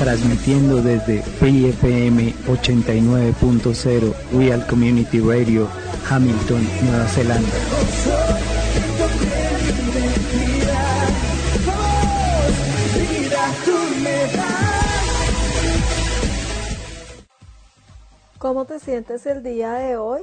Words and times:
transmitiendo 0.00 0.80
desde 0.80 1.18
FM 1.18 2.34
89.0 2.48 4.14
Real 4.32 4.66
Community 4.66 5.20
Radio, 5.20 5.68
Hamilton, 6.08 6.66
Nueva 6.84 7.06
Zelanda. 7.06 7.48
¿Cómo 18.38 18.64
te 18.64 18.80
sientes 18.80 19.26
el 19.26 19.42
día 19.42 19.74
de 19.74 19.98
hoy? 19.98 20.22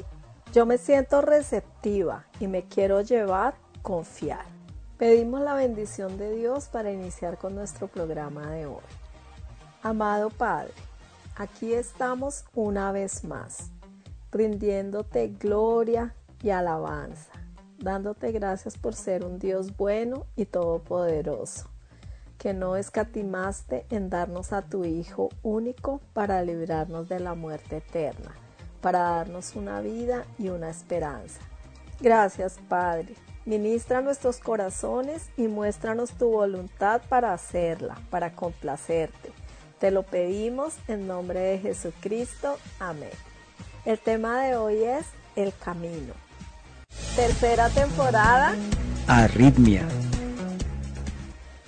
Yo 0.53 0.66
me 0.66 0.80
siento 0.80 1.22
receptiva 1.22 2.25
y 2.39 2.47
me 2.47 2.64
quiero 2.64 3.02
llevar 3.02 3.53
confiar. 3.84 4.45
Pedimos 4.97 5.41
la 5.41 5.53
bendición 5.53 6.17
de 6.17 6.36
Dios 6.36 6.66
para 6.66 6.91
iniciar 6.91 7.38
con 7.38 7.53
nuestro 7.53 7.88
programa 7.88 8.50
de 8.50 8.66
hoy. 8.66 8.81
Amado 9.83 10.31
Padre, 10.31 10.73
aquí 11.36 11.72
estamos 11.72 12.45
una 12.56 12.92
vez 12.92 13.23
más, 13.23 13.70
rindiéndote 14.31 15.28
gloria 15.28 16.16
y 16.42 16.50
alabanza, 16.50 17.31
dándote 17.78 18.31
gracias 18.31 18.75
por 18.75 18.95
ser 18.95 19.23
un 19.23 19.38
Dios 19.38 19.78
bueno 19.78 20.25
y 20.36 20.45
todopoderoso, 20.45 21.69
que 22.40 22.53
no 22.53 22.75
escatimaste 22.75 23.85
en 23.91 24.09
darnos 24.09 24.52
a 24.52 24.63
tu 24.63 24.84
Hijo 24.84 25.29
único 25.44 26.02
para 26.13 26.41
librarnos 26.41 27.07
de 27.07 27.19
la 27.19 27.35
muerte 27.35 27.78
eterna, 27.78 28.34
para 28.81 29.00
darnos 29.00 29.56
una 29.56 29.79
vida 29.81 30.25
y 30.40 30.50
una 30.50 30.72
esperanza. 30.72 31.40
Gracias, 32.02 32.57
Padre. 32.68 33.13
Ministra 33.46 34.02
nuestros 34.02 34.40
corazones 34.40 35.29
y 35.38 35.47
muéstranos 35.47 36.13
tu 36.13 36.31
voluntad 36.31 37.02
para 37.07 37.31
hacerla, 37.31 37.96
para 38.09 38.34
complacerte. 38.34 39.31
Te 39.80 39.92
lo 39.92 40.02
pedimos 40.02 40.74
en 40.88 41.06
nombre 41.06 41.40
de 41.40 41.60
Jesucristo. 41.60 42.58
Amén. 42.80 43.12
El 43.86 44.00
tema 44.00 44.42
de 44.42 44.56
hoy 44.56 44.84
es 44.84 45.06
el 45.36 45.54
camino. 45.54 46.14
Tercera 47.16 47.70
temporada. 47.70 48.56
Arritmia. 49.08 49.88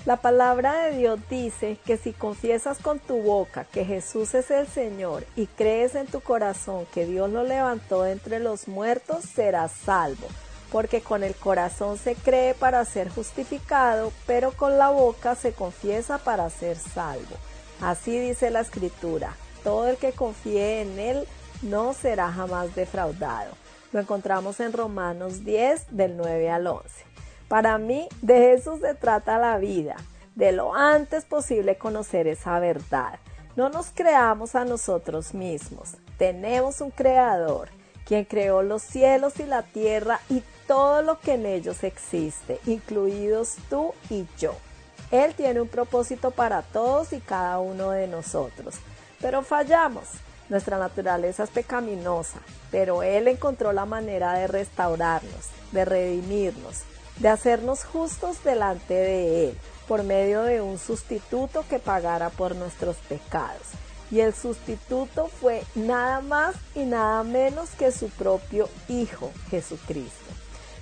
La 0.06 0.18
palabra 0.18 0.86
de 0.86 0.98
Dios 0.98 1.20
dice 1.30 1.78
que 1.86 1.98
si 1.98 2.12
confiesas 2.14 2.80
con 2.80 2.98
tu 2.98 3.22
boca 3.22 3.66
que 3.66 3.86
Jesús 3.86 4.34
es 4.34 4.50
el 4.50 4.66
Señor 4.66 5.24
y 5.36 5.46
crees 5.46 5.94
en 5.94 6.08
tu 6.08 6.20
corazón 6.20 6.88
que 6.92 7.06
Dios 7.06 7.30
lo 7.30 7.44
levantó 7.44 8.08
entre 8.08 8.40
los 8.40 8.68
muertos, 8.68 9.24
serás 9.24 9.72
salvo. 9.72 10.28
Porque 10.72 11.02
con 11.02 11.24
el 11.24 11.36
corazón 11.36 12.00
se 12.00 12.16
cree 12.16 12.56
para 12.56 12.84
ser 12.86 13.10
justificado, 13.10 14.12
pero 14.26 14.52
con 14.52 14.80
la 14.80 14.90
boca 14.90 15.36
se 15.36 15.54
confiesa 15.54 16.18
para 16.18 16.50
ser 16.50 16.78
salvo. 16.78 17.36
Así 17.82 18.20
dice 18.20 18.50
la 18.50 18.62
escritura, 18.62 19.36
todo 19.64 19.88
el 19.88 19.98
que 19.98 20.12
confíe 20.12 20.82
en 20.82 21.00
Él 21.00 21.28
no 21.62 21.94
será 21.94 22.32
jamás 22.32 22.76
defraudado. 22.76 23.52
Lo 23.92 24.00
encontramos 24.00 24.60
en 24.60 24.74
Romanos 24.74 25.44
10 25.44 25.88
del 25.92 26.18
9 26.18 26.50
al 26.50 26.68
11. 26.68 26.90
Para 27.48 27.78
mí, 27.78 28.08
de 28.22 28.54
eso 28.54 28.78
se 28.78 28.94
trata 28.94 29.40
la 29.40 29.58
vida, 29.58 29.96
de 30.36 30.52
lo 30.52 30.76
antes 30.76 31.26
posible 31.26 31.78
conocer 31.78 32.28
esa 32.28 32.60
verdad. 32.60 33.20
No 33.56 33.70
nos 33.70 33.90
creamos 33.90 34.56
a 34.56 34.66
nosotros 34.66 35.34
mismos, 35.34 35.96
tenemos 36.18 36.82
un 36.82 36.92
creador, 36.92 37.70
quien 38.06 38.26
creó 38.26 38.62
los 38.62 38.82
cielos 38.82 39.40
y 39.40 39.46
la 39.46 39.64
tierra 39.64 40.20
y 40.30 40.44
todo 40.68 41.02
lo 41.02 41.20
que 41.20 41.34
en 41.34 41.46
ellos 41.46 41.84
existe, 41.84 42.60
incluidos 42.68 43.56
tú 43.70 43.94
y 44.10 44.26
yo. 44.38 44.54
Él 45.12 45.34
tiene 45.34 45.62
un 45.62 45.68
propósito 45.68 46.32
para 46.32 46.62
todos 46.62 47.14
y 47.14 47.20
cada 47.20 47.60
uno 47.60 47.92
de 47.92 48.08
nosotros. 48.08 48.76
Pero 49.22 49.42
fallamos. 49.42 50.08
Nuestra 50.50 50.80
naturaleza 50.80 51.44
es 51.44 51.52
pecaminosa, 51.52 52.40
pero 52.72 53.04
Él 53.04 53.28
encontró 53.28 53.72
la 53.72 53.86
manera 53.86 54.34
de 54.34 54.48
restaurarnos, 54.48 55.50
de 55.72 55.86
redimirnos, 55.86 56.80
de 57.18 57.30
hacernos 57.30 57.84
justos 57.84 58.44
delante 58.44 58.96
de 58.96 59.50
Él, 59.50 59.58
por 59.88 60.02
medio 60.02 60.42
de 60.42 60.62
un 60.62 60.80
sustituto 60.80 61.64
que 61.70 61.78
pagara 61.78 62.32
por 62.32 62.56
nuestros 62.56 62.96
pecados. 62.98 63.62
Y 64.10 64.22
el 64.22 64.34
sustituto 64.34 65.28
fue 65.28 65.64
nada 65.76 66.22
más 66.22 66.56
y 66.74 66.80
nada 66.80 67.24
menos 67.24 67.70
que 67.78 67.92
su 67.92 68.10
propio 68.10 68.70
Hijo, 68.88 69.32
Jesucristo. 69.52 70.34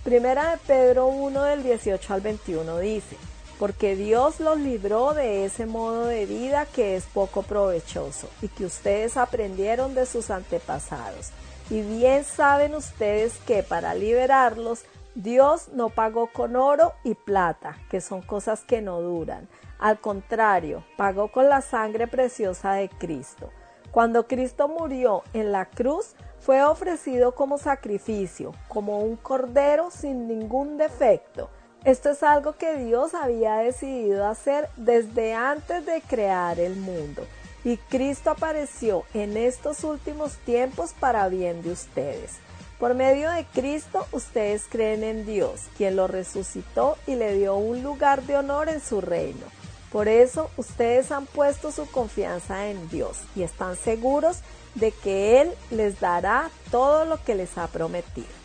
Primera 0.06 0.52
de 0.52 0.58
Pedro 0.60 1.08
1 1.08 1.44
del 1.44 1.64
18 1.64 2.14
al 2.14 2.22
21 2.22 2.80
dice, 2.80 3.18
porque 3.60 3.96
Dios 3.96 4.40
los 4.40 4.60
libró 4.60 5.14
de 5.14 5.46
ese 5.46 5.66
modo 5.66 6.06
de 6.06 6.26
vida 6.26 6.66
que 6.66 6.96
es 6.96 7.06
poco 7.06 7.42
provechoso 7.42 8.30
y 8.42 8.50
que 8.50 8.66
ustedes 8.66 9.18
aprendieron 9.18 9.96
de 9.96 10.06
sus 10.06 10.30
antepasados. 10.30 11.32
Y 11.70 11.82
bien 11.82 12.24
saben 12.24 12.76
ustedes 12.76 13.38
que 13.46 13.64
para 13.64 13.96
liberarlos 13.96 14.84
Dios 15.16 15.70
no 15.74 15.90
pagó 15.90 16.28
con 16.28 16.56
oro 16.56 16.94
y 17.04 17.16
plata, 17.16 17.78
que 17.90 18.02
son 18.02 18.22
cosas 18.22 18.62
que 18.62 18.82
no 18.82 19.02
duran. 19.02 19.48
Al 19.80 20.00
contrario, 20.00 20.84
pagó 20.96 21.32
con 21.32 21.50
la 21.50 21.62
sangre 21.62 22.08
preciosa 22.08 22.74
de 22.74 22.90
Cristo. 22.90 23.50
Cuando 23.92 24.28
Cristo 24.28 24.68
murió 24.68 25.24
en 25.34 25.52
la 25.52 25.66
cruz, 25.66 26.14
fue 26.40 26.64
ofrecido 26.64 27.34
como 27.34 27.58
sacrificio, 27.58 28.54
como 28.68 29.00
un 29.00 29.16
cordero 29.16 29.90
sin 29.90 30.28
ningún 30.28 30.78
defecto 30.78 31.50
esto 31.88 32.10
es 32.10 32.22
algo 32.22 32.58
que 32.58 32.76
Dios 32.76 33.14
había 33.14 33.56
decidido 33.60 34.28
hacer 34.28 34.68
desde 34.76 35.34
antes 35.34 35.86
de 35.86 36.02
crear 36.02 36.60
el 36.60 36.76
mundo. 36.76 37.26
Y 37.64 37.78
Cristo 37.78 38.30
apareció 38.30 39.06
en 39.14 39.38
estos 39.38 39.86
últimos 39.86 40.34
tiempos 40.40 40.92
para 41.00 41.30
bien 41.30 41.62
de 41.64 41.72
ustedes. 41.72 42.40
Por 42.78 42.94
medio 42.94 43.32
de 43.32 43.46
Cristo 43.46 44.06
ustedes 44.12 44.66
creen 44.70 45.02
en 45.02 45.26
Dios, 45.26 45.62
quien 45.78 45.96
lo 45.96 46.08
resucitó 46.08 46.98
y 47.08 47.16
le 47.16 47.38
dio 47.38 47.56
un 47.56 47.82
lugar 47.84 48.22
de 48.24 48.36
honor 48.36 48.68
en 48.68 48.82
su 48.82 49.00
reino. 49.00 49.46
Por 49.90 50.10
eso 50.10 50.52
ustedes 50.58 51.10
han 51.14 51.26
puesto 51.26 51.72
su 51.72 51.90
confianza 51.90 52.68
en 52.68 52.90
Dios 52.90 53.20
y 53.34 53.44
están 53.44 53.78
seguros 53.78 54.40
de 54.76 54.92
que 54.92 55.40
Él 55.40 55.54
les 55.72 56.02
dará 56.02 56.50
todo 56.70 57.06
lo 57.06 57.24
que 57.24 57.36
les 57.36 57.58
ha 57.58 57.68
prometido 57.68 58.37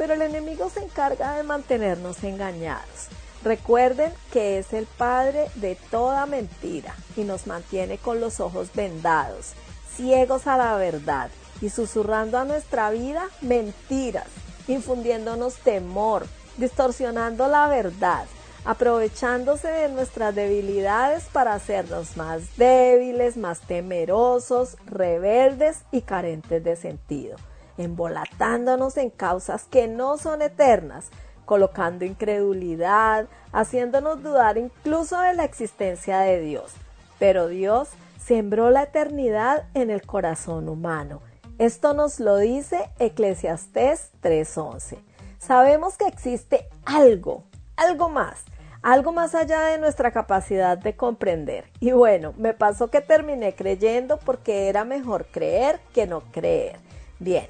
pero 0.00 0.14
el 0.14 0.22
enemigo 0.22 0.70
se 0.70 0.80
encarga 0.80 1.36
de 1.36 1.42
mantenernos 1.42 2.24
engañados. 2.24 3.08
Recuerden 3.44 4.10
que 4.32 4.58
es 4.58 4.72
el 4.72 4.86
padre 4.86 5.50
de 5.56 5.76
toda 5.90 6.24
mentira 6.24 6.94
y 7.18 7.24
nos 7.24 7.46
mantiene 7.46 7.98
con 7.98 8.18
los 8.18 8.40
ojos 8.40 8.70
vendados, 8.74 9.52
ciegos 9.94 10.46
a 10.46 10.56
la 10.56 10.74
verdad 10.76 11.28
y 11.60 11.68
susurrando 11.68 12.38
a 12.38 12.46
nuestra 12.46 12.90
vida 12.90 13.28
mentiras, 13.42 14.24
infundiéndonos 14.68 15.56
temor, 15.56 16.26
distorsionando 16.56 17.46
la 17.48 17.68
verdad, 17.68 18.24
aprovechándose 18.64 19.68
de 19.68 19.90
nuestras 19.90 20.34
debilidades 20.34 21.24
para 21.24 21.52
hacernos 21.52 22.16
más 22.16 22.56
débiles, 22.56 23.36
más 23.36 23.60
temerosos, 23.60 24.78
rebeldes 24.86 25.80
y 25.92 26.00
carentes 26.00 26.64
de 26.64 26.76
sentido, 26.76 27.36
embolatándonos 27.80 28.96
en 28.96 29.10
causas 29.10 29.64
que 29.64 29.88
no 29.88 30.18
son 30.18 30.42
eternas, 30.42 31.10
colocando 31.44 32.04
incredulidad, 32.04 33.26
haciéndonos 33.52 34.22
dudar 34.22 34.56
incluso 34.58 35.20
de 35.20 35.34
la 35.34 35.44
existencia 35.44 36.20
de 36.20 36.40
Dios. 36.40 36.72
Pero 37.18 37.48
Dios 37.48 37.88
sembró 38.24 38.70
la 38.70 38.84
eternidad 38.84 39.64
en 39.74 39.90
el 39.90 40.02
corazón 40.02 40.68
humano. 40.68 41.20
Esto 41.58 41.92
nos 41.92 42.20
lo 42.20 42.36
dice 42.36 42.88
Eclesiastés 42.98 44.12
3:11. 44.22 44.98
Sabemos 45.38 45.96
que 45.96 46.06
existe 46.06 46.68
algo, 46.84 47.44
algo 47.76 48.08
más, 48.08 48.44
algo 48.82 49.12
más 49.12 49.34
allá 49.34 49.62
de 49.62 49.78
nuestra 49.78 50.10
capacidad 50.10 50.78
de 50.78 50.96
comprender. 50.96 51.70
Y 51.80 51.92
bueno, 51.92 52.32
me 52.36 52.54
pasó 52.54 52.88
que 52.88 53.00
terminé 53.00 53.54
creyendo 53.54 54.18
porque 54.18 54.68
era 54.68 54.84
mejor 54.84 55.26
creer 55.26 55.80
que 55.92 56.06
no 56.06 56.20
creer. 56.30 56.78
Bien, 57.18 57.46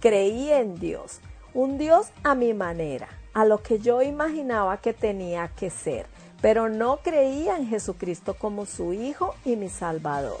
creí 0.00 0.50
en 0.50 0.78
Dios, 0.78 1.20
un 1.54 1.78
Dios 1.78 2.08
a 2.22 2.34
mi 2.34 2.54
manera, 2.54 3.08
a 3.34 3.44
lo 3.44 3.62
que 3.62 3.78
yo 3.78 4.02
imaginaba 4.02 4.78
que 4.78 4.92
tenía 4.92 5.48
que 5.48 5.70
ser, 5.70 6.06
pero 6.40 6.68
no 6.68 6.98
creía 6.98 7.56
en 7.56 7.68
Jesucristo 7.68 8.34
como 8.34 8.66
su 8.66 8.92
Hijo 8.92 9.34
y 9.44 9.56
mi 9.56 9.68
Salvador. 9.68 10.40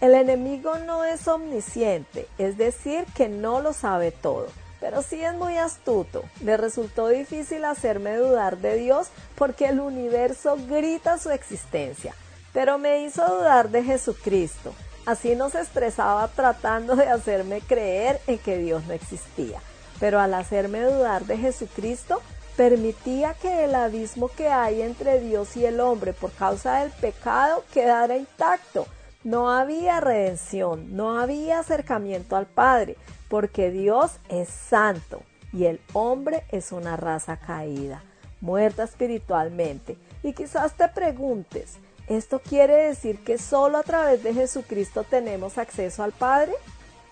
El 0.00 0.14
enemigo 0.14 0.78
no 0.78 1.04
es 1.04 1.28
omnisciente, 1.28 2.26
es 2.38 2.56
decir, 2.56 3.04
que 3.14 3.28
no 3.28 3.60
lo 3.60 3.72
sabe 3.72 4.12
todo 4.12 4.48
pero 4.80 5.02
sí 5.02 5.22
es 5.22 5.34
muy 5.34 5.58
astuto. 5.58 6.24
Le 6.42 6.56
resultó 6.56 7.08
difícil 7.08 7.64
hacerme 7.64 8.16
dudar 8.16 8.58
de 8.58 8.76
Dios 8.76 9.08
porque 9.36 9.66
el 9.66 9.78
universo 9.78 10.56
grita 10.68 11.18
su 11.18 11.30
existencia, 11.30 12.14
pero 12.52 12.78
me 12.78 13.04
hizo 13.04 13.22
dudar 13.26 13.70
de 13.70 13.84
Jesucristo. 13.84 14.72
Así 15.06 15.34
nos 15.34 15.54
estresaba 15.54 16.28
tratando 16.28 16.94
de 16.94 17.08
hacerme 17.08 17.60
creer 17.60 18.20
en 18.26 18.38
que 18.38 18.58
Dios 18.58 18.84
no 18.86 18.92
existía, 18.92 19.60
pero 19.98 20.20
al 20.20 20.34
hacerme 20.34 20.82
dudar 20.82 21.24
de 21.24 21.38
Jesucristo, 21.38 22.20
permitía 22.56 23.34
que 23.34 23.64
el 23.64 23.74
abismo 23.74 24.28
que 24.28 24.48
hay 24.48 24.82
entre 24.82 25.18
Dios 25.20 25.56
y 25.56 25.64
el 25.64 25.80
hombre 25.80 26.12
por 26.12 26.30
causa 26.32 26.80
del 26.80 26.90
pecado 26.90 27.64
quedara 27.72 28.16
intacto. 28.16 28.86
No 29.24 29.50
había 29.50 30.00
redención, 30.00 30.94
no 30.94 31.18
había 31.18 31.60
acercamiento 31.60 32.36
al 32.36 32.46
Padre, 32.46 32.96
porque 33.28 33.70
Dios 33.70 34.12
es 34.28 34.48
santo 34.48 35.22
y 35.52 35.64
el 35.64 35.80
hombre 35.92 36.44
es 36.50 36.72
una 36.72 36.96
raza 36.96 37.38
caída, 37.38 38.02
muerta 38.40 38.84
espiritualmente. 38.84 39.96
Y 40.22 40.32
quizás 40.34 40.74
te 40.74 40.88
preguntes, 40.88 41.78
¿esto 42.10 42.40
quiere 42.40 42.88
decir 42.88 43.22
que 43.24 43.38
solo 43.38 43.78
a 43.78 43.82
través 43.82 44.22
de 44.22 44.34
Jesucristo 44.34 45.04
tenemos 45.04 45.56
acceso 45.58 46.02
al 46.02 46.12
Padre? 46.12 46.52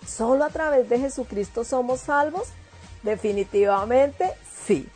¿Solo 0.07 0.45
a 0.45 0.51
través 0.51 0.89
de 0.89 0.99
Jesucristo 0.99 1.65
somos 1.65 2.01
salvos? 2.01 2.49
Definitivamente 3.03 4.33
sí. 4.67 4.89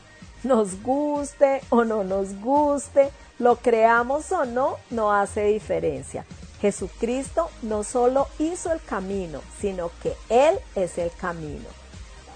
Nos 0.42 0.82
guste 0.82 1.60
o 1.70 1.84
no 1.84 2.02
nos 2.02 2.34
guste, 2.40 3.10
lo 3.38 3.56
creamos 3.56 4.32
o 4.32 4.44
no, 4.44 4.76
no 4.90 5.12
hace 5.12 5.44
diferencia. 5.44 6.26
Jesucristo 6.60 7.48
no 7.62 7.84
solo 7.84 8.26
hizo 8.40 8.72
el 8.72 8.82
camino, 8.82 9.40
sino 9.60 9.90
que 10.02 10.14
Él 10.28 10.58
es 10.74 10.98
el 10.98 11.12
camino. 11.12 11.68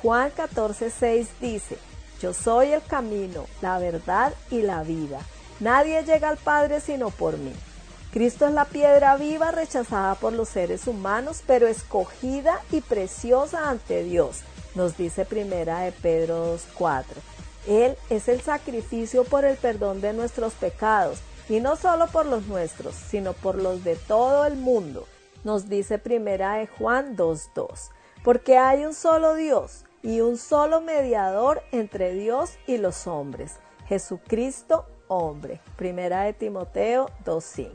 Juan 0.03 0.31
14:6 0.31 1.27
dice, 1.41 1.79
Yo 2.21 2.33
soy 2.33 2.73
el 2.73 2.83
camino, 2.83 3.47
la 3.61 3.79
verdad 3.81 4.33
y 4.51 4.63
la 4.63 4.85
vida. 4.85 5.21
Nadie 5.61 6.03
llega 6.05 6.29
al 6.29 6.37
Padre 6.37 6.81
sino 6.81 7.11
por 7.11 7.38
mí. 7.38 7.53
Cristo 8.12 8.47
es 8.47 8.53
la 8.53 8.64
piedra 8.64 9.17
viva 9.17 9.50
rechazada 9.50 10.14
por 10.14 10.32
los 10.32 10.49
seres 10.49 10.87
humanos, 10.87 11.43
pero 11.47 11.67
escogida 11.67 12.61
y 12.70 12.81
preciosa 12.81 13.69
ante 13.69 14.03
Dios, 14.05 14.41
nos 14.75 14.97
dice 14.97 15.25
primera 15.25 15.81
de 15.81 15.93
Pedro 15.93 16.56
2:4. 16.56 17.05
Él 17.67 17.97
es 18.11 18.29
el 18.29 18.41
sacrificio 18.41 19.25
por 19.25 19.44
el 19.44 19.56
perdón 19.56 20.00
de 20.00 20.12
nuestros 20.12 20.55
pecados 20.55 21.19
y 21.49 21.61
no 21.61 21.76
solo 21.76 22.06
por 22.06 22.26
los 22.26 22.47
nuestros, 22.47 22.94
sino 22.94 23.32
por 23.32 23.56
los 23.56 23.85
de 23.85 23.97
todo 23.97 24.44
el 24.44 24.56
mundo, 24.56 25.06
nos 25.44 25.69
dice 25.69 25.99
primera 25.99 26.55
de 26.55 26.67
Juan 26.67 27.17
2.2, 27.17 27.91
porque 28.25 28.56
hay 28.56 28.85
un 28.85 28.94
solo 28.94 29.35
Dios 29.35 29.85
y 30.03 30.20
un 30.20 30.38
solo 30.38 30.81
mediador 30.81 31.62
entre 31.73 32.14
Dios 32.14 32.58
y 32.67 32.79
los 32.79 33.06
hombres, 33.06 33.56
Jesucristo 33.88 34.87
hombre, 35.08 35.61
primera 35.76 36.23
de 36.23 36.32
Timoteo 36.32 37.11
2.5. 37.25 37.69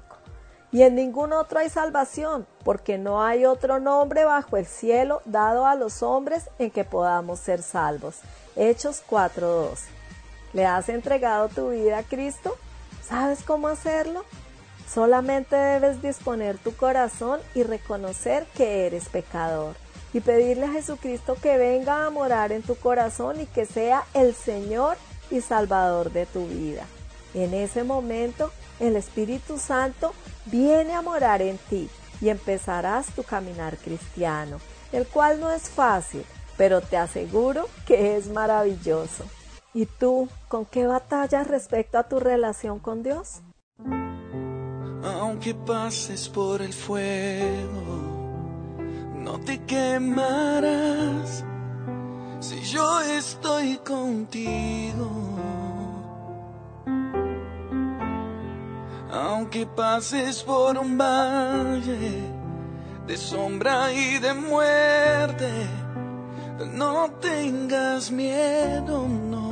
Y 0.74 0.84
en 0.84 0.96
ningún 0.96 1.34
otro 1.34 1.60
hay 1.60 1.70
salvación, 1.70 2.48
porque 2.64 2.98
no 2.98 3.22
hay 3.22 3.46
otro 3.46 3.80
nombre 3.80 4.24
bajo 4.24 4.56
el 4.56 4.66
cielo 4.66 5.22
dado 5.26 5.66
a 5.66 5.76
los 5.76 6.02
hombres 6.02 6.50
en 6.60 6.72
que 6.72 6.86
podamos 6.86 7.40
ser 7.40 7.62
salvos. 7.62 8.20
Hechos 8.56 9.04
4.12. 9.10 9.80
¿Le 10.54 10.66
has 10.66 10.88
entregado 10.88 11.50
tu 11.50 11.72
vida 11.72 12.00
a 12.00 12.04
Cristo? 12.04 12.56
¿Sabes 13.04 13.44
cómo 13.44 13.68
hacerlo? 13.68 14.24
Solamente 14.88 15.56
debes 15.56 16.02
disponer 16.02 16.58
tu 16.58 16.76
corazón 16.76 17.40
y 17.54 17.64
reconocer 17.64 18.46
que 18.56 18.88
eres 18.88 19.10
pecador 19.10 19.76
y 20.14 20.20
pedirle 20.20 20.66
a 20.66 20.72
Jesucristo 20.72 21.38
que 21.42 21.58
venga 21.58 22.06
a 22.06 22.10
morar 22.10 22.52
en 22.52 22.62
tu 22.62 22.76
corazón 22.76 23.40
y 23.40 23.46
que 23.46 23.66
sea 23.66 24.04
el 24.14 24.34
Señor 24.34 24.98
y 25.30 25.42
Salvador 25.42 26.12
de 26.12 26.26
tu 26.26 26.46
vida. 26.48 26.86
En 27.34 27.54
ese 27.54 27.84
momento 27.84 28.52
el 28.80 28.96
Espíritu 28.96 29.58
Santo 29.58 30.14
viene 30.46 30.94
a 30.94 31.02
morar 31.02 31.42
en 31.42 31.58
ti 31.58 31.90
y 32.20 32.30
empezarás 32.30 33.08
tu 33.08 33.24
caminar 33.24 33.78
cristiano, 33.78 34.60
el 34.92 35.08
cual 35.08 35.40
no 35.40 35.52
es 35.52 35.70
fácil, 35.70 36.24
pero 36.58 36.82
te 36.82 36.98
aseguro 36.98 37.68
que 37.86 38.18
es 38.18 38.28
maravilloso. 38.30 39.26
¿Y 39.74 39.86
tú 39.86 40.28
con 40.48 40.66
qué 40.66 40.86
batallas 40.86 41.48
respecto 41.48 41.98
a 41.98 42.04
tu 42.04 42.20
relación 42.20 42.80
con 42.80 43.04
Dios? 43.04 43.42
Aunque 45.04 45.56
pases 45.56 46.28
por 46.30 46.62
el 46.62 46.74
fuego, 46.74 47.82
no 49.16 49.40
te 49.40 49.64
quemarás 49.66 51.44
si 52.40 52.62
yo 52.62 53.02
estoy 53.02 53.78
contigo. 53.78 55.10
Aunque 59.12 59.66
pases 59.66 60.42
por 60.42 60.78
un 60.78 60.98
valle 60.98 62.24
de 63.06 63.18
sombra 63.18 63.92
y 63.92 64.20
de 64.20 64.34
muerte, 64.34 65.52
no 66.74 67.12
tengas 67.20 68.10
miedo, 68.12 69.08
no. 69.08 69.52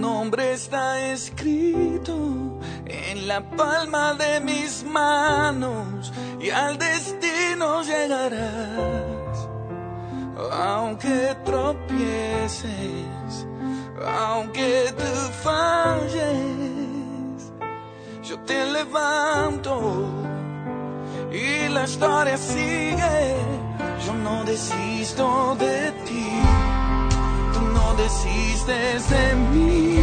nombre 0.00 0.52
está 0.52 1.12
escrito 1.12 2.60
en 2.86 3.28
la 3.28 3.40
palma 3.50 4.14
de 4.14 4.40
mis 4.40 4.84
manos 4.84 6.12
y 6.40 6.50
al 6.50 6.78
destino 6.78 7.82
llegarás. 7.82 9.19
Aunque 10.52 11.36
tropieces, 11.44 13.46
aunque 14.04 14.92
tú 14.96 15.32
falles, 15.42 16.32
yo 18.22 18.38
te 18.40 18.66
levanto 18.66 20.04
y 21.32 21.68
la 21.68 21.84
historia 21.84 22.36
sigue. 22.36 23.36
Yo 24.06 24.14
no 24.14 24.44
desisto 24.44 25.56
de 25.58 25.92
ti 26.06 26.30
desistes 28.02 29.10
de 29.10 29.34
mí. 29.52 29.98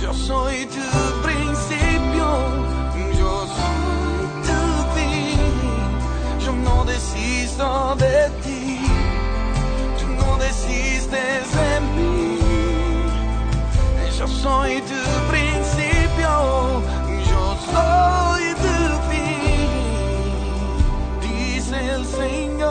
Yo 0.00 0.12
soy 0.12 0.66
tu 0.66 0.80
principio, 1.22 2.26
yo 3.20 3.46
soy 3.58 4.18
tu 4.46 4.60
fin. 4.94 5.40
Yo 6.44 6.52
no 6.52 6.76
desisto 6.84 7.66
de 7.96 8.30
ti, 8.42 8.42
tú 8.42 8.51
no 10.62 10.68
desistes 10.68 11.52
de 11.54 11.80
mí. 11.96 12.38
Yo 14.18 14.28
soy 14.28 14.80
tu 14.82 15.02
principio, 15.30 16.82
yo 17.30 17.56
soy 17.72 18.54
tu 18.54 18.76
fin, 19.10 19.70
dice 21.20 21.76
el 21.94 22.04
Señor. 22.06 22.61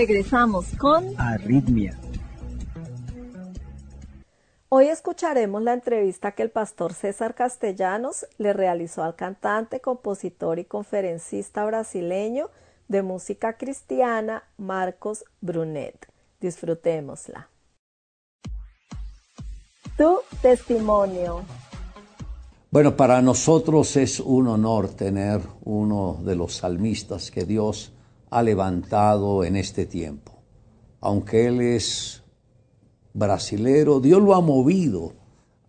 Regresamos 0.00 0.64
con 0.78 1.04
Arritmia. 1.18 1.94
Hoy 4.70 4.86
escucharemos 4.86 5.60
la 5.62 5.74
entrevista 5.74 6.32
que 6.32 6.42
el 6.42 6.48
pastor 6.48 6.94
César 6.94 7.34
Castellanos 7.34 8.24
le 8.38 8.54
realizó 8.54 9.02
al 9.02 9.14
cantante, 9.14 9.80
compositor 9.80 10.58
y 10.58 10.64
conferencista 10.64 11.66
brasileño 11.66 12.48
de 12.88 13.02
música 13.02 13.58
cristiana 13.58 14.44
Marcos 14.56 15.26
Brunet. 15.42 16.10
Disfrutémosla. 16.40 17.50
Tu 19.98 20.16
testimonio. 20.40 21.42
Bueno, 22.70 22.96
para 22.96 23.20
nosotros 23.20 23.98
es 23.98 24.18
un 24.18 24.48
honor 24.48 24.88
tener 24.88 25.42
uno 25.62 26.18
de 26.24 26.36
los 26.36 26.54
salmistas 26.54 27.30
que 27.30 27.44
Dios 27.44 27.92
ha 28.30 28.42
levantado 28.42 29.44
en 29.44 29.56
este 29.56 29.86
tiempo. 29.86 30.32
Aunque 31.00 31.46
él 31.46 31.60
es 31.60 32.22
brasilero, 33.12 34.00
Dios 34.00 34.22
lo 34.22 34.34
ha 34.34 34.40
movido 34.40 35.12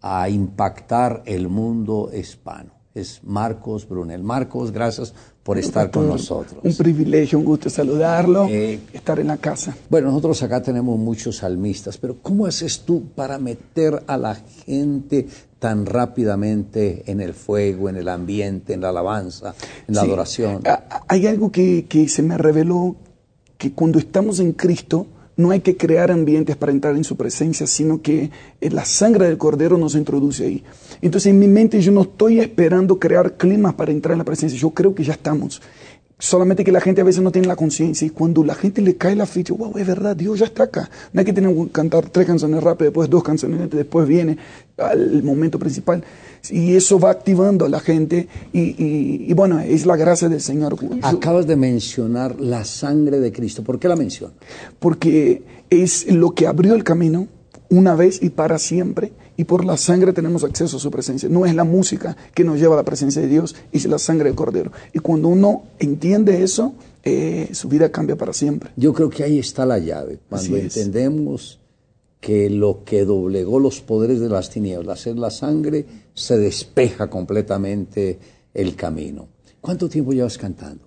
a 0.02 0.30
impactar 0.30 1.24
el 1.26 1.48
mundo 1.48 2.10
hispano. 2.14 2.72
Es 2.94 3.24
Marcos 3.24 3.88
Brunel. 3.88 4.22
Marcos, 4.22 4.72
gracias 4.72 5.14
por 5.44 5.58
estar 5.58 5.90
con 5.90 6.08
nosotros. 6.08 6.60
Un 6.62 6.76
privilegio, 6.76 7.40
un 7.40 7.46
gusto 7.46 7.70
saludarlo, 7.70 8.48
Eh, 8.50 8.80
estar 8.94 9.20
en 9.20 9.28
la 9.28 9.38
casa. 9.38 9.76
Bueno, 9.90 10.10
nosotros 10.10 10.44
acá 10.44 10.62
tenemos 10.62 11.00
muchos 11.00 11.38
salmistas, 11.38 11.98
pero 11.98 12.18
¿cómo 12.22 12.46
haces 12.46 12.82
tú 12.82 13.06
para 13.16 13.40
meter 13.40 14.04
a 14.08 14.18
la 14.18 14.36
gente 14.36 15.28
tan 15.62 15.86
rápidamente 15.86 17.04
en 17.06 17.22
el 17.22 17.36
fuego, 17.36 17.88
en 17.88 17.96
el 17.96 18.10
ambiente, 18.10 18.74
en 18.74 18.82
la 18.82 18.90
alabanza, 18.90 19.54
en 19.88 19.94
la 19.94 20.02
Sí. 20.02 20.08
adoración? 20.08 20.64
Hay 21.08 21.28
algo 21.28 21.52
que, 21.52 21.86
que 21.88 22.10
se 22.10 22.24
me 22.24 22.36
reveló, 22.36 22.96
que 23.60 23.72
cuando 23.72 24.00
estamos 24.00 24.40
en 24.40 24.54
Cristo, 24.54 25.06
no 25.38 25.52
hay 25.52 25.60
que 25.62 25.78
crear 25.78 26.10
ambientes 26.10 26.56
para 26.56 26.72
entrar 26.72 26.96
en 26.96 27.04
su 27.04 27.16
presencia, 27.16 27.68
sino 27.68 28.02
que 28.02 28.32
eh, 28.60 28.70
la 28.72 28.86
sangre 28.86 29.28
del 29.28 29.38
Cordero 29.38 29.78
nos 29.78 29.94
introduce 29.94 30.46
ahí. 30.46 30.64
Entonces 31.00 31.30
en 31.30 31.38
mi 31.38 31.48
mente 31.48 31.80
yo 31.80 31.92
no 31.92 32.02
estoy 32.02 32.40
esperando 32.40 33.00
crear 33.00 33.38
climas 33.38 33.76
para 33.76 33.92
entrar 33.92 34.14
en 34.14 34.18
la 34.20 34.26
presencia, 34.26 34.58
yo 34.60 34.72
creo 34.72 34.96
que 34.96 35.04
ya 35.04 35.14
estamos. 35.14 35.62
Solamente 36.24 36.64
que 36.64 36.72
la 36.72 36.80
gente 36.82 37.02
a 37.02 37.04
veces 37.04 37.24
no 37.24 37.32
tiene 37.32 37.48
la 37.48 37.56
conciencia 37.56 38.06
y 38.06 38.12
cuando 38.12 38.44
la 38.44 38.54
gente 38.54 38.80
le 38.84 38.96
cae 38.96 39.16
la 39.16 39.26
ficha, 39.26 39.56
wow, 39.56 39.76
es 39.76 39.88
verdad, 39.88 40.16
Dios 40.16 40.38
ya 40.38 40.46
está 40.46 40.64
acá. 40.66 40.88
No 41.14 41.20
hay 41.20 41.26
que 41.26 41.34
tener 41.34 41.52
que 41.56 41.70
cantar 41.72 42.08
tres 42.10 42.28
canciones 42.28 42.62
rápidas, 42.62 42.90
después 42.92 43.10
dos 43.10 43.24
canciones, 43.24 43.68
después 43.72 44.08
viene 44.08 44.38
al 44.78 45.24
momento 45.24 45.58
principal. 45.58 46.04
Y 46.52 46.76
eso 46.76 47.00
va 47.00 47.10
activando 47.10 47.66
a 47.66 47.70
la 47.70 47.80
gente 47.80 48.28
y, 48.54 48.60
y- 48.62 49.26
y 49.30 49.34
bueno, 49.34 49.60
es 49.62 49.88
la 49.88 49.96
gracia 49.96 50.30
del 50.30 50.42
Señor. 50.42 50.76
Acabas 51.02 51.48
de 51.48 51.56
mencionar 51.56 52.40
la 52.40 52.66
sangre 52.66 53.20
de 53.20 53.32
Cristo. 53.32 53.64
¿Por 53.64 53.80
qué 53.80 53.88
la 53.88 53.96
mencionas? 53.96 54.36
porque 54.80 55.42
es 55.72 56.06
lo 56.12 56.32
que 56.36 56.46
abrió 56.48 56.76
el 56.76 56.84
camino 56.84 57.28
una 57.70 57.96
vez 57.96 58.22
y 58.22 58.30
para 58.30 58.60
siempre, 58.60 59.12
y 59.38 59.46
por 59.46 59.66
la 59.66 59.78
sangre 59.78 60.14
tenemos 60.14 60.44
acceso 60.44 60.78
a 60.78 60.80
su 60.80 60.92
presencia. 60.92 61.30
No 61.30 61.46
es 61.46 61.56
la 61.56 61.64
música 61.64 62.16
que 62.34 62.44
nos 62.44 62.60
lleva 62.60 62.76
a 62.76 62.78
la 62.78 62.84
presencia 62.84 63.22
de 63.22 63.28
Dios, 63.28 63.56
es 63.72 63.86
la 63.86 63.98
sangre 64.00 64.26
del 64.26 64.36
Cordero. 64.36 64.72
Y 64.94 65.00
cuando 65.00 65.30
uno 65.30 65.64
entiende 65.80 66.44
eso, 66.44 66.74
eh, 67.04 67.50
su 67.54 67.68
vida 67.68 67.92
cambia 67.92 68.16
para 68.16 68.34
siempre. 68.34 68.72
Yo 68.76 68.94
creo 68.94 69.10
que 69.10 69.24
ahí 69.24 69.40
está 69.40 69.66
la 69.66 69.80
llave. 69.80 70.20
Cuando 70.30 70.58
entendemos 70.58 71.60
que 72.20 72.50
lo 72.50 72.84
que 72.84 73.04
doblegó 73.04 73.60
los 73.60 73.82
poderes 73.82 74.20
de 74.20 74.30
las 74.30 74.50
tinieblas 74.50 75.08
es 75.08 75.16
la 75.16 75.32
sangre, 75.32 75.86
se 76.14 76.38
despeja 76.38 77.10
completamente 77.10 78.20
el 78.54 78.76
camino. 78.76 79.28
¿Cuánto 79.60 79.90
tiempo 79.90 80.14
llevas 80.14 80.38
cantando? 80.38 80.86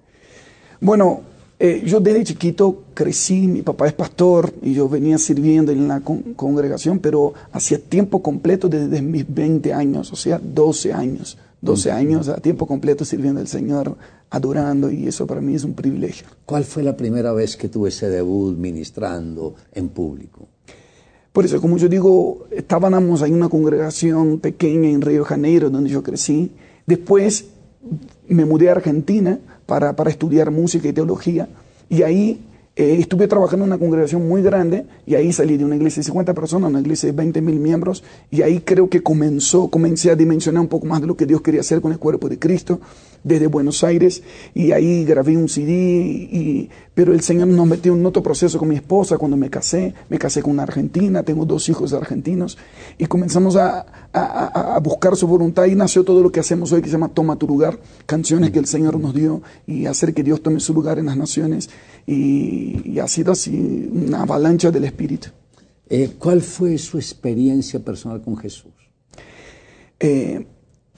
Bueno, 0.81 1.23
eh, 1.59 1.83
yo 1.87 2.01
desde 2.01 2.25
chiquito 2.25 2.83
crecí, 2.95 3.47
mi 3.47 3.63
papá 3.63 3.87
es 3.87 3.93
pastor 3.93 4.53
y 4.63 4.75
yo 4.75 4.89
venía 4.89 5.19
sirviendo 5.19 5.73
en 5.73 5.87
la 5.89 6.01
con- 6.01 6.35
congregación, 6.35 6.99
pero 6.99 7.33
hacía 7.53 7.79
tiempo 7.79 8.23
completo 8.23 8.69
desde 8.69 9.01
mis 9.03 9.25
20 9.33 9.73
años, 9.73 10.13
o 10.13 10.17
sea, 10.17 10.41
12 10.43 10.93
años. 10.93 11.39
12 11.61 11.91
años 11.93 12.29
a 12.29 12.37
tiempo 12.37 12.67
completo 12.67 13.07
sirviendo 13.07 13.41
al 13.41 13.49
Señor, 13.49 13.97
adorando, 14.29 14.91
y 14.91 15.07
eso 15.09 15.27
para 15.27 15.41
mí 15.41 15.55
es 15.55 15.65
un 15.65 15.73
privilegio. 15.73 16.27
¿Cuál 16.45 16.65
fue 16.65 16.83
la 16.83 16.95
primera 16.95 17.33
vez 17.33 17.57
que 17.57 17.71
tuve 17.71 17.89
ese 17.89 18.11
debut 18.11 18.55
ministrando 18.59 19.55
en 19.73 19.89
público? 19.89 20.47
Por 21.33 21.47
eso, 21.47 21.63
como 21.63 21.79
yo 21.79 21.89
digo, 21.89 22.47
estábamos 22.51 23.23
en 23.23 23.33
una 23.35 23.49
congregación 23.49 24.41
pequeña 24.41 24.91
en 24.91 25.01
Río 25.01 25.21
de 25.21 25.25
Janeiro, 25.25 25.71
donde 25.71 25.89
yo 25.89 26.03
crecí. 26.03 26.53
Después 26.87 27.47
me 28.29 28.45
mudé 28.45 28.69
a 28.69 28.73
Argentina 28.73 29.39
para, 29.67 29.97
para 29.97 30.11
estudiar 30.11 30.51
música 30.51 30.89
y 30.89 30.93
teología. 30.93 31.49
Y 31.89 32.03
ahí 32.03 32.41
eh, 32.77 32.97
estuve 32.99 33.29
trabajando 33.29 33.65
en 33.65 33.71
una 33.71 33.79
congregación 33.79 34.27
muy 34.27 34.43
grande. 34.43 34.87
Y 35.07 35.15
ahí 35.15 35.33
salí 35.33 35.57
de 35.57 35.65
una 35.65 35.77
iglesia 35.77 36.01
de 36.01 36.05
50 36.05 36.35
personas 36.35 36.71
una 36.71 36.81
iglesia 36.81 37.09
de 37.09 37.17
20 37.17 37.41
mil 37.41 37.61
miembros. 37.61 38.03
Y 38.31 38.43
ahí 38.43 38.61
creo 38.61 38.89
que 38.89 39.03
comenzó, 39.03 39.69
comencé 39.69 40.11
a 40.11 40.17
dimensionar 40.17 40.61
un 40.61 40.69
poco 40.69 40.87
más 40.87 41.01
de 41.01 41.07
lo 41.07 41.17
que 41.17 41.27
Dios 41.27 41.41
quería 41.41 41.61
hacer 41.61 41.81
con 41.81 41.93
el 41.93 41.99
cuerpo 41.99 42.29
de 42.29 42.39
Cristo 42.39 42.81
desde 43.23 43.47
Buenos 43.47 43.85
Aires. 43.85 44.23
Y 44.55 44.73
ahí 44.73 45.05
grabé 45.05 45.37
un 45.37 45.49
CD. 45.49 45.73
Y, 45.73 46.69
pero 46.95 47.13
el 47.13 47.21
Señor 47.21 47.47
nos 47.47 47.67
metió 47.67 47.95
en 47.95 48.05
otro 48.07 48.23
proceso 48.25 48.59
con 48.59 48.69
mi 48.69 48.75
esposa 48.75 49.19
cuando 49.19 49.37
me 49.37 49.51
casé. 49.51 49.95
Me 50.09 50.19
casé 50.19 50.43
con 50.43 50.53
una 50.53 50.65
argentina, 50.65 51.23
tengo 51.23 51.45
dos 51.45 51.69
hijos 51.69 51.93
argentinos. 51.93 52.59
Y 52.99 53.07
comenzamos 53.07 53.55
a, 53.55 54.04
a- 54.15 54.79
buscar 54.81 55.17
su 55.17 55.27
voluntad 55.27 55.65
y 55.67 55.75
nació 55.75 56.05
todo 56.05 56.23
lo 56.23 56.31
que 56.31 56.41
hacemos 56.41 56.71
hoy 56.73 56.81
que 56.83 56.89
se 56.89 56.93
llama 56.93 57.09
Toma 57.09 57.37
tu 57.37 57.47
lugar. 57.47 57.79
Canciones 58.07 58.51
que 58.51 58.59
el 58.59 58.67
Señor 58.67 58.99
nos 59.01 59.15
dio 59.15 59.43
y 59.67 59.87
hacer 59.87 60.15
que 60.15 60.23
Dios 60.23 60.43
tome 60.43 60.61
su 60.61 60.73
lugar 60.75 60.99
en 60.99 61.07
las 61.07 61.17
naciones. 61.17 61.71
Y, 62.07 62.83
y 62.91 62.99
ha 62.99 63.09
sido 63.09 63.33
así 63.33 63.89
una 63.93 64.23
avalancha 64.23 64.71
del 64.71 64.85
Espíritu. 64.85 65.29
Eh, 65.89 66.13
¿Cuál 66.19 66.41
fue 66.43 66.79
su 66.79 66.97
experiencia 66.99 67.79
personal 67.81 68.23
con 68.23 68.37
Jesús? 68.37 68.73
Eh, 70.01 70.47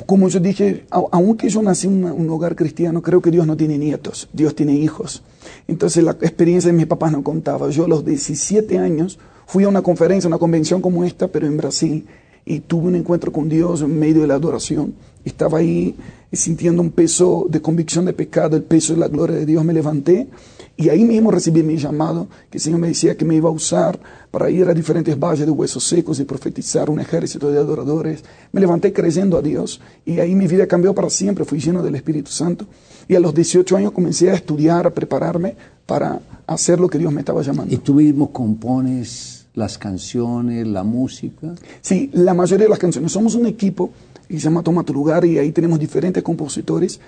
como 0.05 0.29
yo 0.29 0.41
dije, 0.41 0.85
aunque 0.91 1.49
yo 1.49 1.63
nací 1.63 1.87
en 1.87 2.05
un 2.05 2.29
hogar 2.29 2.55
cristiano, 2.55 3.01
creo 3.01 3.23
que 3.23 3.31
Dios 3.31 3.47
no 3.47 3.57
tiene 3.57 3.79
nietos, 3.79 4.29
Dios 4.33 4.55
tiene 4.55 4.75
hijos. 4.75 5.23
Entonces 5.69 6.05
la 6.05 6.11
experiencia 6.13 6.71
de 6.71 6.77
mis 6.77 6.87
papás 6.87 7.13
no 7.13 7.23
contaba. 7.25 7.71
Yo 7.71 7.87
a 7.87 7.89
los 7.89 8.05
17 8.05 8.79
años 8.79 9.19
fui 9.47 9.65
a 9.65 9.69
una 9.69 9.81
conferencia, 9.83 10.29
una 10.29 10.39
convención 10.39 10.83
como 10.83 11.03
esta, 11.05 11.29
pero 11.29 11.47
en 11.47 11.57
Brasil, 11.57 12.07
y 12.49 12.61
tuve 12.61 12.87
un 12.87 12.95
encuentro 12.95 13.33
con 13.33 13.49
Dios 13.49 13.83
en 13.83 13.99
medio 13.99 14.23
de 14.23 14.29
la 14.29 14.35
adoración. 14.35 14.95
Estaba 15.25 15.59
ahí 15.59 15.97
sintiendo 16.33 16.81
un 16.81 16.93
peso 16.93 17.47
de 17.51 17.61
convicción 17.61 18.05
de 18.05 18.13
pecado, 18.13 18.57
el 18.57 18.63
peso 18.63 18.95
de 18.95 19.01
la 19.01 19.09
gloria 19.09 19.37
de 19.37 19.45
Dios. 19.45 19.65
Me 19.65 19.73
levanté 19.73 20.29
y 20.77 20.89
ahí 20.89 21.05
mismo 21.05 21.33
recibí 21.33 21.65
mi 21.65 21.77
llamado, 21.77 22.29
que 22.49 22.59
el 22.59 22.63
Señor 22.63 22.79
me 22.79 22.87
decía 22.87 23.17
que 23.17 23.25
me 23.25 23.35
iba 23.35 23.49
a 23.49 23.53
usar 23.53 23.99
para 24.31 24.49
ir 24.49 24.69
a 24.69 24.75
diferentes 24.75 25.19
valles 25.19 25.45
de 25.45 25.51
huesos 25.51 25.83
secos 25.83 26.21
y 26.21 26.25
profetizar 26.25 26.89
un 26.89 27.01
ejército 27.01 27.51
de 27.51 27.59
adoradores. 27.59 28.23
Me 28.53 28.61
levanté 28.61 28.93
creyendo 28.93 29.37
a 29.37 29.43
Dios 29.43 29.81
y 30.05 30.21
ahí 30.21 30.37
mi 30.37 30.47
vida 30.47 30.69
cambió 30.69 30.95
para 30.95 31.11
siempre, 31.11 31.45
fui 31.45 31.59
lleno 31.59 31.83
del 31.83 31.97
Espíritu 31.97 32.31
Santo. 32.31 32.67
Y 33.09 33.17
a 33.17 33.21
los 33.21 33.35
18 33.35 33.77
años 33.77 33.91
comencé 33.91 34.31
a 34.31 34.35
estudiar, 34.35 34.87
a 34.87 34.95
prepararme 34.95 35.57
para 35.85 36.21
hacer 36.47 36.79
lo 36.79 36.89
que 36.89 36.99
Dios 36.99 37.13
me 37.13 37.21
estaba 37.21 37.43
llamando. 37.43 37.75
¿Y 37.75 37.79
tú 37.79 37.95
mismo 37.95 38.31
compones 38.31 39.36
las 39.57 39.79
canciones, 39.79 40.65
la 40.67 40.85
música? 40.85 41.55
Sí, 41.81 42.11
la 42.13 42.33
mayoría 42.35 42.67
de 42.67 42.71
las 42.71 42.79
canciones. 42.79 43.11
Somos 43.11 43.35
un 43.35 43.47
equipo 43.47 43.91
que 44.29 44.35
se 44.35 44.45
llama 44.45 44.63
Toma 44.63 44.85
tu 44.85 44.93
lugar 44.95 45.25
y 45.25 45.39
ahí 45.39 45.51
tenemos 45.51 45.79
diferentes 45.81 46.23
compositores 46.23 47.01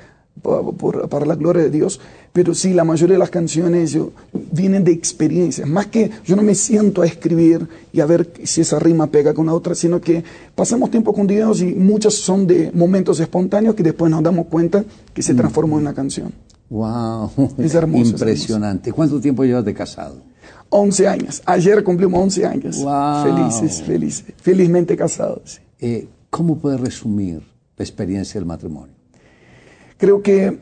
por- 0.43 0.75
por- 0.77 1.09
para 1.09 1.27
la 1.27 1.35
gloria 1.35 1.63
de 1.65 1.71
Dios. 1.71 2.01
Pero 2.33 2.55
sí, 2.55 2.73
la 2.73 2.85
mayoría 2.85 3.15
de 3.15 3.19
las 3.19 3.31
canciones 3.31 3.93
yo- 3.93 4.13
vienen 4.53 4.83
de 4.85 4.93
experiencias. 4.93 5.69
Más 5.69 5.87
que 5.89 6.11
yo 6.25 6.37
no 6.37 6.43
me 6.43 6.55
siento 6.55 7.03
a 7.03 7.07
escribir 7.07 7.67
y 7.93 8.01
a 8.01 8.07
ver 8.07 8.31
si 8.45 8.61
esa 8.63 8.79
rima 8.79 9.09
pega 9.09 9.35
con 9.35 9.47
la 9.47 9.55
otra, 9.55 9.75
sino 9.75 10.01
que 10.01 10.23
pasamos 10.55 10.91
tiempo 10.91 11.13
con 11.13 11.27
Dios 11.27 11.61
y 11.61 11.75
muchas 11.75 12.15
son 12.15 12.47
de 12.47 12.71
momentos 12.73 13.21
espontáneos 13.21 13.75
que 13.75 13.83
después 13.83 14.11
nos 14.11 14.23
damos 14.23 14.47
cuenta 14.47 14.85
que 15.13 15.23
se 15.23 15.35
transformó 15.35 15.77
en 15.77 15.83
una 15.83 15.95
canción. 15.95 16.33
¡Wow! 16.71 17.31
Es 17.59 17.75
hermoso, 17.75 18.03
es 18.05 18.11
Impresionante. 18.13 18.93
¿Cuánto 18.93 19.21
tiempo 19.21 19.45
llevas 19.45 19.65
de 19.65 19.75
casado? 19.75 20.17
11 20.71 21.09
años. 21.09 21.43
Ayer 21.45 21.83
cumplimos 21.83 22.21
11 22.23 22.47
años. 22.47 22.83
Wow. 22.83 23.25
Felices, 23.25 23.83
felices. 23.83 24.35
Felizmente 24.41 24.97
casados. 24.97 25.61
Eh, 25.81 26.09
¿Cómo 26.31 26.59
puedes 26.59 26.81
resumir 26.81 27.43
la 27.77 27.85
experiencia 27.85 28.39
del 28.39 28.47
matrimonio? 28.47 28.95
Creo 29.97 30.23
que 30.23 30.59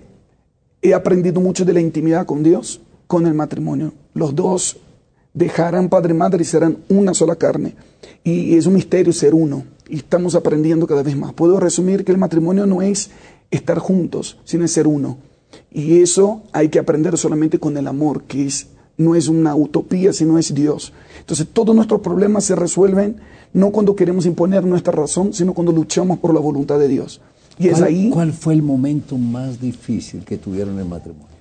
he 0.81 0.95
aprendido 0.95 1.41
mucho 1.41 1.65
de 1.65 1.73
la 1.73 1.81
intimidad 1.81 2.27
con 2.27 2.43
Dios, 2.43 2.81
con 3.07 3.27
el 3.27 3.35
matrimonio. 3.35 3.93
Los 4.15 4.35
dos 4.35 4.79
dejarán 5.35 5.89
padre 5.89 6.15
y 6.15 6.17
madre 6.17 6.43
y 6.43 6.47
serán 6.47 6.79
una 6.89 7.13
sola 7.13 7.37
carne. 7.37 7.75
Y 8.25 8.57
es 8.57 8.67
un 8.67 8.75
misterio 8.75 9.13
ser 9.13 9.35
uno. 9.35 9.65
Y 9.89 9.97
estamos 9.97 10.35
aprendiendo 10.35 10.87
cada 10.87 11.03
vez 11.03 11.17
más. 11.17 11.33
Puedo 11.33 11.61
resumir 11.61 12.05
que 12.05 12.13
el 12.13 12.19
matrimonio 12.19 12.67
no 12.67 12.83
es 12.83 13.11
estar 13.51 13.79
juntos, 13.79 14.39
sino 14.45 14.65
es 14.65 14.73
ser 14.73 14.87
uno. 14.87 15.19
Y 15.71 16.01
eso 16.01 16.43
hay 16.53 16.69
que 16.69 16.79
aprender 16.79 17.17
solamente 17.19 17.59
con 17.59 17.77
el 17.77 17.87
amor, 17.87 18.25
que 18.25 18.47
es, 18.47 18.69
no 18.99 19.15
es 19.15 19.29
una 19.29 19.55
utopía, 19.55 20.13
sino 20.13 20.39
es 20.39 20.55
Dios. 20.55 20.93
Entonces 21.21 21.47
todos 21.53 21.75
nuestros 21.75 22.01
problemas 22.01 22.45
se 22.45 22.57
resuelven 22.57 23.17
no 23.53 23.71
cuando 23.71 23.97
queremos 23.97 24.27
imponer 24.27 24.65
nuestra 24.65 24.93
razón, 24.93 25.33
sino 25.33 25.55
cuando 25.55 25.73
luchamos 25.73 26.19
por 26.19 26.35
la 26.35 26.41
voluntad 26.41 26.79
de 26.79 26.89
Dios. 26.89 27.21
Y 27.59 27.69
es 27.69 27.79
¿Cuál, 27.79 27.85
ahí... 27.85 28.11
cuál 28.11 28.33
fue 28.33 28.55
el 28.55 28.63
momento 28.63 29.17
más 29.17 29.61
difícil 29.61 30.25
que 30.25 30.37
tuvieron 30.37 30.75
en 30.75 30.81
el 30.81 30.89
matrimonio? 30.89 31.37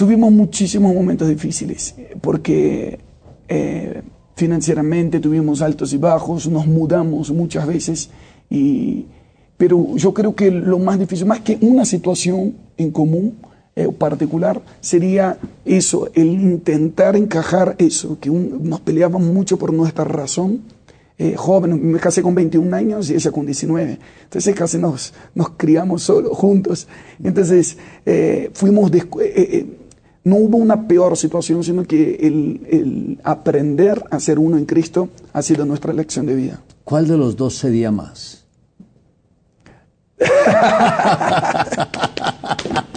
tuvimos 0.00 0.32
muchísimos 0.32 0.94
momentos 0.94 1.28
difíciles, 1.28 1.94
porque 2.22 3.00
eh, 3.48 4.00
financieramente 4.34 5.20
tuvimos 5.20 5.60
altos 5.60 5.92
y 5.92 5.98
bajos, 5.98 6.48
nos 6.48 6.66
mudamos 6.66 7.30
muchas 7.32 7.66
veces, 7.66 8.08
y, 8.48 9.04
pero 9.58 9.94
yo 9.96 10.14
creo 10.14 10.34
que 10.34 10.50
lo 10.50 10.78
más 10.78 10.98
difícil, 10.98 11.26
más 11.26 11.40
que 11.40 11.58
una 11.60 11.84
situación 11.84 12.54
en 12.78 12.92
común, 12.92 13.34
eh, 13.76 13.88
particular 13.96 14.60
sería 14.80 15.38
eso, 15.64 16.08
el 16.14 16.26
intentar 16.28 17.16
encajar 17.16 17.76
eso, 17.78 18.18
que 18.20 18.30
un- 18.30 18.68
nos 18.68 18.80
peleábamos 18.80 19.22
mucho 19.32 19.58
por 19.58 19.72
nuestra 19.72 20.04
razón. 20.04 20.60
Eh, 21.18 21.34
joven, 21.36 21.90
me 21.92 21.98
casé 21.98 22.22
con 22.22 22.34
21 22.34 22.74
años 22.74 23.10
y 23.10 23.14
ella 23.14 23.30
con 23.30 23.44
19. 23.44 23.98
Entonces 24.24 24.54
casi 24.54 24.78
nos, 24.78 25.12
nos 25.34 25.50
criamos 25.50 26.02
solos, 26.02 26.36
juntos. 26.36 26.88
Entonces 27.22 27.76
eh, 28.06 28.50
fuimos, 28.54 28.90
eh, 28.92 29.04
eh, 29.20 29.66
no 30.24 30.36
hubo 30.36 30.56
una 30.56 30.88
peor 30.88 31.16
situación, 31.18 31.62
sino 31.62 31.84
que 31.84 32.14
el, 32.22 32.66
el 32.70 33.20
aprender 33.22 34.02
a 34.10 34.18
ser 34.18 34.38
uno 34.38 34.56
en 34.56 34.64
Cristo 34.64 35.10
ha 35.34 35.42
sido 35.42 35.66
nuestra 35.66 35.92
lección 35.92 36.24
de 36.26 36.34
vida. 36.34 36.60
¿Cuál 36.84 37.06
de 37.06 37.18
los 37.18 37.36
dos 37.36 37.54
sería 37.54 37.90
más? 37.90 38.44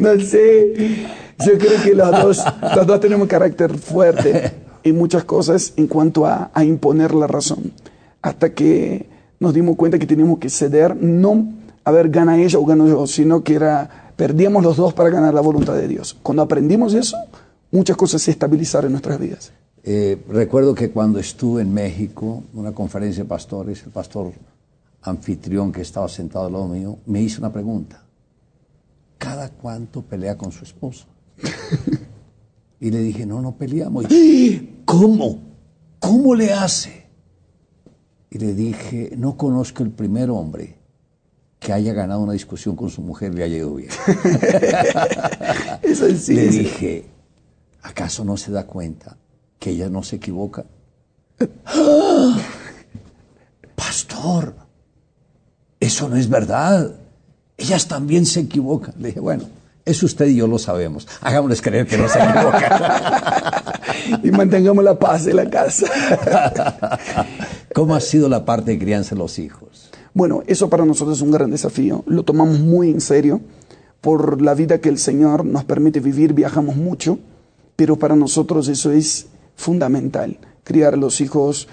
No 0.00 0.20
sé, 0.20 1.06
yo 1.44 1.58
creo 1.58 1.82
que 1.82 1.94
los 1.94 2.10
dos, 2.10 2.44
los 2.76 2.86
dos 2.86 3.00
tenemos 3.00 3.28
carácter 3.28 3.76
fuerte 3.78 4.52
en 4.82 4.96
muchas 4.96 5.24
cosas 5.24 5.72
en 5.76 5.86
cuanto 5.86 6.26
a, 6.26 6.50
a 6.54 6.64
imponer 6.64 7.14
la 7.14 7.26
razón. 7.26 7.72
Hasta 8.22 8.54
que 8.54 9.06
nos 9.40 9.54
dimos 9.54 9.76
cuenta 9.76 9.98
que 9.98 10.06
teníamos 10.06 10.38
que 10.38 10.50
ceder, 10.50 10.96
no 10.96 11.58
a 11.88 11.90
ver, 11.90 12.10
gana 12.10 12.36
ella 12.38 12.58
o 12.58 12.66
gano 12.66 12.86
yo, 12.86 13.06
sino 13.06 13.42
que 13.42 13.54
era, 13.54 14.12
perdíamos 14.14 14.62
los 14.62 14.76
dos 14.76 14.92
para 14.92 15.08
ganar 15.08 15.32
la 15.32 15.40
voluntad 15.40 15.74
de 15.74 15.88
Dios. 15.88 16.14
Cuando 16.22 16.42
aprendimos 16.42 16.92
eso, 16.92 17.16
muchas 17.70 17.96
cosas 17.96 18.20
se 18.20 18.30
estabilizaron 18.30 18.88
en 18.88 18.92
nuestras 18.92 19.18
vidas. 19.18 19.52
Eh, 19.84 20.18
recuerdo 20.28 20.74
que 20.74 20.90
cuando 20.90 21.18
estuve 21.18 21.62
en 21.62 21.72
México, 21.72 22.42
una 22.52 22.72
conferencia 22.72 23.22
de 23.22 23.28
pastores, 23.30 23.82
el 23.84 23.90
pastor 23.90 24.32
anfitrión 25.00 25.72
que 25.72 25.80
estaba 25.80 26.10
sentado 26.10 26.44
al 26.44 26.52
lado 26.52 26.68
mío 26.68 26.98
me 27.06 27.22
hizo 27.22 27.40
una 27.40 27.50
pregunta. 27.50 28.02
¿Cada 29.58 29.60
cuánto 29.60 30.02
pelea 30.02 30.38
con 30.38 30.52
su 30.52 30.64
esposa? 30.64 31.06
y 32.80 32.90
le 32.90 33.00
dije, 33.00 33.26
no, 33.26 33.42
no 33.42 33.56
peleamos. 33.56 34.06
Y, 34.10 34.82
¿Cómo? 34.84 35.42
¿Cómo 35.98 36.34
le 36.34 36.52
hace? 36.52 37.06
Y 38.30 38.38
le 38.38 38.54
dije, 38.54 39.12
no 39.16 39.36
conozco 39.36 39.82
el 39.82 39.90
primer 39.90 40.30
hombre 40.30 40.76
que 41.58 41.72
haya 41.72 41.92
ganado 41.92 42.20
una 42.20 42.34
discusión 42.34 42.76
con 42.76 42.88
su 42.88 43.02
mujer 43.02 43.32
y 43.32 43.36
le 43.36 43.44
haya 43.44 43.56
ido 43.56 43.74
bien. 43.74 43.90
Eso 45.82 46.08
sí, 46.14 46.34
le 46.34 46.52
sí. 46.52 46.58
dije, 46.60 47.06
¿acaso 47.82 48.24
no 48.24 48.36
se 48.36 48.52
da 48.52 48.64
cuenta 48.64 49.16
que 49.58 49.70
ella 49.70 49.88
no 49.88 50.04
se 50.04 50.16
equivoca? 50.16 50.64
¡Ah! 51.66 52.38
Pastor, 53.74 54.54
eso 55.80 56.08
no 56.08 56.16
es 56.16 56.28
verdad. 56.28 56.97
Ellas 57.58 57.88
también 57.88 58.24
se 58.24 58.40
equivocan. 58.40 58.94
Le 58.98 59.08
dije, 59.08 59.20
bueno, 59.20 59.44
eso 59.84 60.06
usted 60.06 60.26
y 60.26 60.36
yo 60.36 60.46
lo 60.46 60.58
sabemos. 60.58 61.08
Hagámosles 61.20 61.60
creer 61.60 61.86
que 61.86 61.98
no 61.98 62.08
se 62.08 62.18
equivocan. 62.18 62.72
y 64.22 64.30
mantengamos 64.30 64.84
la 64.84 64.98
paz 64.98 65.26
en 65.26 65.36
la 65.36 65.50
casa. 65.50 65.86
¿Cómo 67.74 67.94
ha 67.94 68.00
sido 68.00 68.28
la 68.28 68.44
parte 68.44 68.70
de 68.70 68.78
crianza 68.78 69.14
de 69.14 69.18
los 69.18 69.38
hijos? 69.38 69.90
Bueno, 70.14 70.42
eso 70.46 70.70
para 70.70 70.84
nosotros 70.84 71.16
es 71.16 71.22
un 71.22 71.32
gran 71.32 71.50
desafío. 71.50 72.04
Lo 72.06 72.22
tomamos 72.22 72.60
muy 72.60 72.90
en 72.90 73.00
serio 73.00 73.40
por 74.00 74.40
la 74.40 74.54
vida 74.54 74.78
que 74.78 74.88
el 74.88 74.98
Señor 74.98 75.44
nos 75.44 75.64
permite 75.64 76.00
vivir. 76.00 76.32
Viajamos 76.32 76.76
mucho, 76.76 77.18
pero 77.74 77.96
para 77.96 78.14
nosotros 78.14 78.68
eso 78.68 78.92
es 78.92 79.26
fundamental. 79.56 80.38
Criar 80.64 80.94
a 80.94 80.98
los 80.98 81.20
hijos 81.20 81.66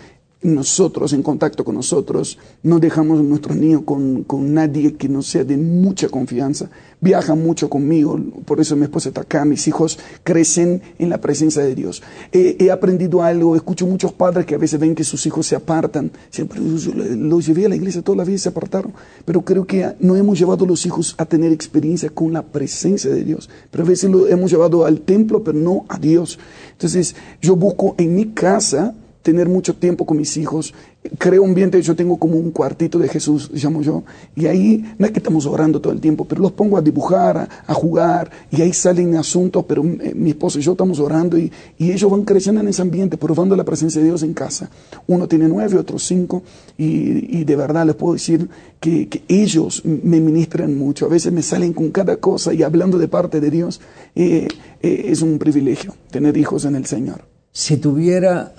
nosotros, 0.53 1.13
en 1.13 1.23
contacto 1.23 1.63
con 1.65 1.75
nosotros. 1.75 2.37
No 2.63 2.79
dejamos 2.79 3.19
a 3.19 3.23
nuestros 3.23 3.57
niños 3.57 3.81
con, 3.83 4.23
con 4.23 4.53
nadie 4.53 4.95
que 4.95 5.09
no 5.09 5.21
sea 5.21 5.43
de 5.43 5.57
mucha 5.57 6.09
confianza. 6.09 6.69
Viajan 7.01 7.43
mucho 7.43 7.69
conmigo, 7.69 8.19
por 8.45 8.59
eso 8.59 8.75
mi 8.75 8.83
esposa 8.83 9.09
está 9.09 9.21
acá. 9.21 9.45
Mis 9.45 9.67
hijos 9.67 9.99
crecen 10.23 10.81
en 10.97 11.09
la 11.09 11.19
presencia 11.19 11.61
de 11.61 11.75
Dios. 11.75 12.01
He, 12.31 12.71
aprendido 12.71 13.21
algo, 13.21 13.55
escucho 13.55 13.85
muchos 13.85 14.13
padres 14.13 14.45
que 14.45 14.55
a 14.55 14.57
veces 14.57 14.79
ven 14.79 14.95
que 14.95 15.03
sus 15.03 15.25
hijos 15.25 15.45
se 15.45 15.55
apartan. 15.55 16.11
Siempre 16.29 16.59
los 16.59 17.45
llevé 17.45 17.65
a 17.65 17.69
la 17.69 17.75
iglesia 17.75 18.01
toda 18.01 18.17
la 18.17 18.23
vida 18.23 18.35
y 18.35 18.39
se 18.39 18.49
apartaron. 18.49 18.93
Pero 19.23 19.41
creo 19.41 19.65
que 19.65 19.93
no 19.99 20.15
hemos 20.15 20.39
llevado 20.39 20.65
a 20.65 20.67
los 20.67 20.85
hijos 20.85 21.15
a 21.17 21.25
tener 21.25 21.51
experiencia 21.51 22.09
con 22.09 22.33
la 22.33 22.43
presencia 22.43 23.11
de 23.11 23.23
Dios. 23.23 23.49
Pero 23.71 23.83
a 23.83 23.87
veces 23.87 24.09
lo 24.09 24.27
hemos 24.27 24.49
llevado 24.49 24.85
al 24.85 25.01
templo, 25.01 25.43
pero 25.43 25.57
no 25.57 25.85
a 25.89 25.99
Dios. 25.99 26.39
Entonces 26.71 27.15
yo 27.41 27.55
busco 27.55 27.95
en 27.97 28.15
mi 28.15 28.27
casa 28.27 28.95
tener 29.25 29.49
mucho 29.49 29.73
tiempo 29.73 30.05
con 30.05 30.17
mis 30.17 30.37
hijos. 30.37 30.71
Creo 31.17 31.41
un 31.41 31.49
ambiente, 31.49 31.81
yo 31.81 31.95
tengo 31.95 32.17
como 32.17 32.37
un 32.37 32.51
cuartito 32.51 32.99
de 32.99 33.09
Jesús, 33.09 33.49
llamo 33.51 33.81
yo, 33.81 34.03
y 34.35 34.45
ahí 34.45 34.85
no 34.99 35.07
es 35.07 35.11
que 35.11 35.17
estamos 35.17 35.47
orando 35.47 35.81
todo 35.81 35.91
el 35.91 35.99
tiempo, 35.99 36.25
pero 36.25 36.43
los 36.43 36.51
pongo 36.51 36.77
a 36.77 36.81
dibujar, 36.81 37.37
a, 37.37 37.49
a 37.65 37.73
jugar, 37.73 38.29
y 38.51 38.61
ahí 38.61 38.71
salen 38.71 39.15
asuntos, 39.15 39.65
pero 39.67 39.83
eh, 39.83 40.13
mi 40.13 40.29
esposo 40.29 40.59
y 40.59 40.61
yo 40.61 40.73
estamos 40.73 40.99
orando, 40.99 41.39
y, 41.39 41.51
y, 41.79 41.91
ellos 41.91 42.11
van 42.11 42.23
creciendo 42.23 42.61
en 42.61 42.67
ese 42.67 42.83
ambiente, 42.83 43.17
probando 43.17 43.55
la 43.55 43.63
presencia 43.63 43.99
de 43.99 44.07
Dios 44.07 44.21
en 44.21 44.35
casa. 44.35 44.69
Uno 45.07 45.27
tiene 45.27 45.47
nueve, 45.47 45.75
otro 45.75 45.97
cinco, 45.97 46.43
y, 46.77 47.39
y 47.39 47.43
de 47.45 47.55
verdad 47.55 47.87
les 47.87 47.95
puedo 47.95 48.13
decir 48.13 48.47
que, 48.79 49.09
que, 49.09 49.23
ellos 49.27 49.81
me 49.85 50.19
ministran 50.19 50.77
mucho, 50.77 51.07
a 51.07 51.09
veces 51.09 51.33
me 51.33 51.41
salen 51.41 51.73
con 51.73 51.89
cada 51.89 52.17
cosa 52.17 52.53
y 52.53 52.61
hablando 52.61 52.99
de 52.99 53.07
parte 53.07 53.41
de 53.41 53.49
Dios, 53.49 53.81
eh, 54.13 54.47
eh, 54.81 55.05
es 55.07 55.23
un 55.23 55.39
privilegio 55.39 55.95
tener 56.11 56.37
hijos 56.37 56.65
en 56.65 56.75
el 56.75 56.85
Señor. 56.85 57.25
Si 57.57 57.77
tuviera 57.77 58.53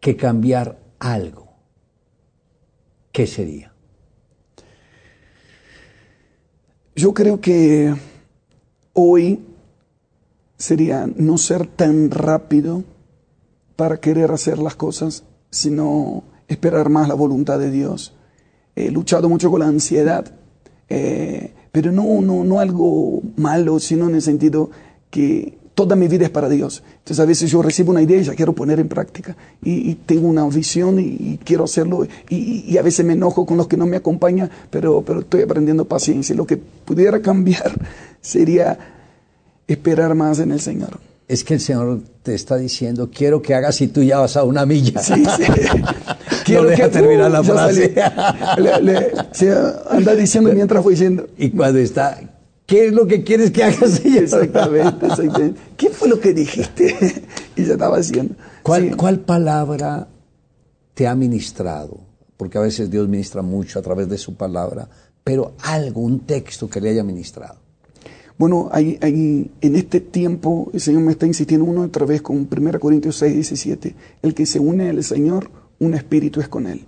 que 0.00 0.16
cambiar 0.16 0.78
algo, 0.98 1.48
¿qué 3.12 3.26
sería? 3.26 3.72
Yo 6.94 7.14
creo 7.14 7.40
que 7.40 7.94
hoy 8.92 9.40
sería 10.56 11.08
no 11.16 11.38
ser 11.38 11.66
tan 11.66 12.10
rápido 12.10 12.82
para 13.76 14.00
querer 14.00 14.32
hacer 14.32 14.58
las 14.58 14.74
cosas, 14.74 15.22
sino 15.50 16.24
esperar 16.48 16.88
más 16.88 17.08
la 17.08 17.14
voluntad 17.14 17.58
de 17.58 17.70
Dios. 17.70 18.14
He 18.74 18.90
luchado 18.90 19.28
mucho 19.28 19.50
con 19.50 19.60
la 19.60 19.68
ansiedad, 19.68 20.34
eh, 20.88 21.54
pero 21.70 21.92
no, 21.92 22.20
no, 22.20 22.42
no 22.42 22.58
algo 22.58 23.22
malo, 23.36 23.78
sino 23.78 24.08
en 24.08 24.16
el 24.16 24.22
sentido 24.22 24.70
que 25.10 25.58
toda 25.78 25.94
mi 25.94 26.08
vida 26.08 26.24
es 26.24 26.30
para 26.30 26.48
Dios. 26.48 26.82
Entonces 26.90 27.20
a 27.20 27.24
veces 27.24 27.48
yo 27.52 27.62
recibo 27.62 27.92
una 27.92 28.02
idea 28.02 28.20
y 28.20 28.24
la 28.24 28.34
quiero 28.34 28.52
poner 28.52 28.80
en 28.80 28.88
práctica. 28.88 29.36
Y, 29.62 29.90
y 29.90 29.94
tengo 29.94 30.26
una 30.26 30.44
visión 30.48 30.98
y, 30.98 31.04
y 31.04 31.40
quiero 31.44 31.62
hacerlo. 31.62 32.04
Y, 32.28 32.64
y, 32.66 32.78
a 32.78 32.82
veces 32.82 33.06
me 33.06 33.12
enojo 33.12 33.46
con 33.46 33.56
los 33.56 33.68
que 33.68 33.76
no 33.76 33.86
me 33.86 33.96
acompañan, 33.96 34.50
pero, 34.70 35.02
pero 35.02 35.20
estoy 35.20 35.42
aprendiendo 35.42 35.84
paciencia. 35.84 36.34
Lo 36.34 36.48
que 36.48 36.56
pudiera 36.56 37.22
cambiar 37.22 37.78
sería 38.20 38.76
esperar 39.68 40.16
más 40.16 40.40
en 40.40 40.50
el 40.50 40.60
Señor. 40.60 40.98
Es 41.28 41.44
que 41.44 41.54
el 41.54 41.60
Señor 41.60 42.00
te 42.24 42.34
está 42.34 42.56
diciendo, 42.56 43.08
quiero 43.14 43.40
que 43.40 43.54
hagas 43.54 43.80
y 43.80 43.86
tú 43.86 44.02
ya 44.02 44.18
vas 44.18 44.36
a 44.36 44.42
una 44.42 44.66
milla. 44.66 45.00
Sí, 45.00 45.24
sí. 45.24 45.44
quiero 46.44 46.64
no 46.64 46.70
deja 46.70 46.84
que 46.86 46.88
terminar 46.88 47.30
uh, 47.30 47.34
la 47.34 47.44
frase. 47.44 47.94
Le, 48.56 48.82
le, 48.82 49.12
se 49.30 49.54
anda 49.90 50.16
diciendo 50.16 50.50
mientras 50.54 50.82
voy 50.82 50.96
yendo. 50.96 51.28
Y 51.38 51.50
cuando 51.50 51.78
está, 51.78 52.18
¿Qué 52.68 52.88
es 52.88 52.92
lo 52.92 53.06
que 53.06 53.24
quieres 53.24 53.50
que 53.50 53.64
hagas? 53.64 53.98
Exactamente, 54.04 55.06
exactamente. 55.06 55.58
¿Qué 55.74 55.88
fue 55.88 56.06
lo 56.06 56.20
que 56.20 56.34
dijiste? 56.34 56.94
y 57.56 57.64
se 57.64 57.72
estaba 57.72 57.96
haciendo. 57.96 58.34
¿Cuál, 58.62 58.90
sí. 58.90 58.94
¿Cuál 58.94 59.20
palabra 59.20 60.06
te 60.92 61.06
ha 61.06 61.14
ministrado? 61.14 61.98
Porque 62.36 62.58
a 62.58 62.60
veces 62.60 62.90
Dios 62.90 63.08
ministra 63.08 63.40
mucho 63.40 63.78
a 63.78 63.82
través 63.82 64.06
de 64.10 64.18
su 64.18 64.34
palabra, 64.34 64.86
pero 65.24 65.54
algo, 65.62 66.02
un 66.02 66.20
texto 66.20 66.68
que 66.68 66.82
le 66.82 66.90
haya 66.90 67.02
ministrado. 67.02 67.56
Bueno, 68.36 68.68
hay, 68.70 68.98
hay, 69.00 69.50
en 69.62 69.74
este 69.74 70.00
tiempo 70.00 70.70
el 70.74 70.80
Señor 70.82 71.00
me 71.00 71.12
está 71.12 71.24
insistiendo 71.24 71.64
una 71.64 71.80
otra 71.86 72.04
vez 72.04 72.20
con 72.20 72.46
1 72.54 72.80
Corintios 72.80 73.16
6, 73.16 73.32
17. 73.32 73.94
El 74.20 74.34
que 74.34 74.44
se 74.44 74.58
une 74.58 74.90
al 74.90 75.02
Señor, 75.02 75.50
un 75.78 75.94
espíritu 75.94 76.42
es 76.42 76.48
con 76.48 76.66
Él. 76.66 76.84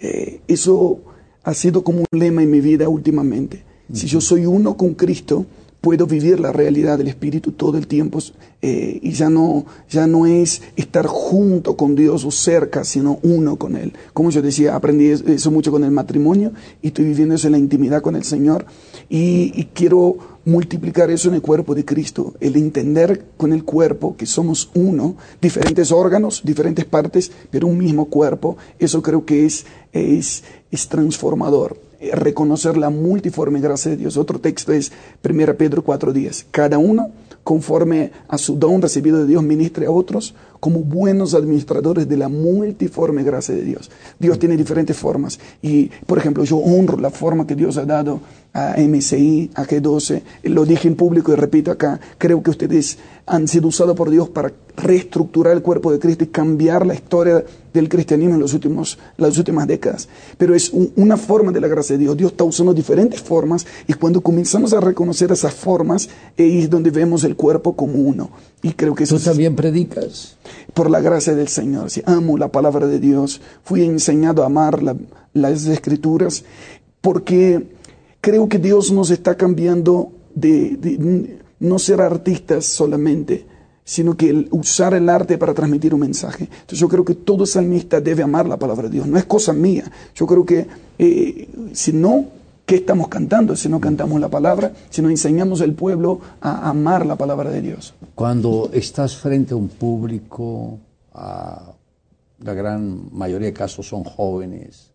Eh, 0.00 0.40
eso 0.48 0.98
ha 1.44 1.54
sido 1.54 1.84
como 1.84 2.00
un 2.00 2.18
lema 2.18 2.42
en 2.42 2.50
mi 2.50 2.60
vida 2.60 2.88
últimamente. 2.88 3.70
Si 3.92 4.06
yo 4.06 4.20
soy 4.20 4.46
uno 4.46 4.76
con 4.76 4.94
Cristo, 4.94 5.46
puedo 5.82 6.06
vivir 6.06 6.38
la 6.38 6.52
realidad 6.52 6.96
del 6.96 7.08
Espíritu 7.08 7.52
todo 7.52 7.76
el 7.76 7.88
tiempo 7.88 8.20
eh, 8.62 9.00
y 9.02 9.10
ya 9.10 9.28
no, 9.28 9.66
ya 9.90 10.06
no 10.06 10.26
es 10.26 10.62
estar 10.76 11.06
junto 11.06 11.76
con 11.76 11.96
Dios 11.96 12.24
o 12.24 12.30
cerca, 12.30 12.84
sino 12.84 13.18
uno 13.22 13.56
con 13.56 13.76
Él. 13.76 13.92
Como 14.14 14.30
yo 14.30 14.40
decía, 14.40 14.76
aprendí 14.76 15.08
eso 15.08 15.50
mucho 15.50 15.72
con 15.72 15.82
el 15.82 15.90
matrimonio 15.90 16.52
y 16.80 16.86
estoy 16.88 17.06
viviendo 17.06 17.34
eso 17.34 17.48
en 17.48 17.52
la 17.52 17.58
intimidad 17.58 18.00
con 18.00 18.14
el 18.14 18.22
Señor 18.22 18.64
y, 19.10 19.52
y 19.56 19.70
quiero 19.74 20.16
multiplicar 20.44 21.10
eso 21.10 21.28
en 21.28 21.34
el 21.34 21.42
cuerpo 21.42 21.74
de 21.74 21.84
Cristo, 21.84 22.34
el 22.40 22.56
entender 22.56 23.24
con 23.36 23.52
el 23.52 23.64
cuerpo 23.64 24.16
que 24.16 24.26
somos 24.26 24.70
uno, 24.74 25.16
diferentes 25.40 25.90
órganos, 25.90 26.42
diferentes 26.44 26.84
partes, 26.84 27.32
pero 27.50 27.66
un 27.66 27.78
mismo 27.78 28.06
cuerpo, 28.06 28.56
eso 28.78 29.02
creo 29.02 29.24
que 29.24 29.46
es, 29.46 29.66
es, 29.92 30.44
es 30.70 30.88
transformador. 30.88 31.91
Eh, 32.02 32.10
reconocer 32.16 32.76
la 32.76 32.90
multiforme 32.90 33.60
gracia 33.60 33.92
de 33.92 33.96
Dios. 33.96 34.16
Otro 34.16 34.40
texto 34.40 34.72
es 34.72 34.90
1 35.22 35.54
Pedro 35.54 35.84
4:10. 35.84 36.46
Cada 36.50 36.76
uno, 36.76 37.12
conforme 37.44 38.10
a 38.26 38.38
su 38.38 38.56
don 38.56 38.82
recibido 38.82 39.18
de 39.18 39.26
Dios, 39.26 39.44
ministre 39.44 39.86
a 39.86 39.90
otros 39.92 40.34
como 40.58 40.80
buenos 40.80 41.34
administradores 41.34 42.08
de 42.08 42.16
la 42.16 42.28
multiforme 42.28 43.22
gracia 43.22 43.54
de 43.54 43.62
Dios. 43.62 43.88
Dios 44.18 44.40
tiene 44.40 44.56
diferentes 44.56 44.96
formas 44.96 45.38
y, 45.62 45.90
por 46.06 46.18
ejemplo, 46.18 46.42
yo 46.42 46.56
honro 46.56 46.98
la 46.98 47.10
forma 47.10 47.46
que 47.46 47.54
Dios 47.54 47.76
ha 47.76 47.84
dado 47.84 48.20
a 48.54 48.74
MCI, 48.76 49.50
a 49.54 49.64
G12, 49.64 50.22
lo 50.44 50.66
dije 50.66 50.86
en 50.86 50.94
público 50.94 51.32
y 51.32 51.36
repito 51.36 51.70
acá, 51.70 51.98
creo 52.18 52.42
que 52.42 52.50
ustedes 52.50 52.98
han 53.24 53.48
sido 53.48 53.68
usados 53.68 53.96
por 53.96 54.10
Dios 54.10 54.28
para 54.28 54.52
reestructurar 54.76 55.54
el 55.54 55.62
cuerpo 55.62 55.90
de 55.90 55.98
Cristo 55.98 56.24
y 56.24 56.26
cambiar 56.26 56.84
la 56.84 56.94
historia 56.94 57.44
del 57.72 57.88
cristianismo 57.88 58.34
en 58.34 58.40
los 58.40 58.52
últimos, 58.52 58.98
las 59.16 59.38
últimas 59.38 59.66
décadas. 59.66 60.08
Pero 60.36 60.54
es 60.54 60.70
un- 60.70 60.92
una 60.96 61.16
forma 61.16 61.50
de 61.52 61.60
la 61.60 61.68
gracia 61.68 61.96
de 61.96 62.02
Dios. 62.02 62.16
Dios 62.16 62.32
está 62.32 62.44
usando 62.44 62.74
diferentes 62.74 63.20
formas 63.22 63.66
y 63.86 63.94
cuando 63.94 64.20
comenzamos 64.20 64.72
a 64.74 64.80
reconocer 64.80 65.32
esas 65.32 65.54
formas, 65.54 66.08
es 66.36 66.68
donde 66.68 66.90
vemos 66.90 67.24
el 67.24 67.36
cuerpo 67.36 67.74
como 67.74 67.94
uno. 67.94 68.30
Y 68.60 68.72
creo 68.72 68.94
que 68.94 69.04
eso 69.04 69.14
¿Tú 69.14 69.18
es 69.20 69.24
también 69.24 69.56
predicas? 69.56 70.36
por 70.74 70.90
la 70.90 71.00
gracia 71.00 71.34
del 71.34 71.48
Señor. 71.48 71.90
Si 71.90 72.02
amo 72.04 72.36
la 72.36 72.48
palabra 72.48 72.86
de 72.86 72.98
Dios, 73.00 73.40
fui 73.64 73.82
enseñado 73.84 74.42
a 74.42 74.46
amar 74.46 74.82
la- 74.82 74.96
las 75.32 75.64
escrituras 75.66 76.44
porque 77.00 77.66
creo 78.22 78.48
que 78.48 78.58
Dios 78.58 78.90
nos 78.92 79.10
está 79.10 79.36
cambiando 79.36 80.12
de, 80.34 80.76
de 80.78 81.38
no 81.58 81.78
ser 81.78 82.00
artistas 82.00 82.64
solamente, 82.64 83.44
sino 83.84 84.16
que 84.16 84.30
el 84.30 84.48
usar 84.52 84.94
el 84.94 85.08
arte 85.08 85.36
para 85.36 85.52
transmitir 85.52 85.92
un 85.92 86.00
mensaje. 86.00 86.44
Entonces 86.44 86.78
yo 86.78 86.88
creo 86.88 87.04
que 87.04 87.16
todo 87.16 87.44
salmista 87.44 88.00
debe 88.00 88.22
amar 88.22 88.46
la 88.46 88.56
palabra 88.56 88.84
de 88.84 88.94
Dios. 88.94 89.06
No 89.06 89.18
es 89.18 89.24
cosa 89.24 89.52
mía. 89.52 89.84
Yo 90.14 90.26
creo 90.26 90.46
que 90.46 90.66
eh, 90.98 91.48
si 91.72 91.92
no, 91.92 92.26
¿qué 92.64 92.76
estamos 92.76 93.08
cantando? 93.08 93.56
Si 93.56 93.68
no 93.68 93.80
cantamos 93.80 94.20
la 94.20 94.28
palabra, 94.28 94.72
si 94.88 95.02
no 95.02 95.10
enseñamos 95.10 95.60
al 95.60 95.74
pueblo 95.74 96.20
a 96.40 96.68
amar 96.70 97.04
la 97.04 97.16
palabra 97.16 97.50
de 97.50 97.60
Dios. 97.60 97.94
Cuando 98.14 98.70
estás 98.72 99.16
frente 99.16 99.54
a 99.54 99.56
un 99.56 99.68
público, 99.68 100.78
a 101.12 101.72
la 102.38 102.54
gran 102.54 103.08
mayoría 103.12 103.48
de 103.48 103.52
casos 103.52 103.88
son 103.88 104.04
jóvenes, 104.04 104.91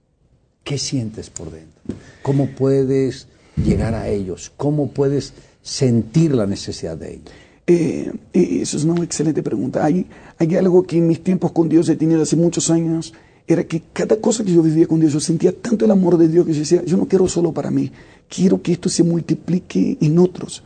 ¿qué 0.68 0.78
sientes 0.78 1.30
por 1.30 1.50
dentro? 1.50 1.96
¿Cómo 2.22 2.50
puedes 2.50 3.28
llegar 3.56 3.96
a 3.96 4.10
ellos? 4.10 4.52
¿Cómo 4.58 4.92
puedes 4.92 5.34
sentir 5.62 6.36
la 6.36 6.46
necesidad 6.46 6.98
de 6.98 7.14
ellos? 7.14 7.32
Eh, 7.66 8.12
eh, 8.34 8.60
eso 8.62 8.76
es 8.76 8.84
una 8.84 9.02
excelente 9.02 9.42
pregunta. 9.42 9.86
Hay, 9.86 10.06
hay 10.38 10.56
algo 10.56 10.84
que 10.84 10.98
en 10.98 11.08
mis 11.08 11.24
tiempos 11.24 11.54
con 11.54 11.70
Dios 11.70 11.88
he 11.88 11.96
tenido 11.96 12.22
hace 12.22 12.36
muchos 12.36 12.70
años, 12.70 13.14
era 13.48 13.64
que 13.64 13.82
cada 13.94 14.18
cosa 14.18 14.44
que 14.44 14.52
yo 14.52 14.62
vivía 14.62 14.88
con 14.88 15.00
Dios, 15.00 15.14
yo 15.14 15.22
sentía 15.22 15.54
tanto 15.54 15.86
el 15.86 15.92
amor 15.92 16.18
de 16.18 16.28
Dios 16.28 16.46
que 16.46 16.54
yo 16.54 16.60
decía, 16.60 16.84
yo 16.84 16.98
no 16.98 17.08
quiero 17.08 17.30
solo 17.30 17.54
para 17.54 17.72
mí, 17.72 17.90
quiero 18.28 18.62
que 18.62 18.74
esto 18.74 18.90
se 18.90 19.04
multiplique 19.04 19.98
en 20.02 20.20
otros. 20.20 20.64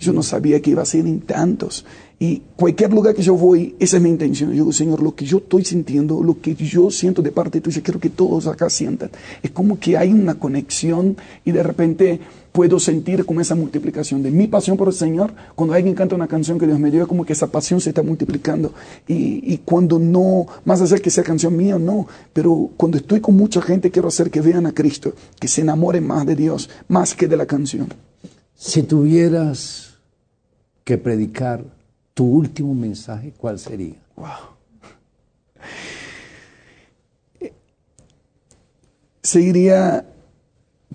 Yo 0.00 0.14
no 0.14 0.22
sabía 0.22 0.60
que 0.60 0.70
iba 0.70 0.82
a 0.82 0.86
ser 0.86 1.06
en 1.06 1.20
tantos. 1.20 1.84
Y 2.20 2.42
cualquier 2.56 2.92
lugar 2.92 3.14
que 3.14 3.22
yo 3.22 3.36
voy, 3.36 3.76
esa 3.78 3.96
es 3.96 4.02
mi 4.02 4.08
intención. 4.08 4.50
Yo 4.50 4.54
digo, 4.54 4.72
Señor, 4.72 5.00
lo 5.02 5.14
que 5.14 5.24
yo 5.24 5.38
estoy 5.38 5.64
sintiendo, 5.64 6.20
lo 6.20 6.40
que 6.40 6.56
yo 6.56 6.90
siento 6.90 7.22
de 7.22 7.30
parte 7.30 7.60
tuya, 7.60 7.80
quiero 7.80 8.00
que 8.00 8.10
todos 8.10 8.48
acá 8.48 8.68
sientan. 8.68 9.10
Es 9.40 9.52
como 9.52 9.78
que 9.78 9.96
hay 9.96 10.12
una 10.12 10.34
conexión 10.34 11.16
y 11.44 11.52
de 11.52 11.62
repente 11.62 12.18
puedo 12.50 12.80
sentir 12.80 13.24
como 13.24 13.40
esa 13.40 13.54
multiplicación 13.54 14.20
de 14.24 14.32
mi 14.32 14.48
pasión 14.48 14.76
por 14.76 14.88
el 14.88 14.94
Señor. 14.94 15.32
Cuando 15.54 15.74
alguien 15.74 15.94
canta 15.94 16.16
una 16.16 16.26
canción 16.26 16.58
que 16.58 16.66
Dios 16.66 16.80
me 16.80 16.90
dio, 16.90 17.02
es 17.02 17.08
como 17.08 17.24
que 17.24 17.34
esa 17.34 17.52
pasión 17.52 17.80
se 17.80 17.90
está 17.90 18.02
multiplicando. 18.02 18.74
Y, 19.06 19.54
y 19.54 19.58
cuando 19.58 20.00
no, 20.00 20.44
más 20.64 20.82
allá 20.82 20.98
que 20.98 21.10
sea 21.10 21.22
canción 21.22 21.56
mía, 21.56 21.78
no, 21.78 22.08
pero 22.32 22.70
cuando 22.76 22.98
estoy 22.98 23.20
con 23.20 23.36
mucha 23.36 23.62
gente, 23.62 23.92
quiero 23.92 24.08
hacer 24.08 24.28
que 24.28 24.40
vean 24.40 24.66
a 24.66 24.72
Cristo, 24.72 25.12
que 25.38 25.46
se 25.46 25.60
enamoren 25.60 26.04
más 26.04 26.26
de 26.26 26.34
Dios, 26.34 26.68
más 26.88 27.14
que 27.14 27.28
de 27.28 27.36
la 27.36 27.46
canción. 27.46 27.86
Si 28.56 28.82
tuvieras 28.82 29.98
que 30.82 30.98
predicar 30.98 31.77
tu 32.18 32.24
último 32.24 32.74
mensaje, 32.74 33.32
¿cuál 33.38 33.60
sería? 33.60 33.94
Seguiría 39.22 40.04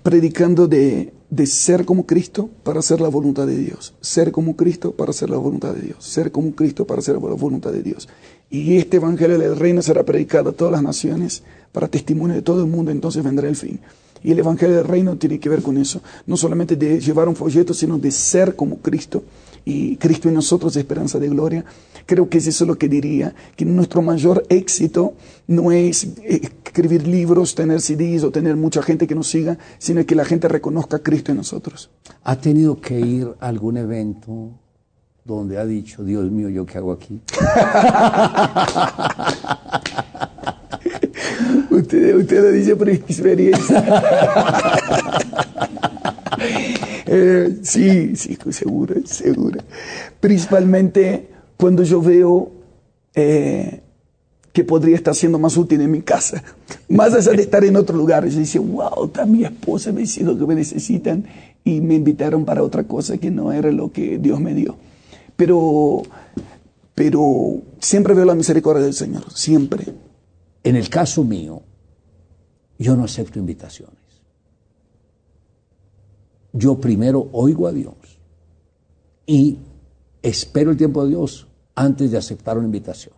predicando 0.02 0.66
de, 0.66 1.14
de 1.30 1.46
ser 1.46 1.86
como 1.86 2.04
Cristo 2.04 2.50
para 2.62 2.80
hacer 2.80 3.00
la 3.00 3.08
voluntad 3.08 3.46
de 3.46 3.56
Dios. 3.56 3.94
Ser 4.02 4.32
como 4.32 4.54
Cristo 4.54 4.92
para 4.92 5.12
hacer 5.12 5.30
la 5.30 5.38
voluntad 5.38 5.72
de 5.72 5.80
Dios. 5.80 6.04
Ser 6.04 6.30
como 6.30 6.54
Cristo 6.54 6.86
para 6.86 6.98
hacer 6.98 7.14
la 7.14 7.20
voluntad 7.20 7.72
de 7.72 7.82
Dios. 7.82 8.06
Y 8.50 8.76
este 8.76 8.98
evangelio 8.98 9.38
del 9.38 9.56
reino 9.56 9.80
será 9.80 10.02
predicado 10.02 10.50
a 10.50 10.52
todas 10.52 10.72
las 10.72 10.82
naciones 10.82 11.42
para 11.72 11.88
testimonio 11.88 12.36
de 12.36 12.42
todo 12.42 12.60
el 12.60 12.70
mundo, 12.70 12.90
entonces 12.90 13.24
vendrá 13.24 13.48
el 13.48 13.56
fin. 13.56 13.80
Y 14.22 14.32
el 14.32 14.40
evangelio 14.40 14.76
del 14.76 14.88
reino 14.88 15.16
tiene 15.16 15.40
que 15.40 15.48
ver 15.48 15.62
con 15.62 15.78
eso. 15.78 16.02
No 16.26 16.36
solamente 16.36 16.76
de 16.76 17.00
llevar 17.00 17.30
un 17.30 17.36
folleto, 17.36 17.72
sino 17.72 17.96
de 17.96 18.10
ser 18.10 18.56
como 18.56 18.76
Cristo. 18.80 19.22
Y 19.64 19.96
Cristo 19.96 20.28
en 20.28 20.34
nosotros, 20.34 20.76
esperanza 20.76 21.18
de 21.18 21.28
gloria. 21.28 21.64
Creo 22.06 22.28
que 22.28 22.38
es 22.38 22.46
eso 22.46 22.66
lo 22.66 22.76
que 22.76 22.88
diría, 22.88 23.34
que 23.56 23.64
nuestro 23.64 24.02
mayor 24.02 24.44
éxito 24.48 25.14
no 25.46 25.72
es 25.72 26.04
eh, 26.22 26.40
escribir 26.64 27.06
libros, 27.06 27.54
tener 27.54 27.80
CDs 27.80 28.24
o 28.24 28.30
tener 28.30 28.56
mucha 28.56 28.82
gente 28.82 29.06
que 29.06 29.14
nos 29.14 29.28
siga, 29.28 29.56
sino 29.78 30.04
que 30.04 30.14
la 30.14 30.24
gente 30.24 30.48
reconozca 30.48 30.98
a 30.98 31.02
Cristo 31.02 31.30
en 31.32 31.38
nosotros. 31.38 31.90
¿Ha 32.24 32.36
tenido 32.36 32.80
que 32.80 33.00
ir 33.00 33.34
a 33.40 33.48
algún 33.48 33.78
evento 33.78 34.50
donde 35.24 35.58
ha 35.58 35.64
dicho, 35.64 36.04
Dios 36.04 36.30
mío, 36.30 36.50
¿yo 36.50 36.66
qué 36.66 36.78
hago 36.78 36.92
aquí? 36.92 37.20
Usted, 41.70 42.14
usted 42.16 42.42
lo 42.42 42.52
dice 42.52 42.76
por 42.76 42.88
experiencia. 42.88 43.84
Sí, 47.62 48.16
sí, 48.16 48.38
seguro, 48.50 48.94
seguro. 49.06 49.60
Principalmente 50.20 51.28
cuando 51.56 51.82
yo 51.82 52.00
veo 52.00 52.50
eh, 53.14 53.80
que 54.52 54.64
podría 54.64 54.96
estar 54.96 55.14
siendo 55.14 55.38
más 55.38 55.56
útil 55.56 55.80
en 55.80 55.90
mi 55.90 56.02
casa. 56.02 56.42
Más 56.88 57.12
allá 57.12 57.32
de 57.32 57.42
estar 57.42 57.64
en 57.64 57.76
otro 57.76 57.96
lugar. 57.96 58.26
Yo 58.28 58.38
decía, 58.38 58.60
wow, 58.60 59.06
está 59.06 59.26
mi 59.26 59.44
esposa, 59.44 59.90
me 59.90 60.02
dice 60.02 60.22
lo 60.22 60.38
que 60.38 60.46
me 60.46 60.54
necesitan. 60.54 61.24
Y 61.64 61.80
me 61.80 61.94
invitaron 61.94 62.44
para 62.44 62.62
otra 62.62 62.84
cosa 62.84 63.18
que 63.18 63.30
no 63.30 63.52
era 63.52 63.72
lo 63.72 63.90
que 63.90 64.18
Dios 64.18 64.38
me 64.40 64.54
dio. 64.54 64.76
Pero, 65.34 66.02
pero 66.94 67.62
siempre 67.80 68.14
veo 68.14 68.24
la 68.24 68.36
misericordia 68.36 68.84
del 68.84 68.94
Señor, 68.94 69.24
siempre. 69.32 69.86
En 70.62 70.76
el 70.76 70.88
caso 70.88 71.24
mío, 71.24 71.62
yo 72.78 72.96
no 72.96 73.04
acepto 73.04 73.40
invitaciones. 73.40 74.03
Yo 76.54 76.80
primero 76.80 77.28
oigo 77.32 77.66
a 77.66 77.72
Dios 77.72 77.96
y 79.26 79.58
espero 80.22 80.70
el 80.70 80.76
tiempo 80.76 81.02
de 81.02 81.10
Dios 81.10 81.48
antes 81.74 82.12
de 82.12 82.16
aceptar 82.16 82.56
una 82.56 82.66
invitación. 82.66 83.14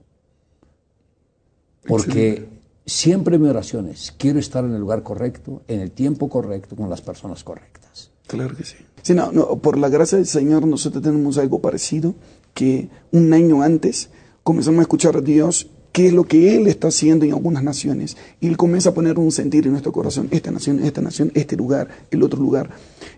Porque 1.86 2.48
siempre 2.86 3.38
mi 3.38 3.46
oración 3.48 3.88
es, 3.88 4.12
quiero 4.16 4.38
estar 4.38 4.64
en 4.64 4.72
el 4.72 4.80
lugar 4.80 5.02
correcto, 5.02 5.62
en 5.68 5.80
el 5.80 5.92
tiempo 5.92 6.30
correcto, 6.30 6.76
con 6.76 6.88
las 6.88 7.02
personas 7.02 7.44
correctas. 7.44 8.10
Claro 8.26 8.56
que 8.56 8.64
sí. 8.64 8.76
Sí, 9.02 9.14
no, 9.14 9.30
no, 9.30 9.58
por 9.58 9.76
la 9.76 9.90
gracia 9.90 10.16
del 10.16 10.26
Señor 10.26 10.66
nosotros 10.66 11.02
tenemos 11.02 11.36
algo 11.36 11.60
parecido, 11.60 12.14
que 12.54 12.88
un 13.12 13.32
año 13.34 13.62
antes 13.62 14.08
comenzamos 14.42 14.78
a 14.78 14.82
escuchar 14.82 15.16
a 15.16 15.20
Dios 15.20 15.68
qué 15.96 16.08
es 16.08 16.12
lo 16.12 16.24
que 16.24 16.54
Él 16.54 16.66
está 16.66 16.88
haciendo 16.88 17.24
en 17.24 17.32
algunas 17.32 17.62
naciones. 17.62 18.18
Y 18.38 18.48
Él 18.48 18.58
comienza 18.58 18.90
a 18.90 18.92
poner 18.92 19.18
un 19.18 19.32
sentir 19.32 19.64
en 19.64 19.70
nuestro 19.70 19.92
corazón, 19.92 20.28
esta 20.30 20.50
nación, 20.50 20.84
esta 20.84 21.00
nación, 21.00 21.32
este 21.32 21.56
lugar, 21.56 21.88
el 22.10 22.22
otro 22.22 22.38
lugar. 22.38 22.68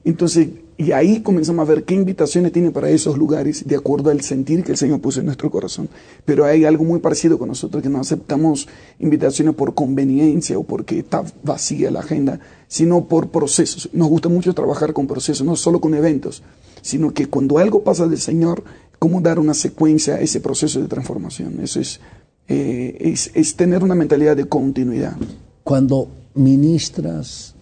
Entonces, 0.05 0.47
y 0.77 0.93
ahí 0.93 1.21
comenzamos 1.23 1.67
a 1.67 1.73
ver 1.73 1.83
qué 1.83 1.95
invitaciones 1.95 2.53
tiene 2.53 2.71
para 2.71 2.89
esos 2.89 3.19
lugares 3.19 3.67
de 3.67 3.75
acuerdo 3.75 4.11
al 4.11 4.21
sentir 4.21 4.63
que 4.63 4.71
el 4.71 4.79
Señor 4.79 5.01
puso 5.01 5.19
en 5.19 5.27
nuestro 5.27 5.51
corazón. 5.51 5.89
Pero 6.25 6.45
hay 6.45 6.65
algo 6.67 6.85
muy 6.85 7.01
parecido 7.01 7.37
con 7.37 7.49
nosotros, 7.49 7.83
que 7.83 7.89
no 7.89 7.99
aceptamos 7.99 8.69
invitaciones 9.01 9.57
por 9.57 9.75
conveniencia 9.75 10.57
o 10.57 10.63
porque 10.63 11.01
está 11.01 11.25
vacía 11.43 11.91
la 11.91 11.99
agenda, 11.99 12.39
sino 12.69 13.07
por 13.07 13.31
procesos. 13.31 13.89
Nos 13.93 14.07
gusta 14.07 14.29
mucho 14.29 14.55
trabajar 14.55 14.93
con 14.93 15.09
procesos, 15.09 15.45
no 15.45 15.57
solo 15.57 15.81
con 15.81 15.95
eventos, 15.95 16.45
sino 16.81 17.13
que 17.13 17.27
cuando 17.27 17.59
algo 17.59 17.83
pasa 17.83 18.07
del 18.07 18.21
Señor, 18.21 18.63
cómo 18.99 19.21
dar 19.21 19.39
una 19.39 19.55
secuencia 19.55 20.15
a 20.15 20.21
ese 20.21 20.41
proceso 20.41 20.81
de 20.81 20.89
transformación. 20.89 21.59
Eso 21.61 21.81
es, 21.81 22.01
eh, 22.49 22.97
es, 23.01 23.31
es 23.35 23.55
tener 23.55 23.85
una 23.85 23.95
mentalidad 23.95 24.37
de 24.37 24.47
continuidad. 24.47 25.17
Cuando 25.63 26.09
ministras, 26.35 27.55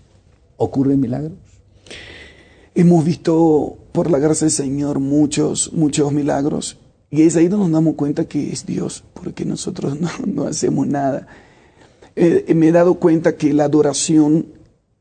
¿ocurren 0.56 1.00
milagros? 1.00 1.32
Hemos 2.74 3.04
visto 3.04 3.78
por 3.92 4.10
la 4.10 4.18
gracia 4.18 4.46
del 4.46 4.52
Señor 4.52 5.00
muchos, 5.00 5.72
muchos 5.72 6.12
milagros 6.12 6.78
y 7.10 7.22
es 7.22 7.36
ahí 7.36 7.48
donde 7.48 7.66
nos 7.66 7.72
damos 7.72 7.94
cuenta 7.94 8.26
que 8.26 8.52
es 8.52 8.66
Dios, 8.66 9.04
porque 9.14 9.44
nosotros 9.44 9.98
no, 10.00 10.10
no 10.26 10.44
hacemos 10.44 10.86
nada. 10.86 11.26
Eh, 12.14 12.52
me 12.54 12.68
he 12.68 12.72
dado 12.72 12.94
cuenta 12.94 13.36
que 13.36 13.52
la 13.52 13.64
adoración, 13.64 14.46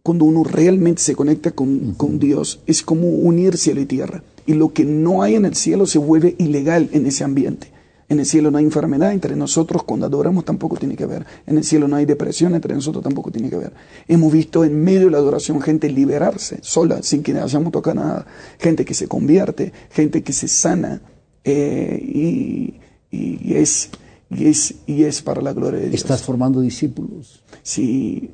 cuando 0.04 0.26
uno 0.26 0.44
realmente 0.44 1.02
se 1.02 1.16
conecta 1.16 1.52
con, 1.52 1.94
con 1.94 2.20
Dios, 2.20 2.62
es 2.68 2.84
como 2.84 3.10
unir 3.10 3.58
cielo 3.58 3.82
y 3.82 3.86
tierra. 3.86 4.24
Y 4.46 4.54
lo 4.54 4.74
que 4.74 4.86
no 4.86 5.24
hay 5.24 5.36
en 5.36 5.46
el 5.46 5.56
cielo 5.56 5.88
se 5.88 5.98
vuelve 5.98 6.36
ilegal 6.38 6.90
en 6.92 7.08
ese 7.08 7.24
ambiente. 7.24 7.72
En 8.08 8.20
el 8.20 8.26
cielo 8.26 8.52
no 8.52 8.60
hay 8.60 8.66
enfermedad, 8.66 9.12
entre 9.14 9.36
nosotros 9.36 9.84
cuando 9.84 10.06
adoramos 10.06 10.46
tampoco 10.46 10.78
tiene 10.78 10.96
que 10.96 11.06
haber. 11.06 11.26
En 11.48 11.58
el 11.58 11.64
cielo 11.64 11.88
no 11.88 11.96
hay 11.96 12.06
depresión, 12.06 12.54
entre 12.54 12.76
nosotros 12.76 13.04
tampoco 13.04 13.32
tiene 13.32 13.50
que 13.50 13.56
haber. 13.56 13.74
Hemos 14.08 14.32
visto 14.32 14.64
en 14.64 14.84
medio 14.84 15.06
de 15.06 15.12
la 15.12 15.18
adoración 15.18 15.60
gente 15.60 15.90
liberarse 15.90 16.60
sola, 16.62 17.02
sin 17.02 17.24
que 17.24 17.38
hayamos 17.40 17.72
tocado 17.72 17.96
nada. 17.96 18.28
Gente 18.60 18.86
que 18.86 18.94
se 18.94 19.08
convierte, 19.08 19.74
gente 19.90 20.22
que 20.22 20.34
se 20.34 20.48
sana. 20.48 21.02
eh, 21.44 22.00
y, 22.04 22.80
y 23.12 23.54
es, 23.56 23.90
y, 24.30 24.48
es, 24.48 24.76
y 24.86 25.04
es 25.04 25.22
para 25.22 25.42
la 25.42 25.54
gloria 25.54 25.80
de 25.80 25.90
Dios. 25.90 26.02
¿Estás 26.02 26.24
formando 26.24 26.60
discípulos? 26.62 27.44
Sí, 27.64 28.32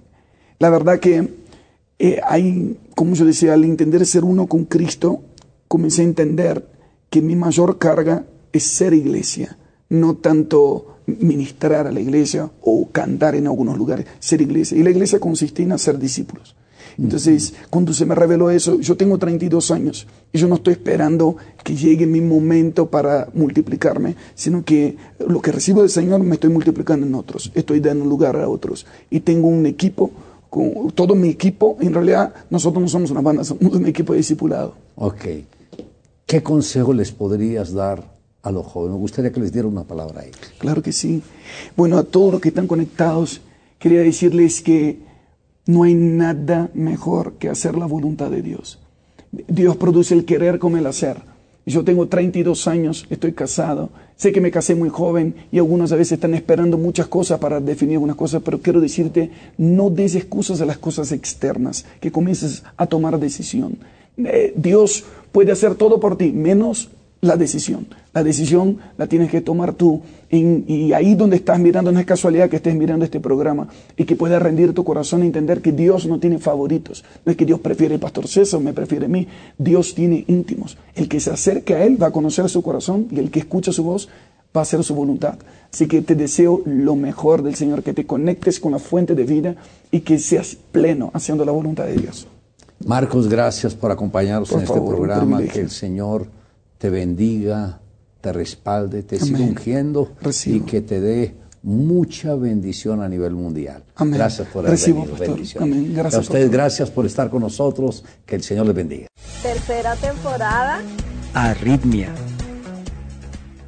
la 0.60 0.70
verdad 0.70 1.00
que 1.00 1.30
eh, 2.00 2.20
hay, 2.28 2.78
como 2.96 3.14
yo 3.14 3.26
decía, 3.26 3.54
al 3.54 3.64
entender 3.64 4.06
ser 4.06 4.24
uno 4.24 4.48
con 4.48 4.66
Cristo, 4.66 5.24
comencé 5.68 6.02
a 6.02 6.06
entender 6.06 6.68
que 7.10 7.22
mi 7.22 7.36
mayor 7.36 7.78
carga 7.78 8.26
es 8.52 8.64
ser 8.64 8.94
iglesia, 8.94 9.58
no 9.92 10.16
tanto 10.16 10.98
ministrar 11.06 11.86
a 11.86 11.92
la 11.92 12.00
iglesia 12.00 12.50
o 12.62 12.88
cantar 12.92 13.36
en 13.36 13.48
algunos 13.48 13.78
lugares, 13.78 14.06
ser 14.20 14.42
iglesia. 14.42 14.78
Y 14.78 14.84
la 14.84 14.90
iglesia 14.90 15.20
consiste 15.20 15.64
en 15.64 15.74
hacer 15.74 16.00
discípulos. 16.00 16.56
Entonces, 16.98 17.54
cuando 17.70 17.94
se 17.94 18.06
me 18.06 18.16
reveló 18.16 18.50
eso, 18.50 18.80
yo 18.80 18.96
tengo 18.96 19.18
32 19.18 19.72
años 19.72 20.08
y 20.32 20.38
yo 20.38 20.48
no 20.48 20.56
estoy 20.56 20.74
esperando 20.74 21.36
que 21.64 21.76
llegue 21.76 22.06
mi 22.06 22.22
momento 22.22 22.90
para 22.90 23.30
multiplicarme, 23.34 24.16
sino 24.36 24.64
que 24.64 24.98
lo 25.28 25.42
que 25.42 25.52
recibo 25.52 25.82
del 25.82 25.90
Señor 25.90 26.22
me 26.22 26.36
estoy 26.36 26.50
multiplicando 26.50 27.06
en 27.06 27.16
otros, 27.16 27.52
estoy 27.56 27.80
dando 27.80 28.06
lugar 28.06 28.36
a 28.38 28.48
otros. 28.48 28.86
Y 29.10 29.22
tengo 29.22 29.48
un 29.48 29.66
equipo, 29.66 30.12
con 30.50 30.92
todo 30.92 31.16
mi 31.16 31.30
equipo, 31.30 31.78
en 31.80 31.94
realidad 31.94 32.34
nosotros 32.50 32.82
no 32.82 32.88
somos 32.88 33.12
una 33.12 33.22
banda, 33.22 33.44
somos 33.44 33.74
un 33.74 33.88
equipo 33.88 34.14
de 34.14 34.18
discipulado. 34.18 34.76
Ok. 34.96 35.26
¿Qué 36.26 36.44
consejo 36.44 36.94
les 36.94 37.12
podrías 37.12 37.74
dar 37.74 38.21
a 38.44 38.52
los 38.52 38.66
jóvenes? 38.66 38.94
Me 38.96 39.00
gustaría 39.00 39.32
que 39.32 39.40
les 39.40 39.52
diera 39.52 39.68
una 39.68 39.84
palabra 39.84 40.22
ahí. 40.22 40.32
Claro 40.58 40.82
que 40.82 40.92
sí. 40.92 41.22
Bueno, 41.76 41.98
a 41.98 42.04
todos 42.04 42.34
los 42.34 42.42
que 42.42 42.50
están 42.50 42.68
conectados, 42.68 43.42
quería 43.80 44.02
decirles 44.02 44.62
que 44.62 45.00
no 45.66 45.84
hay 45.84 45.94
nada 45.94 46.70
mejor 46.74 47.34
que 47.34 47.50
hacer 47.50 47.78
la 47.78 47.86
voluntad 47.86 48.30
de 48.30 48.42
Dios. 48.42 48.80
Dios 49.32 49.78
produce 49.78 50.14
el 50.14 50.26
querer 50.26 50.60
como 50.60 50.78
el 50.78 50.88
hacer. 50.88 51.18
Yo 51.66 51.84
tengo 51.84 52.08
32 52.08 52.68
años, 52.68 53.06
estoy 53.12 53.34
casado, 53.34 53.92
sé 54.16 54.32
que 54.32 54.42
me 54.42 54.50
casé 54.50 54.74
muy 54.74 54.90
joven 54.90 55.36
y 55.52 55.60
algunos 55.60 55.92
a 55.92 55.96
veces 55.96 56.14
están 56.14 56.34
esperando 56.34 56.78
muchas 56.78 57.06
cosas 57.08 57.40
para 57.40 57.60
definir 57.60 57.96
algunas 57.96 58.16
cosas, 58.16 58.42
pero 58.44 58.60
quiero 58.60 58.82
decirte, 58.82 59.30
no 59.58 59.92
des 59.92 60.16
excusas 60.16 60.60
a 60.62 60.66
las 60.66 60.80
cosas 60.80 61.12
externas, 61.12 61.86
que 62.00 62.12
comiences 62.12 62.64
a 62.78 62.88
tomar 62.88 63.20
decisión. 63.20 63.78
Eh, 64.18 64.54
Dios 64.56 65.06
puede 65.32 65.52
hacer 65.52 65.76
todo 65.76 66.00
por 66.00 66.18
ti, 66.18 66.32
menos 66.32 66.90
la 67.22 67.38
decisión. 67.38 67.86
La 68.14 68.24
decisión 68.24 68.78
la 68.98 69.06
tienes 69.08 69.30
que 69.30 69.42
tomar 69.42 69.74
tú. 69.74 70.02
En- 70.30 70.66
y 70.68 70.92
ahí 70.94 71.14
donde 71.16 71.36
estás 71.36 71.60
mirando, 71.60 71.92
no 71.92 72.00
es 72.00 72.06
casualidad 72.06 72.50
que 72.50 72.56
estés 72.56 72.74
mirando 72.76 73.06
este 73.06 73.20
programa 73.20 73.68
y 73.96 74.06
que 74.06 74.16
puedas 74.16 74.42
rendir 74.42 74.74
tu 74.74 74.84
corazón 74.84 75.22
e 75.22 75.26
entender 75.28 75.62
que 75.62 75.72
Dios 75.72 76.08
no 76.08 76.20
tiene 76.20 76.40
favoritos. 76.40 77.04
No 77.26 77.32
es 77.32 77.38
que 77.38 77.46
Dios 77.46 77.60
prefiere 77.60 77.94
al 77.96 78.00
pastor 78.00 78.28
César 78.28 78.60
o 78.60 78.64
me 78.64 78.74
prefiere 78.74 79.06
a 79.06 79.10
mí. 79.10 79.28
Dios 79.58 79.94
tiene 79.94 80.26
íntimos. 80.28 80.78
El 80.96 81.08
que 81.08 81.20
se 81.20 81.30
acerque 81.32 81.76
a 81.76 81.84
Él 81.86 82.02
va 82.02 82.08
a 82.08 82.12
conocer 82.12 82.50
su 82.50 82.62
corazón 82.64 83.08
y 83.12 83.20
el 83.20 83.30
que 83.30 83.40
escucha 83.40 83.72
su 83.72 83.84
voz 83.84 84.10
va 84.56 84.62
a 84.62 84.64
hacer 84.64 84.84
su 84.84 84.96
voluntad. 84.96 85.36
Así 85.72 85.88
que 85.88 86.02
te 86.02 86.16
deseo 86.16 86.62
lo 86.66 86.96
mejor 86.96 87.44
del 87.44 87.56
Señor, 87.56 87.84
que 87.84 87.94
te 87.94 88.06
conectes 88.06 88.60
con 88.60 88.72
la 88.74 88.80
fuente 88.80 89.16
de 89.16 89.24
vida 89.24 89.56
y 89.92 90.02
que 90.02 90.18
seas 90.20 90.58
pleno 90.72 91.12
haciendo 91.14 91.46
la 91.46 91.52
voluntad 91.52 91.86
de 91.86 91.96
Dios. 91.98 92.28
Marcos, 92.84 93.30
gracias 93.30 93.76
por 93.76 93.92
acompañarnos 93.92 94.50
Por 94.50 94.58
en 94.58 94.64
este 94.64 94.74
favor, 94.76 94.96
programa. 94.96 95.42
Que 95.44 95.60
el 95.62 95.70
Señor 95.70 96.26
te 96.82 96.90
bendiga, 96.90 97.80
te 98.22 98.34
respalde, 98.34 99.04
te 99.04 99.20
siga 99.20 99.38
Amén. 99.38 99.50
ungiendo 99.50 100.14
Recibo. 100.20 100.58
y 100.58 100.62
que 100.62 100.82
te 100.82 101.00
dé 101.00 101.36
mucha 101.62 102.34
bendición 102.34 103.04
a 103.04 103.08
nivel 103.08 103.34
mundial. 103.36 103.84
Amén. 103.94 104.16
Gracias 104.16 104.48
por 104.48 104.62
haber 104.62 104.72
Recibo, 104.72 105.06
venido. 105.06 105.18
Bendiciones. 105.20 105.72
Amén. 105.78 105.94
Gracias, 105.94 106.16
a 106.16 106.20
ustedes, 106.22 106.50
gracias 106.50 106.90
por 106.90 107.06
estar 107.06 107.30
con 107.30 107.44
nosotros. 107.44 108.04
Que 108.26 108.36
el 108.36 108.42
Señor 108.42 108.66
les 108.66 108.74
bendiga. 108.74 109.08
Tercera 109.44 109.96
temporada. 109.96 110.82
Arritmia. 111.36 112.10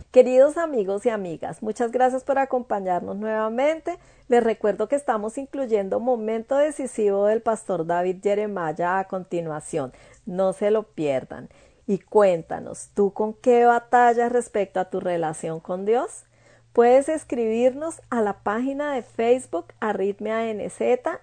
Queridos 0.09 0.57
amigos 0.57 1.05
y 1.05 1.09
amigas, 1.09 1.61
muchas 1.61 1.91
gracias 1.91 2.23
por 2.23 2.39
acompañarnos 2.39 3.15
nuevamente. 3.17 3.99
Les 4.27 4.43
recuerdo 4.43 4.87
que 4.87 4.95
estamos 4.95 5.37
incluyendo 5.37 5.99
momento 5.99 6.55
decisivo 6.55 7.27
del 7.27 7.43
pastor 7.43 7.85
David 7.85 8.17
Jeremiah 8.23 8.97
a 8.99 9.07
continuación. 9.07 9.91
No 10.25 10.53
se 10.53 10.71
lo 10.71 10.83
pierdan. 10.83 11.49
Y 11.85 11.99
cuéntanos, 11.99 12.91
¿tú 12.93 13.11
con 13.11 13.33
qué 13.33 13.65
batallas 13.65 14.31
respecto 14.31 14.79
a 14.79 14.89
tu 14.89 15.01
relación 15.01 15.59
con 15.59 15.83
Dios? 15.85 16.23
Puedes 16.71 17.09
escribirnos 17.09 18.01
a 18.09 18.21
la 18.21 18.39
página 18.39 18.93
de 18.93 19.01
Facebook 19.03 19.73
Arritmia 19.79 20.51
NZ 20.51 20.81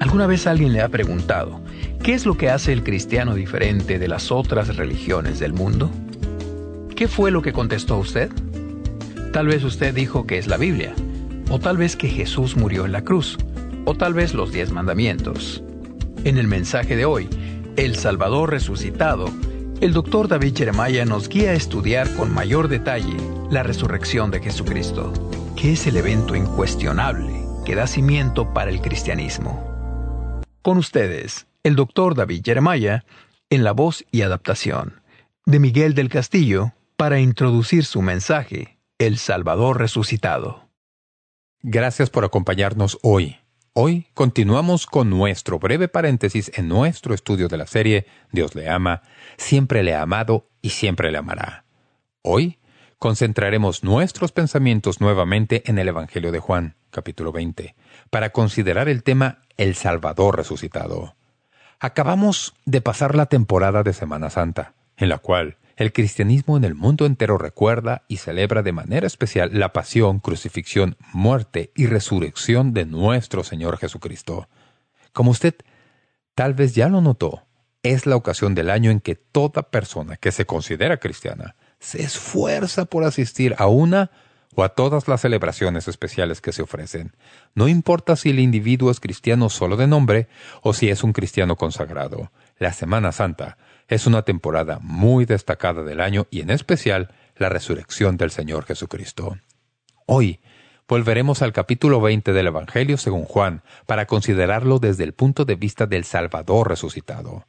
¿Alguna 0.00 0.26
vez 0.26 0.48
alguien 0.48 0.72
le 0.72 0.80
ha 0.82 0.88
preguntado, 0.88 1.60
¿qué 2.02 2.14
es 2.14 2.26
lo 2.26 2.36
que 2.36 2.50
hace 2.50 2.72
el 2.72 2.82
cristiano 2.82 3.34
diferente 3.34 3.98
de 3.98 4.08
las 4.08 4.32
otras 4.32 4.76
religiones 4.76 5.38
del 5.38 5.52
mundo? 5.52 5.90
¿Qué 6.96 7.06
fue 7.06 7.30
lo 7.30 7.42
que 7.42 7.52
contestó 7.52 7.98
usted? 7.98 8.30
Tal 9.32 9.46
vez 9.46 9.62
usted 9.62 9.94
dijo 9.94 10.26
que 10.26 10.38
es 10.38 10.48
la 10.48 10.56
Biblia, 10.56 10.94
o 11.48 11.60
tal 11.60 11.76
vez 11.76 11.94
que 11.96 12.08
Jesús 12.08 12.56
murió 12.56 12.86
en 12.86 12.92
la 12.92 13.02
cruz, 13.02 13.38
o 13.84 13.94
tal 13.94 14.14
vez 14.14 14.34
los 14.34 14.52
diez 14.52 14.72
mandamientos. 14.72 15.62
En 16.24 16.38
el 16.38 16.48
mensaje 16.48 16.96
de 16.96 17.04
hoy, 17.04 17.28
El 17.76 17.94
Salvador 17.94 18.50
resucitado, 18.50 19.26
el 19.80 19.92
doctor 19.92 20.28
David 20.28 20.56
Jeremiah 20.56 21.04
nos 21.04 21.28
guía 21.28 21.50
a 21.50 21.54
estudiar 21.54 22.12
con 22.14 22.32
mayor 22.34 22.68
detalle 22.68 23.16
la 23.50 23.62
resurrección 23.62 24.30
de 24.30 24.40
Jesucristo, 24.40 25.12
que 25.56 25.72
es 25.72 25.86
el 25.86 25.96
evento 25.96 26.34
incuestionable 26.34 27.42
que 27.64 27.76
da 27.76 27.86
cimiento 27.86 28.52
para 28.52 28.70
el 28.70 28.80
cristianismo. 28.80 30.40
Con 30.62 30.78
ustedes, 30.78 31.46
el 31.64 31.76
doctor 31.76 32.14
David 32.16 32.42
Jeremiah, 32.44 33.04
en 33.48 33.62
la 33.62 33.72
voz 33.72 34.04
y 34.10 34.22
adaptación 34.22 35.00
de 35.46 35.58
Miguel 35.60 35.94
del 35.94 36.08
Castillo, 36.08 36.72
para 36.96 37.20
introducir 37.20 37.84
su 37.84 38.02
mensaje, 38.02 38.78
El 38.98 39.18
Salvador 39.18 39.78
resucitado. 39.78 40.68
Gracias 41.60 42.10
por 42.10 42.24
acompañarnos 42.24 42.98
hoy. 43.02 43.38
Hoy 43.74 44.06
continuamos 44.14 44.86
con 44.86 45.08
nuestro 45.08 45.58
breve 45.58 45.88
paréntesis 45.88 46.50
en 46.54 46.68
nuestro 46.68 47.14
estudio 47.14 47.48
de 47.48 47.56
la 47.56 47.66
serie 47.66 48.06
Dios 48.30 48.54
le 48.54 48.68
ama, 48.68 49.02
siempre 49.36 49.82
le 49.82 49.94
ha 49.94 50.02
amado 50.02 50.48
y 50.60 50.70
siempre 50.70 51.10
le 51.10 51.18
amará. 51.18 51.64
Hoy 52.22 52.58
concentraremos 52.98 53.82
nuestros 53.82 54.30
pensamientos 54.30 55.00
nuevamente 55.00 55.62
en 55.66 55.78
el 55.78 55.88
Evangelio 55.88 56.30
de 56.32 56.38
Juan, 56.38 56.76
capítulo 56.90 57.32
20, 57.32 57.74
para 58.10 58.30
considerar 58.30 58.88
el 58.88 59.02
tema 59.02 59.42
El 59.56 59.74
Salvador 59.74 60.36
resucitado. 60.36 61.16
Acabamos 61.84 62.54
de 62.64 62.80
pasar 62.80 63.16
la 63.16 63.26
temporada 63.26 63.82
de 63.82 63.92
Semana 63.92 64.30
Santa, 64.30 64.74
en 64.96 65.08
la 65.08 65.18
cual 65.18 65.56
el 65.74 65.92
cristianismo 65.92 66.56
en 66.56 66.62
el 66.62 66.76
mundo 66.76 67.06
entero 67.06 67.38
recuerda 67.38 68.04
y 68.06 68.18
celebra 68.18 68.62
de 68.62 68.70
manera 68.70 69.04
especial 69.04 69.50
la 69.58 69.72
pasión, 69.72 70.20
crucifixión, 70.20 70.96
muerte 71.12 71.72
y 71.74 71.86
resurrección 71.86 72.72
de 72.72 72.86
nuestro 72.86 73.42
Señor 73.42 73.78
Jesucristo. 73.78 74.48
Como 75.12 75.32
usted 75.32 75.56
tal 76.36 76.54
vez 76.54 76.76
ya 76.76 76.88
lo 76.88 77.00
notó, 77.00 77.42
es 77.82 78.06
la 78.06 78.14
ocasión 78.14 78.54
del 78.54 78.70
año 78.70 78.92
en 78.92 79.00
que 79.00 79.16
toda 79.16 79.64
persona 79.64 80.16
que 80.16 80.30
se 80.30 80.46
considera 80.46 80.98
cristiana 80.98 81.56
se 81.80 82.04
esfuerza 82.04 82.84
por 82.84 83.02
asistir 83.02 83.56
a 83.58 83.66
una 83.66 84.12
o 84.54 84.64
a 84.64 84.70
todas 84.70 85.08
las 85.08 85.20
celebraciones 85.20 85.88
especiales 85.88 86.40
que 86.40 86.52
se 86.52 86.62
ofrecen. 86.62 87.12
No 87.54 87.68
importa 87.68 88.16
si 88.16 88.30
el 88.30 88.38
individuo 88.38 88.90
es 88.90 89.00
cristiano 89.00 89.48
solo 89.48 89.76
de 89.76 89.86
nombre 89.86 90.28
o 90.62 90.74
si 90.74 90.90
es 90.90 91.02
un 91.02 91.12
cristiano 91.12 91.56
consagrado. 91.56 92.30
La 92.58 92.72
Semana 92.72 93.12
Santa 93.12 93.56
es 93.88 94.06
una 94.06 94.22
temporada 94.22 94.78
muy 94.80 95.24
destacada 95.24 95.82
del 95.82 96.00
año 96.00 96.26
y 96.30 96.40
en 96.40 96.50
especial 96.50 97.14
la 97.36 97.48
resurrección 97.48 98.16
del 98.16 98.30
Señor 98.30 98.64
Jesucristo. 98.64 99.36
Hoy 100.06 100.40
volveremos 100.86 101.42
al 101.42 101.52
capítulo 101.52 102.00
20 102.00 102.32
del 102.32 102.48
Evangelio 102.48 102.98
según 102.98 103.24
Juan 103.24 103.62
para 103.86 104.06
considerarlo 104.06 104.78
desde 104.78 105.04
el 105.04 105.14
punto 105.14 105.44
de 105.44 105.54
vista 105.54 105.86
del 105.86 106.04
Salvador 106.04 106.68
resucitado. 106.68 107.46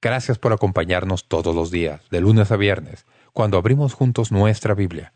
Gracias 0.00 0.38
por 0.38 0.52
acompañarnos 0.52 1.28
todos 1.28 1.54
los 1.54 1.70
días, 1.70 2.02
de 2.10 2.20
lunes 2.20 2.50
a 2.50 2.56
viernes, 2.56 3.06
cuando 3.32 3.56
abrimos 3.56 3.94
juntos 3.94 4.32
nuestra 4.32 4.74
Biblia. 4.74 5.12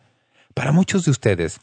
Para 0.59 0.73
muchos 0.73 1.05
de 1.05 1.12
ustedes, 1.12 1.61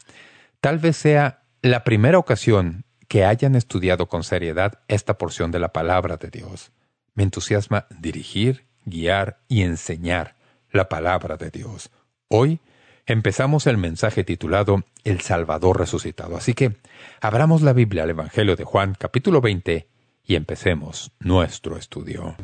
tal 0.62 0.78
vez 0.78 0.96
sea 0.96 1.42
la 1.60 1.84
primera 1.84 2.16
ocasión 2.16 2.86
que 3.08 3.26
hayan 3.26 3.54
estudiado 3.54 4.06
con 4.08 4.24
seriedad 4.24 4.80
esta 4.88 5.18
porción 5.18 5.50
de 5.50 5.58
la 5.58 5.70
palabra 5.74 6.16
de 6.16 6.30
Dios. 6.30 6.72
Me 7.12 7.22
entusiasma 7.22 7.86
dirigir, 7.90 8.64
guiar 8.86 9.40
y 9.48 9.64
enseñar 9.64 10.36
la 10.70 10.88
palabra 10.88 11.36
de 11.36 11.50
Dios. 11.50 11.90
Hoy 12.28 12.60
empezamos 13.04 13.66
el 13.66 13.76
mensaje 13.76 14.24
titulado 14.24 14.84
El 15.04 15.20
Salvador 15.20 15.78
resucitado. 15.78 16.34
Así 16.34 16.54
que 16.54 16.76
abramos 17.20 17.60
la 17.60 17.74
Biblia 17.74 18.04
al 18.04 18.10
Evangelio 18.10 18.56
de 18.56 18.64
Juan 18.64 18.96
capítulo 18.98 19.42
20 19.42 19.88
y 20.24 20.36
empecemos 20.36 21.12
nuestro 21.20 21.76
estudio. 21.76 22.34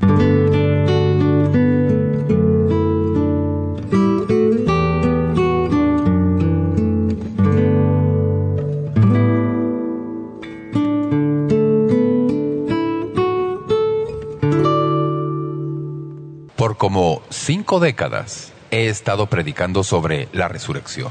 Por 16.62 16.76
como 16.76 17.22
cinco 17.28 17.80
décadas 17.80 18.52
he 18.70 18.86
estado 18.86 19.26
predicando 19.26 19.82
sobre 19.82 20.28
la 20.30 20.46
resurrección. 20.46 21.10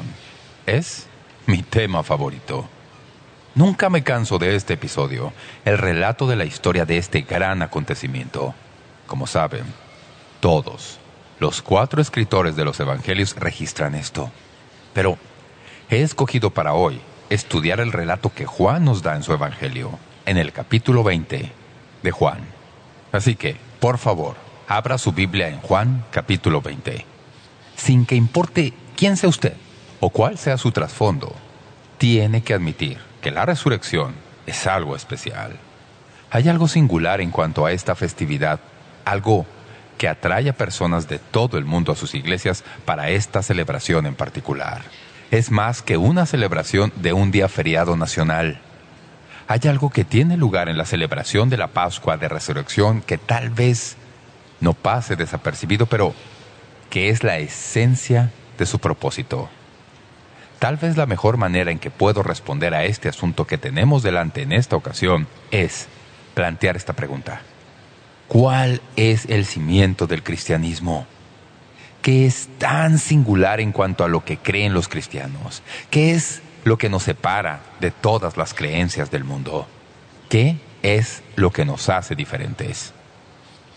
Es 0.65 1.07
mi 1.45 1.61
tema 1.61 2.03
favorito. 2.03 2.69
Nunca 3.53 3.89
me 3.89 4.01
canso 4.01 4.39
de 4.39 4.55
este 4.55 4.75
episodio, 4.75 5.33
el 5.65 5.77
relato 5.77 6.25
de 6.25 6.37
la 6.37 6.45
historia 6.45 6.85
de 6.85 6.97
este 6.97 7.23
gran 7.23 7.63
acontecimiento. 7.63 8.53
Como 9.07 9.27
saben, 9.27 9.65
todos, 10.39 10.99
los 11.37 11.61
cuatro 11.61 12.01
escritores 12.01 12.55
de 12.55 12.63
los 12.63 12.79
Evangelios 12.79 13.35
registran 13.35 13.93
esto. 13.93 14.31
Pero 14.93 15.17
he 15.89 16.01
escogido 16.01 16.51
para 16.51 16.75
hoy 16.75 17.01
estudiar 17.29 17.81
el 17.81 17.91
relato 17.91 18.31
que 18.33 18.45
Juan 18.45 18.85
nos 18.85 19.03
da 19.03 19.17
en 19.17 19.23
su 19.23 19.33
Evangelio, 19.33 19.99
en 20.25 20.37
el 20.37 20.53
capítulo 20.53 21.03
20 21.03 21.51
de 22.03 22.11
Juan. 22.11 22.39
Así 23.11 23.35
que, 23.35 23.57
por 23.81 23.97
favor, 23.97 24.37
abra 24.71 24.97
su 24.97 25.11
Biblia 25.11 25.49
en 25.49 25.59
Juan 25.59 26.05
capítulo 26.11 26.61
20. 26.61 27.05
Sin 27.75 28.05
que 28.05 28.15
importe 28.15 28.71
quién 28.95 29.17
sea 29.17 29.27
usted 29.27 29.53
o 29.99 30.09
cuál 30.09 30.37
sea 30.37 30.57
su 30.57 30.71
trasfondo, 30.71 31.35
tiene 31.97 32.41
que 32.41 32.53
admitir 32.53 32.97
que 33.21 33.31
la 33.31 33.45
resurrección 33.45 34.13
es 34.47 34.65
algo 34.67 34.95
especial. 34.95 35.57
Hay 36.29 36.47
algo 36.47 36.69
singular 36.69 37.19
en 37.19 37.31
cuanto 37.31 37.65
a 37.65 37.73
esta 37.73 37.95
festividad, 37.95 38.61
algo 39.03 39.45
que 39.97 40.07
atrae 40.07 40.47
a 40.47 40.53
personas 40.53 41.09
de 41.09 41.19
todo 41.19 41.57
el 41.57 41.65
mundo 41.65 41.91
a 41.91 41.97
sus 41.97 42.15
iglesias 42.15 42.63
para 42.85 43.09
esta 43.09 43.43
celebración 43.43 44.05
en 44.05 44.15
particular. 44.15 44.83
Es 45.31 45.51
más 45.51 45.81
que 45.81 45.97
una 45.97 46.25
celebración 46.25 46.93
de 46.95 47.11
un 47.11 47.31
día 47.31 47.49
feriado 47.49 47.97
nacional. 47.97 48.61
Hay 49.49 49.59
algo 49.67 49.89
que 49.89 50.05
tiene 50.05 50.37
lugar 50.37 50.69
en 50.69 50.77
la 50.77 50.85
celebración 50.85 51.49
de 51.49 51.57
la 51.57 51.67
Pascua 51.67 52.15
de 52.15 52.29
Resurrección 52.29 53.01
que 53.01 53.17
tal 53.17 53.49
vez 53.49 53.97
no 54.61 54.73
pase 54.73 55.15
desapercibido, 55.15 55.85
pero 55.85 56.13
que 56.89 57.09
es 57.09 57.23
la 57.23 57.37
esencia 57.37 58.31
de 58.57 58.65
su 58.65 58.79
propósito. 58.79 59.49
Tal 60.59 60.77
vez 60.77 60.95
la 60.95 61.07
mejor 61.07 61.37
manera 61.37 61.71
en 61.71 61.79
que 61.79 61.89
puedo 61.89 62.21
responder 62.21 62.75
a 62.75 62.85
este 62.85 63.09
asunto 63.09 63.47
que 63.47 63.57
tenemos 63.57 64.03
delante 64.03 64.43
en 64.43 64.51
esta 64.51 64.75
ocasión 64.75 65.27
es 65.49 65.87
plantear 66.35 66.77
esta 66.77 66.93
pregunta. 66.93 67.41
¿Cuál 68.27 68.81
es 68.95 69.25
el 69.25 69.45
cimiento 69.45 70.05
del 70.05 70.21
cristianismo? 70.21 71.07
¿Qué 72.01 72.25
es 72.25 72.47
tan 72.59 72.99
singular 72.99 73.59
en 73.59 73.71
cuanto 73.71 74.03
a 74.03 74.07
lo 74.07 74.23
que 74.23 74.37
creen 74.37 74.73
los 74.73 74.87
cristianos? 74.87 75.63
¿Qué 75.89 76.11
es 76.11 76.41
lo 76.63 76.77
que 76.77 76.89
nos 76.89 77.03
separa 77.03 77.61
de 77.79 77.91
todas 77.91 78.37
las 78.37 78.53
creencias 78.53 79.11
del 79.11 79.23
mundo? 79.23 79.67
¿Qué 80.29 80.57
es 80.83 81.23
lo 81.35 81.51
que 81.51 81.65
nos 81.65 81.89
hace 81.89 82.15
diferentes? 82.15 82.93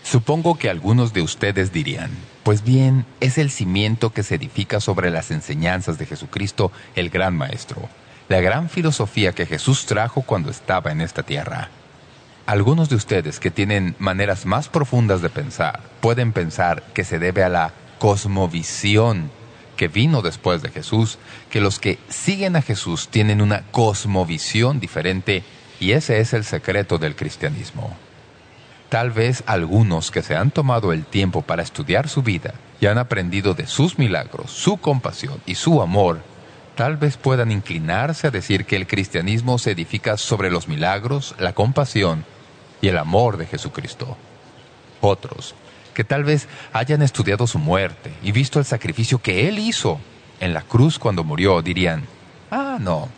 Supongo 0.05 0.55
que 0.59 0.69
algunos 0.69 1.13
de 1.13 1.23
ustedes 1.23 1.73
dirían, 1.73 2.11
pues 2.43 2.63
bien, 2.63 3.07
es 3.21 3.39
el 3.39 3.49
cimiento 3.49 4.11
que 4.11 4.21
se 4.21 4.35
edifica 4.35 4.79
sobre 4.79 5.09
las 5.09 5.31
enseñanzas 5.31 5.97
de 5.97 6.05
Jesucristo, 6.05 6.71
el 6.95 7.09
gran 7.09 7.35
Maestro, 7.35 7.89
la 8.29 8.39
gran 8.39 8.69
filosofía 8.69 9.33
que 9.33 9.47
Jesús 9.47 9.87
trajo 9.87 10.21
cuando 10.21 10.51
estaba 10.51 10.91
en 10.91 11.01
esta 11.01 11.23
tierra. 11.23 11.69
Algunos 12.45 12.87
de 12.87 12.97
ustedes 12.97 13.39
que 13.39 13.49
tienen 13.49 13.95
maneras 13.97 14.45
más 14.45 14.69
profundas 14.69 15.23
de 15.23 15.29
pensar 15.29 15.81
pueden 16.01 16.33
pensar 16.33 16.83
que 16.93 17.03
se 17.03 17.17
debe 17.17 17.43
a 17.43 17.49
la 17.49 17.73
cosmovisión 17.97 19.31
que 19.75 19.87
vino 19.87 20.21
después 20.21 20.61
de 20.61 20.69
Jesús, 20.69 21.17
que 21.49 21.61
los 21.61 21.79
que 21.79 21.97
siguen 22.09 22.55
a 22.55 22.61
Jesús 22.61 23.07
tienen 23.07 23.41
una 23.41 23.63
cosmovisión 23.71 24.79
diferente 24.79 25.43
y 25.79 25.93
ese 25.93 26.19
es 26.19 26.33
el 26.33 26.43
secreto 26.43 26.99
del 26.99 27.15
cristianismo. 27.15 27.97
Tal 28.89 29.11
vez 29.11 29.43
algunos 29.47 30.11
que 30.11 30.21
se 30.21 30.35
han 30.35 30.51
tomado 30.51 30.93
el 30.93 31.05
tiempo 31.05 31.41
para 31.41 31.63
estudiar 31.63 32.07
su 32.07 32.21
vida 32.21 32.53
y 32.79 32.85
han 32.85 32.97
aprendido 32.97 33.53
de 33.53 33.67
sus 33.67 33.97
milagros, 33.97 34.51
su 34.51 34.77
compasión 34.77 35.41
y 35.45 35.55
su 35.55 35.81
amor, 35.81 36.21
tal 36.75 36.97
vez 36.97 37.17
puedan 37.17 37.51
inclinarse 37.51 38.27
a 38.27 38.31
decir 38.31 38.65
que 38.65 38.75
el 38.75 38.85
cristianismo 38.85 39.57
se 39.57 39.71
edifica 39.71 40.17
sobre 40.17 40.51
los 40.51 40.67
milagros, 40.67 41.35
la 41.39 41.53
compasión 41.53 42.25
y 42.81 42.89
el 42.89 42.97
amor 42.97 43.37
de 43.37 43.47
Jesucristo. 43.47 44.17
Otros, 45.01 45.55
que 45.93 46.03
tal 46.03 46.23
vez 46.23 46.47
hayan 46.73 47.01
estudiado 47.01 47.47
su 47.47 47.57
muerte 47.57 48.13
y 48.21 48.31
visto 48.31 48.59
el 48.59 48.65
sacrificio 48.65 49.19
que 49.19 49.47
Él 49.47 49.57
hizo 49.57 49.99
en 50.39 50.53
la 50.53 50.61
cruz 50.61 50.99
cuando 50.99 51.23
murió, 51.23 51.61
dirían, 51.61 52.03
ah, 52.51 52.77
no, 52.79 53.09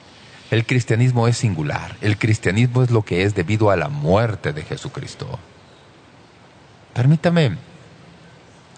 el 0.49 0.65
cristianismo 0.65 1.28
es 1.28 1.38
singular, 1.38 1.97
el 1.99 2.18
cristianismo 2.18 2.84
es 2.84 2.91
lo 2.91 3.01
que 3.01 3.24
es 3.24 3.36
debido 3.36 3.70
a 3.70 3.76
la 3.76 3.89
muerte 3.89 4.53
de 4.53 4.63
Jesucristo. 4.63 5.39
Permítame 6.98 7.52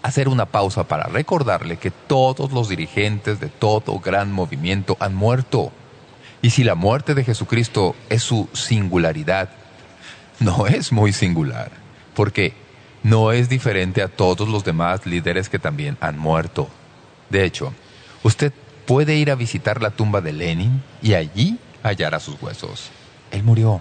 hacer 0.02 0.28
una 0.28 0.44
pausa 0.44 0.86
para 0.86 1.04
recordarle 1.04 1.78
que 1.78 1.90
todos 1.90 2.52
los 2.52 2.68
dirigentes 2.68 3.40
de 3.40 3.48
todo 3.48 3.98
gran 3.98 4.30
movimiento 4.30 4.98
han 5.00 5.14
muerto. 5.14 5.72
Y 6.42 6.50
si 6.50 6.62
la 6.62 6.74
muerte 6.74 7.14
de 7.14 7.24
Jesucristo 7.24 7.96
es 8.10 8.22
su 8.22 8.50
singularidad, 8.52 9.48
no 10.38 10.66
es 10.66 10.92
muy 10.92 11.14
singular, 11.14 11.70
porque 12.14 12.52
no 13.02 13.32
es 13.32 13.48
diferente 13.48 14.02
a 14.02 14.08
todos 14.08 14.46
los 14.50 14.64
demás 14.64 15.06
líderes 15.06 15.48
que 15.48 15.58
también 15.58 15.96
han 16.02 16.18
muerto. 16.18 16.68
De 17.30 17.46
hecho, 17.46 17.72
usted 18.22 18.52
puede 18.86 19.14
ir 19.14 19.30
a 19.30 19.34
visitar 19.34 19.80
la 19.80 19.92
tumba 19.92 20.20
de 20.20 20.34
Lenin 20.34 20.82
y 21.00 21.14
allí 21.14 21.58
hallará 21.82 22.20
sus 22.20 22.36
huesos. 22.42 22.90
Él 23.30 23.44
murió 23.44 23.80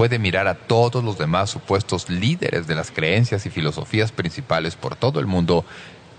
puede 0.00 0.18
mirar 0.18 0.48
a 0.48 0.54
todos 0.54 1.04
los 1.04 1.18
demás 1.18 1.50
supuestos 1.50 2.08
líderes 2.08 2.66
de 2.66 2.74
las 2.74 2.90
creencias 2.90 3.44
y 3.44 3.50
filosofías 3.50 4.12
principales 4.12 4.74
por 4.74 4.96
todo 4.96 5.20
el 5.20 5.26
mundo 5.26 5.66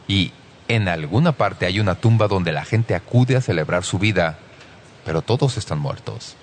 y 0.07 0.33
en 0.67 0.87
alguna 0.87 1.31
parte 1.31 1.65
hay 1.65 1.79
una 1.79 1.95
tumba 1.95 2.27
donde 2.27 2.51
la 2.51 2.63
gente 2.63 2.93
acude 2.93 3.35
a 3.35 3.41
celebrar 3.41 3.83
su 3.83 3.97
vida, 3.97 4.37
pero 5.03 5.23
todos 5.23 5.57
están 5.57 5.79
muertos. 5.79 6.35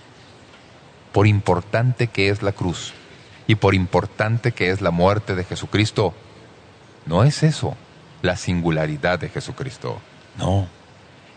Por 1.12 1.28
importante 1.28 2.08
que 2.08 2.28
es 2.28 2.42
la 2.42 2.50
cruz 2.50 2.92
y 3.46 3.54
por 3.54 3.76
importante 3.76 4.50
que 4.50 4.70
es 4.70 4.80
la 4.80 4.90
muerte 4.90 5.36
de 5.36 5.44
Jesucristo, 5.44 6.14
no 7.06 7.22
es 7.22 7.44
eso 7.44 7.76
la 8.20 8.34
singularidad 8.34 9.20
de 9.20 9.28
Jesucristo. 9.28 10.00
No. 10.36 10.66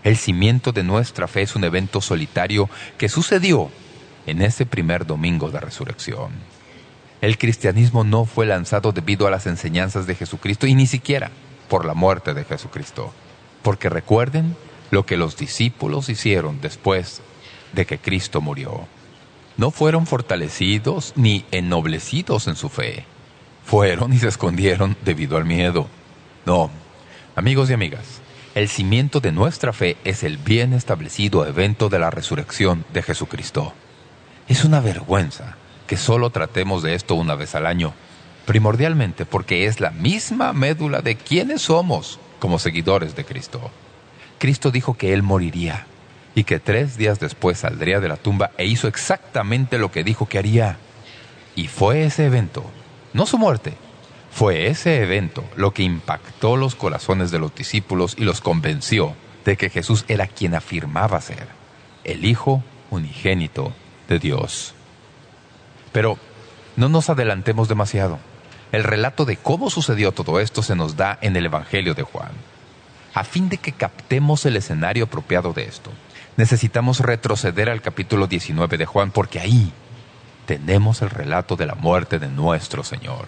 El 0.04 0.18
cimiento 0.18 0.72
de 0.72 0.82
nuestra 0.82 1.28
fe 1.28 1.44
es 1.44 1.56
un 1.56 1.64
evento 1.64 2.02
solitario 2.02 2.72
que 2.98 3.08
sucedió 3.08 3.70
en 4.26 4.42
ese 4.42 4.66
primer 4.66 5.06
domingo 5.06 5.50
de 5.50 5.60
resurrección. 5.60 6.32
El 7.22 7.38
cristianismo 7.38 8.04
no 8.04 8.26
fue 8.26 8.46
lanzado 8.46 8.92
debido 8.92 9.28
a 9.28 9.32
las 9.32 9.46
enseñanzas 9.46 10.08
de 10.08 10.16
Jesucristo 10.16 10.66
y 10.66 10.74
ni 10.74 10.88
siquiera 10.88 11.32
por 11.70 11.86
la 11.86 11.94
muerte 11.94 12.34
de 12.34 12.44
Jesucristo. 12.44 13.14
Porque 13.62 13.90
recuerden 13.90 14.56
lo 14.90 15.06
que 15.06 15.18
los 15.18 15.38
discípulos 15.38 16.10
hicieron 16.10 16.60
después 16.62 17.22
de 17.74 17.86
que 17.86 18.00
Cristo 18.00 18.42
murió. 18.42 18.88
No 19.58 19.70
fueron 19.72 20.08
fortalecidos 20.08 21.14
ni 21.16 21.46
ennoblecidos 21.52 22.48
en 22.48 22.56
su 22.56 22.70
fe. 22.70 23.06
Fueron 23.64 24.12
y 24.14 24.18
se 24.18 24.28
escondieron 24.28 24.98
debido 25.06 25.38
al 25.38 25.46
miedo. 25.46 25.88
No, 26.46 26.72
amigos 27.36 27.70
y 27.70 27.74
amigas, 27.74 28.22
el 28.56 28.68
cimiento 28.68 29.20
de 29.20 29.32
nuestra 29.32 29.72
fe 29.72 29.98
es 30.04 30.24
el 30.24 30.38
bien 30.38 30.74
establecido 30.74 31.46
evento 31.46 31.88
de 31.88 32.00
la 32.00 32.10
resurrección 32.10 32.84
de 32.92 33.04
Jesucristo. 33.04 33.74
Es 34.48 34.66
una 34.66 34.80
vergüenza 34.80 35.56
que 35.88 35.98
solo 35.98 36.30
tratemos 36.30 36.84
de 36.84 36.96
esto 36.96 37.16
una 37.16 37.36
vez 37.36 37.56
al 37.56 37.66
año, 37.66 37.94
primordialmente 38.46 39.26
porque 39.26 39.66
es 39.66 39.80
la 39.80 39.92
misma 39.92 40.54
médula 40.54 41.02
de 41.02 41.16
quiénes 41.16 41.64
somos 41.64 42.20
como 42.40 42.60
seguidores 42.60 43.16
de 43.16 43.26
Cristo. 43.26 43.72
Cristo 44.40 44.72
dijo 44.72 44.96
que 44.96 45.14
Él 45.14 45.24
moriría 45.24 45.86
y 46.34 46.46
que 46.46 46.60
tres 46.60 46.98
días 46.98 47.20
después 47.20 47.60
saldría 47.60 48.00
de 48.00 48.08
la 48.08 48.18
tumba 48.18 48.52
e 48.58 48.66
hizo 48.66 48.88
exactamente 48.88 49.78
lo 49.78 49.92
que 49.92 50.04
dijo 50.04 50.28
que 50.28 50.40
haría. 50.40 50.78
Y 51.56 51.68
fue 51.68 52.06
ese 52.06 52.26
evento, 52.26 52.64
no 53.14 53.26
su 53.26 53.38
muerte, 53.38 53.74
fue 54.32 54.68
ese 54.68 55.02
evento 55.02 55.44
lo 55.56 55.74
que 55.74 55.84
impactó 55.84 56.56
los 56.56 56.76
corazones 56.76 57.32
de 57.32 57.40
los 57.40 57.54
discípulos 57.54 58.16
y 58.18 58.24
los 58.24 58.42
convenció 58.42 59.14
de 59.46 59.58
que 59.58 59.70
Jesús 59.70 60.06
era 60.08 60.28
quien 60.28 60.56
afirmaba 60.56 61.20
ser, 61.20 61.48
el 62.04 62.26
Hijo 62.26 62.64
unigénito 62.90 63.74
Dios. 64.20 64.74
Pero 65.92 66.18
no 66.76 66.90
nos 66.90 67.10
adelantemos 67.10 67.68
demasiado. 67.68 68.20
El 68.72 68.84
relato 68.84 69.26
de 69.26 69.38
cómo 69.38 69.70
sucedió 69.70 70.12
todo 70.14 70.40
esto 70.40 70.64
se 70.64 70.76
nos 70.76 70.96
da 70.96 71.18
en 71.22 71.36
el 71.36 71.46
Evangelio 71.46 71.94
de 71.94 72.04
Juan. 72.04 72.32
A 73.14 73.24
fin 73.26 73.50
de 73.50 73.58
que 73.58 73.74
captemos 73.74 74.46
el 74.46 74.56
escenario 74.56 75.06
apropiado 75.06 75.52
de 75.52 75.66
esto, 75.66 75.92
necesitamos 76.38 77.02
retroceder 77.02 77.70
al 77.70 77.82
capítulo 77.82 78.28
19 78.28 78.78
de 78.78 78.86
Juan 78.86 79.12
porque 79.12 79.40
ahí 79.40 79.74
tenemos 80.46 81.02
el 81.02 81.10
relato 81.10 81.58
de 81.58 81.66
la 81.66 81.76
muerte 81.76 82.20
de 82.20 82.28
nuestro 82.28 82.84
Señor. 82.84 83.28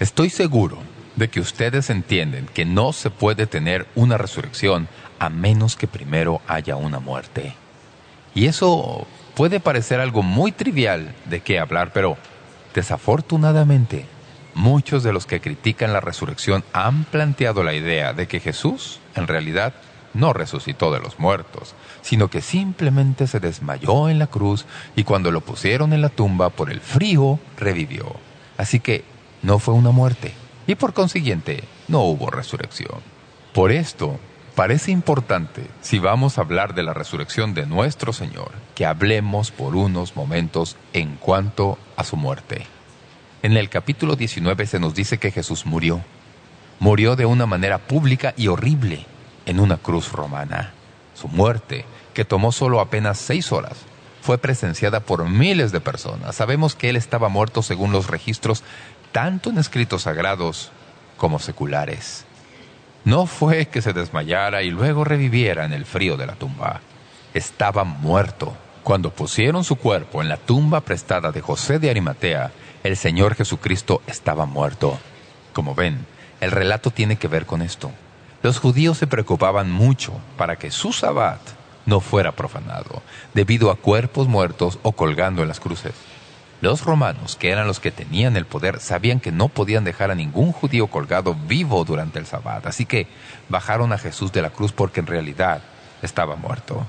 Estoy 0.00 0.30
seguro 0.30 0.78
de 1.14 1.30
que 1.30 1.40
ustedes 1.40 1.88
entienden 1.88 2.46
que 2.52 2.64
no 2.64 2.92
se 2.92 3.10
puede 3.10 3.46
tener 3.46 3.86
una 3.94 4.18
resurrección 4.18 4.88
a 5.18 5.30
menos 5.30 5.76
que 5.76 5.86
primero 5.86 6.42
haya 6.46 6.76
una 6.76 7.00
muerte. 7.00 7.54
Y 8.34 8.46
eso 8.46 9.06
puede 9.36 9.60
parecer 9.60 10.00
algo 10.00 10.22
muy 10.22 10.50
trivial 10.50 11.14
de 11.26 11.40
qué 11.40 11.60
hablar, 11.60 11.92
pero 11.92 12.16
desafortunadamente 12.74 14.06
muchos 14.54 15.02
de 15.02 15.12
los 15.12 15.26
que 15.26 15.42
critican 15.42 15.92
la 15.92 16.00
resurrección 16.00 16.64
han 16.72 17.04
planteado 17.04 17.62
la 17.62 17.74
idea 17.74 18.14
de 18.14 18.26
que 18.26 18.40
Jesús, 18.40 18.98
en 19.14 19.26
realidad, 19.26 19.74
no 20.14 20.32
resucitó 20.32 20.90
de 20.90 21.00
los 21.00 21.18
muertos, 21.18 21.74
sino 22.00 22.28
que 22.28 22.40
simplemente 22.40 23.26
se 23.26 23.38
desmayó 23.38 24.08
en 24.08 24.18
la 24.18 24.26
cruz 24.26 24.64
y 24.96 25.04
cuando 25.04 25.30
lo 25.30 25.42
pusieron 25.42 25.92
en 25.92 26.00
la 26.00 26.08
tumba 26.08 26.48
por 26.48 26.70
el 26.70 26.80
frío, 26.80 27.38
revivió. 27.58 28.16
Así 28.56 28.80
que 28.80 29.04
no 29.42 29.58
fue 29.58 29.74
una 29.74 29.90
muerte 29.90 30.32
y 30.66 30.76
por 30.76 30.94
consiguiente 30.94 31.62
no 31.88 32.00
hubo 32.00 32.30
resurrección. 32.30 33.00
Por 33.52 33.70
esto, 33.70 34.18
parece 34.56 34.90
importante, 34.90 35.66
si 35.82 35.98
vamos 35.98 36.38
a 36.38 36.40
hablar 36.40 36.74
de 36.74 36.82
la 36.82 36.94
resurrección 36.94 37.52
de 37.52 37.66
nuestro 37.66 38.14
Señor, 38.14 38.52
que 38.74 38.86
hablemos 38.86 39.50
por 39.50 39.76
unos 39.76 40.16
momentos 40.16 40.76
en 40.94 41.16
cuanto 41.16 41.78
a 41.94 42.04
su 42.04 42.16
muerte. 42.16 42.66
En 43.42 43.56
el 43.58 43.68
capítulo 43.68 44.16
19 44.16 44.66
se 44.66 44.80
nos 44.80 44.94
dice 44.94 45.18
que 45.18 45.30
Jesús 45.30 45.66
murió. 45.66 46.00
Murió 46.80 47.16
de 47.16 47.26
una 47.26 47.44
manera 47.44 47.78
pública 47.78 48.32
y 48.34 48.48
horrible 48.48 49.04
en 49.44 49.60
una 49.60 49.76
cruz 49.76 50.10
romana. 50.10 50.72
Su 51.14 51.28
muerte, 51.28 51.84
que 52.14 52.24
tomó 52.24 52.50
solo 52.50 52.80
apenas 52.80 53.18
seis 53.18 53.52
horas, 53.52 53.76
fue 54.22 54.38
presenciada 54.38 55.00
por 55.00 55.28
miles 55.28 55.70
de 55.70 55.80
personas. 55.80 56.34
Sabemos 56.34 56.74
que 56.74 56.88
él 56.88 56.96
estaba 56.96 57.28
muerto 57.28 57.62
según 57.62 57.92
los 57.92 58.08
registros 58.08 58.64
tanto 59.12 59.50
en 59.50 59.58
escritos 59.58 60.02
sagrados 60.02 60.72
como 61.18 61.38
seculares. 61.38 62.25
No 63.06 63.26
fue 63.26 63.66
que 63.66 63.82
se 63.82 63.92
desmayara 63.92 64.64
y 64.64 64.70
luego 64.70 65.04
reviviera 65.04 65.64
en 65.64 65.72
el 65.72 65.86
frío 65.86 66.16
de 66.16 66.26
la 66.26 66.34
tumba. 66.34 66.80
Estaba 67.34 67.84
muerto. 67.84 68.56
Cuando 68.82 69.10
pusieron 69.10 69.62
su 69.62 69.76
cuerpo 69.76 70.22
en 70.22 70.28
la 70.28 70.38
tumba 70.38 70.80
prestada 70.80 71.30
de 71.30 71.40
José 71.40 71.78
de 71.78 71.88
Arimatea, 71.88 72.50
el 72.82 72.96
Señor 72.96 73.36
Jesucristo 73.36 74.02
estaba 74.08 74.44
muerto. 74.44 74.98
Como 75.52 75.76
ven, 75.76 76.04
el 76.40 76.50
relato 76.50 76.90
tiene 76.90 77.14
que 77.14 77.28
ver 77.28 77.46
con 77.46 77.62
esto. 77.62 77.92
Los 78.42 78.58
judíos 78.58 78.98
se 78.98 79.06
preocupaban 79.06 79.70
mucho 79.70 80.12
para 80.36 80.56
que 80.56 80.72
su 80.72 80.92
sabbat 80.92 81.38
no 81.84 82.00
fuera 82.00 82.32
profanado, 82.32 83.04
debido 83.34 83.70
a 83.70 83.76
cuerpos 83.76 84.26
muertos 84.26 84.80
o 84.82 84.90
colgando 84.90 85.42
en 85.42 85.48
las 85.48 85.60
cruces. 85.60 85.94
Los 86.62 86.84
romanos, 86.84 87.36
que 87.36 87.50
eran 87.50 87.66
los 87.66 87.80
que 87.80 87.90
tenían 87.90 88.36
el 88.36 88.46
poder, 88.46 88.80
sabían 88.80 89.20
que 89.20 89.30
no 89.30 89.48
podían 89.48 89.84
dejar 89.84 90.10
a 90.10 90.14
ningún 90.14 90.52
judío 90.52 90.86
colgado 90.86 91.34
vivo 91.34 91.84
durante 91.84 92.18
el 92.18 92.26
sabbat, 92.26 92.66
así 92.66 92.86
que 92.86 93.06
bajaron 93.48 93.92
a 93.92 93.98
Jesús 93.98 94.32
de 94.32 94.40
la 94.40 94.50
cruz 94.50 94.72
porque 94.72 95.00
en 95.00 95.06
realidad 95.06 95.62
estaba 96.02 96.36
muerto. 96.36 96.86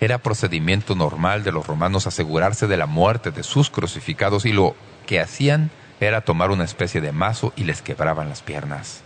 Era 0.00 0.18
procedimiento 0.18 0.94
normal 0.94 1.42
de 1.42 1.50
los 1.50 1.66
romanos 1.66 2.06
asegurarse 2.06 2.68
de 2.68 2.76
la 2.76 2.86
muerte 2.86 3.32
de 3.32 3.42
sus 3.42 3.68
crucificados 3.68 4.44
y 4.46 4.52
lo 4.52 4.76
que 5.06 5.18
hacían 5.18 5.70
era 5.98 6.20
tomar 6.20 6.52
una 6.52 6.64
especie 6.64 7.00
de 7.00 7.10
mazo 7.10 7.52
y 7.56 7.64
les 7.64 7.82
quebraban 7.82 8.28
las 8.28 8.42
piernas. 8.42 9.02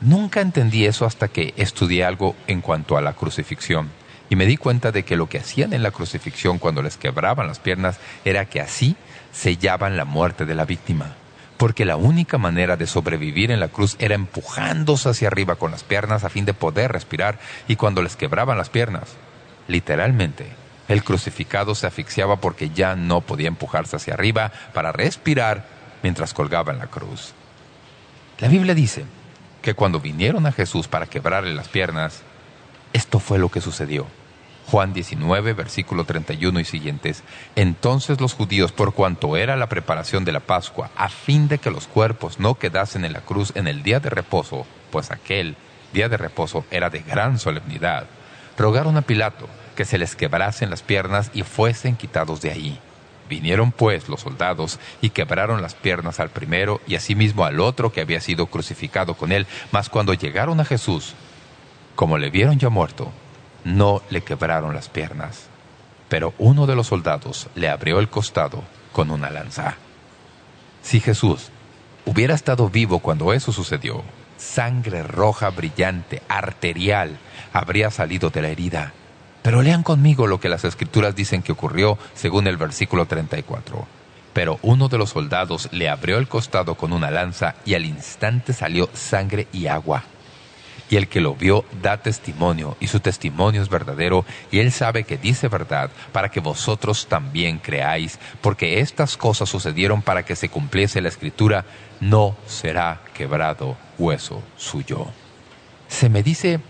Nunca 0.00 0.40
entendí 0.40 0.86
eso 0.86 1.04
hasta 1.04 1.28
que 1.28 1.52
estudié 1.58 2.04
algo 2.04 2.34
en 2.46 2.62
cuanto 2.62 2.96
a 2.96 3.02
la 3.02 3.12
crucifixión 3.12 3.90
y 4.30 4.36
me 4.36 4.46
di 4.46 4.56
cuenta 4.56 4.92
de 4.92 5.04
que 5.04 5.16
lo 5.16 5.28
que 5.28 5.38
hacían 5.38 5.72
en 5.72 5.82
la 5.82 5.90
crucifixión 5.90 6.58
cuando 6.58 6.82
les 6.82 6.96
quebraban 6.96 7.48
las 7.48 7.58
piernas 7.58 7.98
era 8.24 8.46
que 8.46 8.60
así 8.60 8.96
sellaban 9.32 9.96
la 9.96 10.04
muerte 10.04 10.46
de 10.46 10.54
la 10.54 10.64
víctima. 10.64 11.16
Porque 11.56 11.84
la 11.84 11.96
única 11.96 12.38
manera 12.38 12.76
de 12.76 12.86
sobrevivir 12.86 13.50
en 13.50 13.58
la 13.58 13.68
cruz 13.68 13.96
era 13.98 14.14
empujándose 14.14 15.10
hacia 15.10 15.28
arriba 15.28 15.56
con 15.56 15.72
las 15.72 15.82
piernas 15.82 16.22
a 16.22 16.30
fin 16.30 16.44
de 16.44 16.54
poder 16.54 16.92
respirar 16.92 17.40
y 17.66 17.74
cuando 17.74 18.02
les 18.02 18.14
quebraban 18.14 18.56
las 18.56 18.70
piernas, 18.70 19.16
literalmente, 19.66 20.46
el 20.86 21.02
crucificado 21.02 21.74
se 21.74 21.88
asfixiaba 21.88 22.36
porque 22.36 22.70
ya 22.70 22.94
no 22.94 23.22
podía 23.22 23.48
empujarse 23.48 23.96
hacia 23.96 24.14
arriba 24.14 24.52
para 24.72 24.92
respirar 24.92 25.66
mientras 26.04 26.34
colgaba 26.34 26.72
en 26.72 26.78
la 26.78 26.86
cruz. 26.86 27.34
La 28.38 28.46
Biblia 28.46 28.74
dice 28.74 29.04
que 29.60 29.74
cuando 29.74 30.00
vinieron 30.00 30.46
a 30.46 30.52
Jesús 30.52 30.86
para 30.86 31.06
quebrarle 31.06 31.52
las 31.52 31.68
piernas, 31.68 32.22
esto 32.92 33.18
fue 33.18 33.38
lo 33.38 33.50
que 33.50 33.60
sucedió. 33.60 34.06
Juan 34.70 34.92
19, 34.92 35.52
versículo 35.52 36.04
31 36.04 36.60
y 36.60 36.64
siguientes. 36.64 37.24
Entonces 37.56 38.20
los 38.20 38.34
judíos, 38.34 38.70
por 38.70 38.94
cuanto 38.94 39.36
era 39.36 39.56
la 39.56 39.68
preparación 39.68 40.24
de 40.24 40.30
la 40.30 40.38
Pascua, 40.38 40.90
a 40.96 41.08
fin 41.08 41.48
de 41.48 41.58
que 41.58 41.72
los 41.72 41.88
cuerpos 41.88 42.38
no 42.38 42.54
quedasen 42.54 43.04
en 43.04 43.12
la 43.12 43.20
cruz 43.20 43.52
en 43.56 43.66
el 43.66 43.82
día 43.82 43.98
de 43.98 44.10
reposo, 44.10 44.66
pues 44.92 45.10
aquel 45.10 45.56
día 45.92 46.08
de 46.08 46.16
reposo 46.16 46.64
era 46.70 46.88
de 46.88 47.00
gran 47.00 47.40
solemnidad, 47.40 48.06
rogaron 48.56 48.96
a 48.96 49.02
Pilato 49.02 49.48
que 49.74 49.84
se 49.84 49.98
les 49.98 50.14
quebrasen 50.14 50.70
las 50.70 50.82
piernas 50.82 51.32
y 51.34 51.42
fuesen 51.42 51.96
quitados 51.96 52.40
de 52.40 52.52
ahí. 52.52 52.78
Vinieron 53.28 53.72
pues 53.72 54.08
los 54.08 54.20
soldados 54.20 54.78
y 55.00 55.10
quebraron 55.10 55.62
las 55.62 55.74
piernas 55.74 56.20
al 56.20 56.30
primero 56.30 56.80
y 56.86 56.94
asimismo 56.94 57.44
al 57.44 57.58
otro 57.58 57.92
que 57.92 58.02
había 58.02 58.20
sido 58.20 58.46
crucificado 58.46 59.14
con 59.14 59.32
él, 59.32 59.48
mas 59.72 59.88
cuando 59.88 60.14
llegaron 60.14 60.60
a 60.60 60.64
Jesús, 60.64 61.14
como 61.96 62.18
le 62.18 62.30
vieron 62.30 62.58
ya 62.58 62.68
muerto, 62.68 63.10
no 63.64 64.02
le 64.10 64.22
quebraron 64.22 64.74
las 64.74 64.88
piernas, 64.88 65.46
pero 66.08 66.34
uno 66.38 66.66
de 66.66 66.74
los 66.74 66.88
soldados 66.88 67.48
le 67.54 67.68
abrió 67.68 67.98
el 67.98 68.08
costado 68.08 68.62
con 68.92 69.10
una 69.10 69.30
lanza. 69.30 69.76
Si 70.82 71.00
Jesús 71.00 71.50
hubiera 72.06 72.34
estado 72.34 72.68
vivo 72.68 73.00
cuando 73.00 73.32
eso 73.32 73.52
sucedió, 73.52 74.02
sangre 74.36 75.02
roja 75.02 75.50
brillante, 75.50 76.22
arterial, 76.28 77.18
habría 77.52 77.90
salido 77.90 78.30
de 78.30 78.42
la 78.42 78.48
herida. 78.48 78.92
Pero 79.42 79.62
lean 79.62 79.82
conmigo 79.82 80.26
lo 80.26 80.40
que 80.40 80.48
las 80.48 80.64
escrituras 80.64 81.14
dicen 81.14 81.42
que 81.42 81.52
ocurrió 81.52 81.98
según 82.14 82.46
el 82.46 82.56
versículo 82.56 83.06
34. 83.06 83.86
Pero 84.32 84.58
uno 84.62 84.88
de 84.88 84.98
los 84.98 85.10
soldados 85.10 85.68
le 85.72 85.88
abrió 85.88 86.18
el 86.18 86.28
costado 86.28 86.74
con 86.74 86.92
una 86.92 87.10
lanza 87.10 87.54
y 87.64 87.74
al 87.74 87.84
instante 87.84 88.52
salió 88.52 88.88
sangre 88.92 89.48
y 89.52 89.66
agua 89.66 90.04
y 90.90 90.96
el 90.96 91.08
que 91.08 91.20
lo 91.20 91.34
vio 91.34 91.64
da 91.80 92.02
testimonio, 92.02 92.76
y 92.80 92.88
su 92.88 93.00
testimonio 93.00 93.62
es 93.62 93.68
verdadero, 93.68 94.26
y 94.50 94.58
él 94.58 94.72
sabe 94.72 95.04
que 95.04 95.16
dice 95.16 95.48
verdad, 95.48 95.90
para 96.12 96.30
que 96.30 96.40
vosotros 96.40 97.06
también 97.06 97.58
creáis, 97.58 98.18
porque 98.40 98.80
estas 98.80 99.16
cosas 99.16 99.48
sucedieron 99.48 100.02
para 100.02 100.24
que 100.24 100.36
se 100.36 100.48
cumpliese 100.48 101.00
la 101.00 101.08
Escritura, 101.08 101.64
no 102.00 102.36
será 102.46 103.00
quebrado 103.14 103.76
hueso 103.98 104.42
suyo. 104.56 105.06
Se 105.88 106.08
me 106.08 106.22
dice 106.22 106.60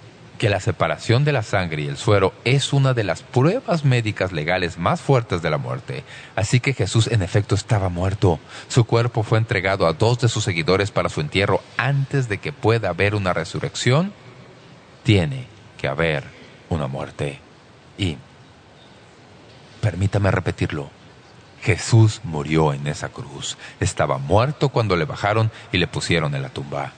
que 0.40 0.48
la 0.48 0.58
separación 0.58 1.22
de 1.22 1.32
la 1.32 1.42
sangre 1.42 1.82
y 1.82 1.86
el 1.86 1.98
suero 1.98 2.32
es 2.46 2.72
una 2.72 2.94
de 2.94 3.04
las 3.04 3.22
pruebas 3.22 3.84
médicas 3.84 4.32
legales 4.32 4.78
más 4.78 5.02
fuertes 5.02 5.42
de 5.42 5.50
la 5.50 5.58
muerte. 5.58 6.02
Así 6.34 6.60
que 6.60 6.72
Jesús 6.72 7.08
en 7.08 7.20
efecto 7.20 7.54
estaba 7.54 7.90
muerto. 7.90 8.40
Su 8.66 8.84
cuerpo 8.84 9.22
fue 9.22 9.36
entregado 9.36 9.86
a 9.86 9.92
dos 9.92 10.18
de 10.18 10.30
sus 10.30 10.42
seguidores 10.42 10.92
para 10.92 11.10
su 11.10 11.20
entierro 11.20 11.60
antes 11.76 12.30
de 12.30 12.38
que 12.38 12.54
pueda 12.54 12.88
haber 12.88 13.14
una 13.14 13.34
resurrección. 13.34 14.14
Tiene 15.02 15.46
que 15.76 15.88
haber 15.88 16.24
una 16.70 16.86
muerte. 16.86 17.38
Y, 17.98 18.16
permítame 19.82 20.30
repetirlo, 20.30 20.88
Jesús 21.60 22.22
murió 22.24 22.72
en 22.72 22.86
esa 22.86 23.10
cruz. 23.10 23.58
Estaba 23.78 24.16
muerto 24.16 24.70
cuando 24.70 24.96
le 24.96 25.04
bajaron 25.04 25.50
y 25.70 25.76
le 25.76 25.86
pusieron 25.86 26.34
en 26.34 26.40
la 26.40 26.48
tumba. 26.48 26.94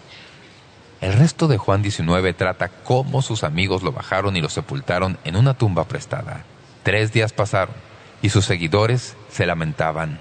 El 1.02 1.14
resto 1.14 1.48
de 1.48 1.58
Juan 1.58 1.82
19 1.82 2.32
trata 2.32 2.68
cómo 2.68 3.22
sus 3.22 3.42
amigos 3.42 3.82
lo 3.82 3.90
bajaron 3.90 4.36
y 4.36 4.40
lo 4.40 4.48
sepultaron 4.48 5.18
en 5.24 5.34
una 5.34 5.54
tumba 5.54 5.82
prestada. 5.88 6.44
Tres 6.84 7.12
días 7.12 7.32
pasaron 7.32 7.74
y 8.22 8.28
sus 8.28 8.44
seguidores 8.44 9.16
se 9.28 9.44
lamentaban. 9.44 10.20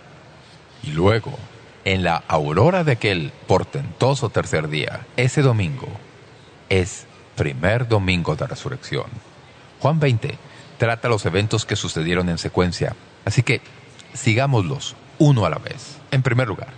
Y 0.82 0.89
luego, 0.93 1.38
en 1.86 2.01
la 2.03 2.23
aurora 2.27 2.84
de 2.84 2.93
aquel 2.93 3.32
portentoso 3.45 4.29
tercer 4.29 4.69
día, 4.69 5.05
ese 5.17 5.43
domingo, 5.43 5.88
es 6.69 7.05
primer 7.36 7.88
domingo 7.88 8.36
de 8.36 8.47
resurrección. 8.47 9.05
Juan 9.82 9.99
20 9.99 10.36
trata 10.79 11.09
los 11.09 11.27
eventos 11.27 11.63
que 11.63 11.75
sucedieron 11.75 12.27
en 12.27 12.39
secuencia, 12.39 12.95
así 13.23 13.43
que 13.43 13.61
sigámoslos 14.15 14.95
uno 15.19 15.45
a 15.45 15.51
la 15.51 15.59
vez. 15.59 15.99
En 16.09 16.23
primer 16.23 16.47
lugar, 16.47 16.69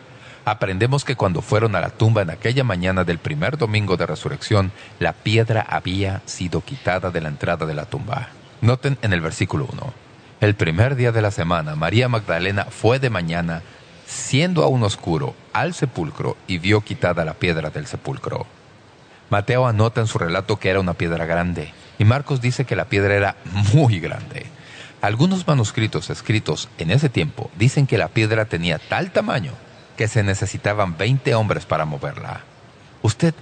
aprendemos 0.45 1.05
que 1.05 1.15
cuando 1.15 1.41
fueron 1.41 1.75
a 1.75 1.81
la 1.81 1.89
tumba 1.89 2.21
en 2.21 2.29
aquella 2.29 2.63
mañana 2.63 3.03
del 3.03 3.17
primer 3.17 3.57
domingo 3.57 3.97
de 3.97 4.05
resurrección, 4.05 4.71
la 4.99 5.13
piedra 5.13 5.65
había 5.67 6.21
sido 6.25 6.61
quitada 6.61 7.11
de 7.11 7.21
la 7.21 7.29
entrada 7.29 7.65
de 7.65 7.73
la 7.73 7.85
tumba. 7.85 8.29
Noten 8.61 8.97
en 9.01 9.13
el 9.13 9.21
versículo 9.21 9.67
1. 9.71 9.93
El 10.41 10.55
primer 10.55 10.95
día 10.95 11.11
de 11.11 11.21
la 11.21 11.31
semana, 11.31 11.75
María 11.75 12.09
Magdalena 12.09 12.65
fue 12.65 12.99
de 12.99 13.09
mañana, 13.09 13.61
siendo 14.05 14.63
aún 14.63 14.83
oscuro, 14.83 15.35
al 15.53 15.73
sepulcro 15.73 16.35
y 16.47 16.57
vio 16.57 16.81
quitada 16.81 17.23
la 17.23 17.35
piedra 17.35 17.69
del 17.69 17.87
sepulcro. 17.87 18.45
Mateo 19.29 19.65
anota 19.65 20.01
en 20.01 20.07
su 20.07 20.19
relato 20.19 20.59
que 20.59 20.69
era 20.69 20.79
una 20.79 20.93
piedra 20.93 21.25
grande 21.25 21.73
y 21.97 22.03
Marcos 22.03 22.41
dice 22.41 22.65
que 22.65 22.75
la 22.75 22.85
piedra 22.85 23.15
era 23.15 23.35
muy 23.73 23.99
grande. 23.99 24.45
Algunos 25.01 25.47
manuscritos 25.47 26.09
escritos 26.09 26.69
en 26.77 26.91
ese 26.91 27.09
tiempo 27.09 27.49
dicen 27.57 27.87
que 27.87 27.97
la 27.97 28.09
piedra 28.09 28.45
tenía 28.45 28.79
tal 28.79 29.11
tamaño 29.11 29.53
que 29.97 30.07
se 30.07 30.23
necesitaban 30.23 30.97
20 30.97 31.35
hombres 31.35 31.65
para 31.65 31.85
moverla. 31.85 32.41
Usted 33.01 33.33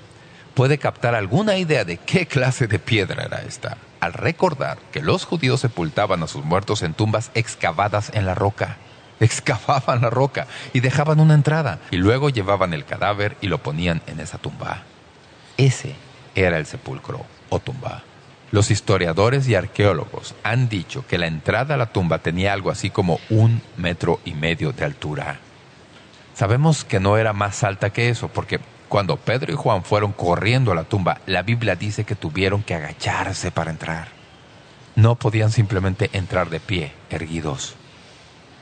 puede 0.54 0.78
captar 0.78 1.16
alguna 1.16 1.58
idea 1.58 1.86
de 1.86 1.97
qué 1.97 2.26
clase 2.26 2.68
de 2.68 2.80
piedra 2.80 3.24
era 3.24 3.41
esta 3.41 3.78
al 4.02 4.14
recordar 4.14 4.80
que 4.91 5.02
los 5.02 5.26
judíos 5.26 5.62
sepultaban 5.62 6.24
a 6.24 6.28
sus 6.28 6.43
muertos 6.43 6.82
en 6.82 6.93
tumbas 6.93 7.32
excavadas 7.36 8.12
en 8.14 8.26
la 8.26 8.36
roca. 8.36 8.78
Excavaban 9.20 10.02
la 10.02 10.10
roca 10.10 10.47
y 10.74 10.80
dejaban 10.80 11.20
una 11.20 11.36
entrada 11.36 11.80
y 11.91 11.97
luego 11.97 12.30
llevaban 12.30 12.74
el 12.74 12.84
cadáver 12.84 13.38
y 13.39 13.47
lo 13.47 13.60
ponían 13.60 14.02
en 14.08 14.20
esa 14.20 14.39
tumba. 14.39 14.82
Ese 15.58 15.95
era 16.34 16.58
el 16.58 16.66
sepulcro 16.66 17.24
o 17.49 17.60
tumba. 17.60 18.02
Los 18.49 18.72
historiadores 18.72 19.47
y 19.47 19.54
arqueólogos 19.54 20.34
han 20.43 20.68
dicho 20.68 21.06
que 21.08 21.20
la 21.20 21.28
entrada 21.28 21.76
a 21.76 21.78
la 21.78 21.93
tumba 21.93 22.18
tenía 22.18 22.52
algo 22.52 22.72
así 22.72 22.89
como 22.89 23.20
un 23.30 23.62
metro 23.78 24.20
y 24.26 24.34
medio 24.34 24.72
de 24.72 24.84
altura. 24.84 25.39
Sabemos 26.34 26.84
que 26.86 27.00
no 27.00 27.18
era 27.18 27.34
más 27.34 27.64
alta 27.64 27.92
que 27.92 28.10
eso, 28.10 28.28
porque 28.30 28.60
cuando 28.90 29.18
Pedro 29.18 29.54
y 29.54 29.56
Juan 29.56 29.84
fueron 29.84 30.12
corriendo 30.12 30.72
a 30.72 30.76
la 30.76 30.84
tumba, 30.84 31.22
la 31.26 31.44
Biblia 31.44 31.76
dice 31.76 32.04
que 32.04 32.16
tuvieron 32.16 32.64
que 32.64 32.76
agacharse 32.76 33.52
para 33.52 33.72
entrar. 33.72 34.10
No 34.96 35.16
podían 35.16 35.52
simplemente 35.52 36.10
entrar 36.14 36.50
de 36.50 36.60
pie, 36.60 36.92
erguidos. 37.10 37.76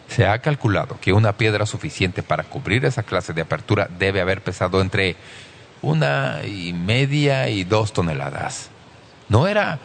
Se 0.08 0.28
ha 0.28 0.40
calculado 0.40 1.00
que 1.00 1.14
una 1.14 1.34
piedra 1.34 1.66
suficiente 1.66 2.24
para 2.24 2.44
cubrir 2.44 2.86
esa 2.86 3.04
clase 3.04 3.34
de 3.34 3.42
apertura 3.42 3.90
debe 3.98 4.22
haber 4.22 4.42
pesado 4.42 4.82
entre 4.82 5.16
una 5.82 6.42
y 6.46 6.74
media 6.74 7.50
y 7.50 7.64
dos 7.64 7.94
toneladas. 7.94 8.70
No 9.30 9.48
era 9.48 9.80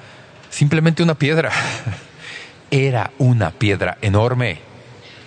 simplemente 0.51 1.03
una 1.03 1.15
piedra. 1.15 1.51
Era 2.71 3.13
una 3.19 3.53
piedra 3.53 3.99
enorme. 4.01 4.59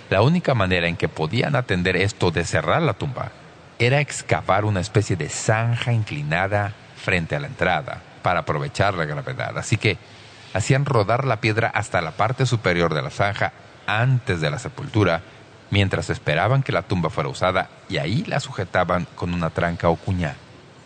La 0.10 0.22
única 0.22 0.54
manera 0.54 0.88
en 0.88 0.96
que 0.96 1.10
podían 1.10 1.56
atender 1.56 1.98
esto 1.98 2.32
de 2.32 2.46
cerrar 2.46 2.82
la 2.82 2.94
tumba 2.94 3.32
era 3.78 4.00
excavar 4.00 4.64
una 4.64 4.80
especie 4.80 5.16
de 5.16 5.28
zanja 5.28 5.92
inclinada 5.92 6.74
frente 6.96 7.36
a 7.36 7.40
la 7.40 7.48
entrada 7.48 8.02
para 8.22 8.42
aprovechar 8.42 8.94
la 8.94 9.06
gravedad. 9.06 9.58
Así 9.58 9.78
que 9.78 9.98
hacían 10.54 10.86
rodar 10.86 11.26
la 11.26 11.42
piedra 11.42 11.68
hasta 11.68 12.02
la 12.02 12.12
parte 12.12 12.46
superior 12.46 12.94
de 12.94 13.02
la 13.02 13.10
zanja 13.10 13.52
antes 13.86 14.40
de 14.40 14.50
la 14.50 14.60
sepultura, 14.60 15.22
mientras 15.72 16.10
esperaban 16.10 16.64
que 16.64 16.72
la 16.72 16.84
tumba 16.84 17.10
fuera 17.10 17.30
usada 17.30 17.70
y 17.90 17.98
ahí 17.98 18.24
la 18.26 18.40
sujetaban 18.40 19.08
con 19.16 19.34
una 19.34 19.50
tranca 19.50 19.90
o 19.90 19.98
cuña. 19.98 20.36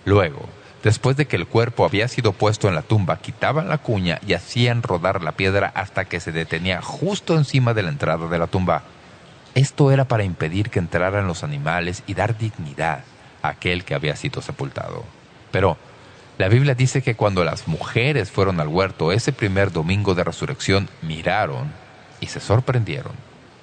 Luego, 0.06 0.50
Después 0.84 1.16
de 1.16 1.28
que 1.28 1.36
el 1.36 1.46
cuerpo 1.46 1.86
había 1.86 2.08
sido 2.08 2.34
puesto 2.34 2.68
en 2.68 2.74
la 2.74 2.82
tumba, 2.82 3.18
quitaban 3.18 3.70
la 3.70 3.78
cuña 3.78 4.20
y 4.26 4.34
hacían 4.34 4.82
rodar 4.82 5.22
la 5.22 5.34
piedra 5.34 5.72
hasta 5.76 6.06
que 6.06 6.20
se 6.20 6.32
detenía 6.32 6.82
justo 6.82 7.38
encima 7.38 7.76
de 7.76 7.84
la 7.84 7.90
entrada 7.90 8.28
de 8.28 8.40
la 8.40 8.48
tumba. 8.48 8.82
Esto 9.56 9.92
era 9.92 10.06
para 10.06 10.24
impedir 10.24 10.70
que 10.70 10.80
entraran 10.80 11.28
los 11.28 11.44
animales 11.44 12.04
y 12.08 12.14
dar 12.14 12.38
dignidad 12.38 13.04
a 13.42 13.50
aquel 13.50 13.84
que 13.84 13.96
había 13.96 14.16
sido 14.16 14.42
sepultado. 14.42 15.04
Pero 15.52 15.78
la 16.38 16.48
Biblia 16.48 16.76
dice 16.76 17.02
que 17.02 17.16
cuando 17.16 17.44
las 17.44 17.68
mujeres 17.68 18.32
fueron 18.32 18.60
al 18.60 18.68
huerto 18.68 19.12
ese 19.12 19.34
primer 19.34 19.72
domingo 19.72 20.16
de 20.16 20.24
resurrección, 20.24 20.90
miraron 21.02 21.72
y 22.20 22.28
se 22.28 22.40
sorprendieron, 22.40 23.14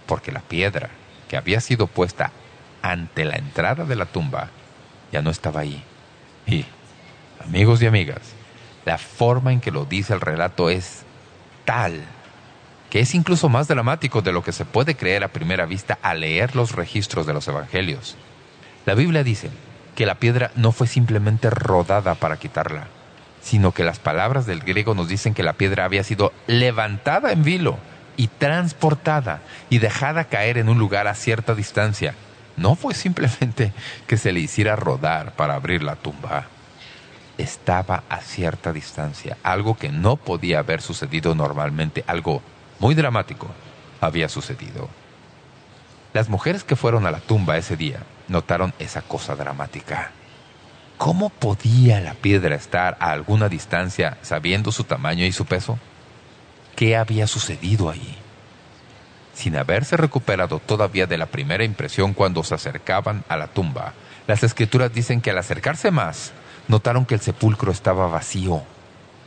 porque 0.07 0.33
la 0.33 0.41
piedra 0.41 0.91
que 1.29 1.37
había 1.37 1.61
sido 1.61 1.87
puesta 1.87 2.33
ante 2.83 3.25
la 3.25 3.37
entrada 3.37 3.85
de 3.85 3.97
la 3.97 4.07
tumba 4.07 4.51
ya 5.11 5.23
no 5.23 5.31
estaba 5.31 5.61
ahí. 5.61 5.83
Y 6.47 6.65
Amigos 7.45 7.81
y 7.81 7.87
amigas, 7.87 8.21
la 8.85 8.99
forma 8.99 9.53
en 9.53 9.61
que 9.61 9.71
lo 9.71 9.85
dice 9.85 10.13
el 10.13 10.21
relato 10.21 10.71
es 10.71 11.03
tal 11.65 12.03
que 12.91 13.01
es 13.01 13.15
incluso 13.15 13.49
más 13.49 13.69
dramático 13.69 14.23
de 14.23 14.33
lo 14.33 14.43
que 14.43 14.53
se 14.53 14.65
puede 14.65 14.97
creer 14.97 15.25
a 15.25 15.29
primera 15.29 15.67
vista 15.67 15.99
al 16.03 16.21
leer 16.21 16.57
los 16.57 16.73
registros 16.73 17.27
de 17.27 17.35
los 17.35 17.47
evangelios. 17.49 18.17
La 18.87 18.95
Biblia 18.95 19.23
dice 19.23 19.51
que 19.95 20.07
la 20.07 20.17
piedra 20.17 20.51
no 20.55 20.73
fue 20.73 20.87
simplemente 20.87 21.51
rodada 21.51 22.15
para 22.15 22.39
quitarla, 22.39 22.89
sino 23.43 23.73
que 23.73 23.85
las 23.85 23.99
palabras 23.99 24.47
del 24.47 24.61
griego 24.61 24.95
nos 24.95 25.09
dicen 25.09 25.35
que 25.35 25.43
la 25.43 25.55
piedra 25.55 25.85
había 25.85 26.05
sido 26.05 26.33
levantada 26.47 27.33
en 27.33 27.43
vilo 27.43 27.79
y 28.17 28.29
transportada 28.29 29.41
y 29.71 29.79
dejada 29.79 30.25
caer 30.25 30.59
en 30.59 30.69
un 30.69 30.79
lugar 30.79 31.07
a 31.09 31.15
cierta 31.15 31.55
distancia. 31.55 32.15
No 32.57 32.75
fue 32.75 32.95
simplemente 32.95 33.73
que 34.07 34.17
se 34.17 34.33
le 34.33 34.41
hiciera 34.41 34.77
rodar 34.77 35.33
para 35.33 35.55
abrir 35.55 35.83
la 35.83 35.97
tumba 35.97 36.47
estaba 37.39 38.03
a 38.09 38.21
cierta 38.21 38.73
distancia, 38.73 39.39
algo 39.43 39.77
que 39.77 39.91
no 39.91 40.17
podía 40.17 40.59
haber 40.59 40.83
sucedido 40.83 41.35
normalmente, 41.35 42.05
algo 42.07 42.43
muy 42.79 42.95
dramático 42.95 43.49
había 44.01 44.29
sucedido. 44.29 44.89
Las 46.13 46.29
mujeres 46.29 46.65
que 46.65 46.77
fueron 46.77 47.07
a 47.07 47.11
la 47.11 47.21
tumba 47.21 47.59
ese 47.59 47.77
día 47.77 48.01
notaron 48.29 48.73
esa 48.79 49.03
cosa 49.03 49.37
dramática. 49.37 50.13
¿Cómo 50.97 51.31
podía 51.31 52.01
la 52.01 52.15
piedra 52.15 52.57
estar 52.57 52.97
a 53.01 53.13
alguna 53.13 53.49
distancia 53.49 54.19
sabiendo 54.23 54.73
su 54.73 54.85
tamaño 54.85 55.25
y 55.25 55.33
su 55.33 55.45
peso? 55.45 55.79
¿Qué 56.75 56.97
había 56.97 57.27
sucedido 57.27 57.91
allí? 57.91 58.17
Sin 59.33 59.57
haberse 59.57 59.97
recuperado 59.97 60.59
todavía 60.59 61.07
de 61.07 61.19
la 61.19 61.27
primera 61.27 61.63
impresión 61.63 62.15
cuando 62.15 62.43
se 62.43 62.55
acercaban 62.55 63.25
a 63.29 63.37
la 63.37 63.47
tumba, 63.47 63.95
las 64.27 64.43
escrituras 64.43 64.93
dicen 64.93 65.21
que 65.21 65.31
al 65.31 65.39
acercarse 65.39 65.91
más, 65.91 66.33
notaron 66.67 67.07
que 67.07 67.15
el 67.15 67.21
sepulcro 67.21 67.71
estaba 67.71 68.09
vacío. 68.09 68.63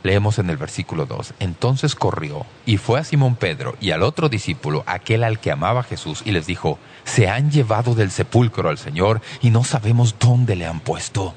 Leemos 0.02 0.38
en 0.38 0.50
el 0.50 0.56
versículo 0.56 1.06
2, 1.06 1.34
entonces 1.38 1.94
corrió 1.94 2.44
y 2.66 2.76
fue 2.76 2.98
a 2.98 3.04
Simón 3.04 3.36
Pedro 3.36 3.76
y 3.80 3.92
al 3.92 4.02
otro 4.02 4.28
discípulo, 4.28 4.82
aquel 4.86 5.22
al 5.22 5.38
que 5.38 5.52
amaba 5.52 5.84
Jesús, 5.84 6.22
y 6.24 6.32
les 6.32 6.46
dijo, 6.46 6.78
se 7.04 7.28
han 7.28 7.52
llevado 7.52 7.94
del 7.94 8.10
sepulcro 8.10 8.68
al 8.68 8.78
Señor 8.78 9.20
y 9.42 9.50
no 9.50 9.62
sabemos 9.62 10.16
dónde 10.18 10.56
le 10.56 10.66
han 10.66 10.80
puesto. 10.80 11.34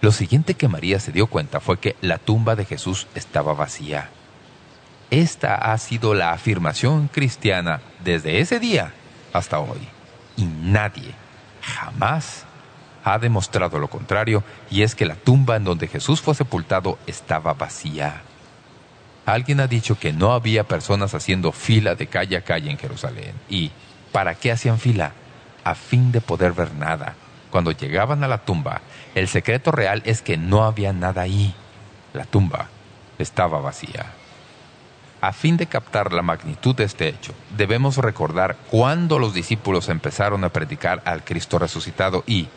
Lo 0.00 0.12
siguiente 0.12 0.54
que 0.54 0.68
María 0.68 0.98
se 0.98 1.12
dio 1.12 1.26
cuenta 1.26 1.60
fue 1.60 1.78
que 1.78 1.96
la 2.00 2.18
tumba 2.18 2.56
de 2.56 2.64
Jesús 2.64 3.06
estaba 3.14 3.52
vacía. 3.52 4.08
Esta 5.10 5.54
ha 5.54 5.76
sido 5.78 6.14
la 6.14 6.32
afirmación 6.32 7.08
cristiana 7.08 7.80
desde 8.02 8.40
ese 8.40 8.58
día 8.58 8.92
hasta 9.32 9.58
hoy. 9.58 9.88
Y 10.36 10.44
nadie, 10.44 11.14
jamás 11.60 12.45
ha 13.06 13.20
demostrado 13.20 13.78
lo 13.78 13.86
contrario, 13.86 14.42
y 14.68 14.82
es 14.82 14.96
que 14.96 15.06
la 15.06 15.14
tumba 15.14 15.54
en 15.54 15.62
donde 15.62 15.86
Jesús 15.86 16.20
fue 16.20 16.34
sepultado 16.34 16.98
estaba 17.06 17.54
vacía. 17.54 18.22
Alguien 19.24 19.60
ha 19.60 19.68
dicho 19.68 19.96
que 19.96 20.12
no 20.12 20.32
había 20.32 20.64
personas 20.64 21.14
haciendo 21.14 21.52
fila 21.52 21.94
de 21.94 22.08
calle 22.08 22.36
a 22.36 22.40
calle 22.40 22.68
en 22.68 22.78
Jerusalén. 22.78 23.34
¿Y 23.48 23.70
para 24.10 24.34
qué 24.34 24.50
hacían 24.50 24.80
fila? 24.80 25.12
A 25.62 25.76
fin 25.76 26.10
de 26.10 26.20
poder 26.20 26.52
ver 26.52 26.74
nada. 26.74 27.14
Cuando 27.52 27.70
llegaban 27.70 28.24
a 28.24 28.28
la 28.28 28.38
tumba, 28.38 28.80
el 29.14 29.28
secreto 29.28 29.70
real 29.70 30.02
es 30.04 30.20
que 30.20 30.36
no 30.36 30.64
había 30.64 30.92
nada 30.92 31.22
ahí. 31.22 31.54
La 32.12 32.24
tumba 32.24 32.66
estaba 33.20 33.60
vacía. 33.60 34.06
A 35.20 35.32
fin 35.32 35.56
de 35.56 35.66
captar 35.66 36.12
la 36.12 36.22
magnitud 36.22 36.74
de 36.74 36.84
este 36.84 37.06
hecho, 37.08 37.34
debemos 37.56 37.98
recordar 37.98 38.56
cuándo 38.68 39.20
los 39.20 39.32
discípulos 39.32 39.88
empezaron 39.90 40.42
a 40.42 40.48
predicar 40.48 41.02
al 41.04 41.22
Cristo 41.22 41.60
resucitado 41.60 42.24
y, 42.26 42.48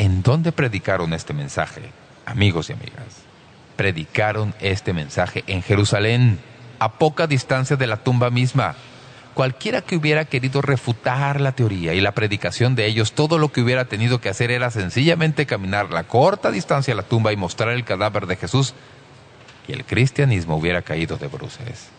¿En 0.00 0.22
dónde 0.22 0.50
predicaron 0.50 1.12
este 1.12 1.34
mensaje, 1.34 1.82
amigos 2.24 2.70
y 2.70 2.72
amigas? 2.72 3.18
Predicaron 3.76 4.54
este 4.58 4.94
mensaje 4.94 5.44
en 5.46 5.60
Jerusalén, 5.60 6.38
a 6.78 6.92
poca 6.92 7.26
distancia 7.26 7.76
de 7.76 7.86
la 7.86 7.98
tumba 7.98 8.30
misma. 8.30 8.76
Cualquiera 9.34 9.82
que 9.82 9.96
hubiera 9.96 10.24
querido 10.24 10.62
refutar 10.62 11.38
la 11.38 11.52
teoría 11.52 11.92
y 11.92 12.00
la 12.00 12.12
predicación 12.12 12.76
de 12.76 12.86
ellos, 12.86 13.12
todo 13.12 13.36
lo 13.36 13.52
que 13.52 13.60
hubiera 13.60 13.84
tenido 13.84 14.22
que 14.22 14.30
hacer 14.30 14.50
era 14.50 14.70
sencillamente 14.70 15.44
caminar 15.44 15.90
la 15.90 16.04
corta 16.04 16.50
distancia 16.50 16.94
a 16.94 16.96
la 16.96 17.02
tumba 17.02 17.34
y 17.34 17.36
mostrar 17.36 17.68
el 17.68 17.84
cadáver 17.84 18.26
de 18.26 18.36
Jesús, 18.36 18.72
y 19.68 19.72
el 19.74 19.84
cristianismo 19.84 20.56
hubiera 20.56 20.80
caído 20.80 21.18
de 21.18 21.26
bruces. 21.26 21.90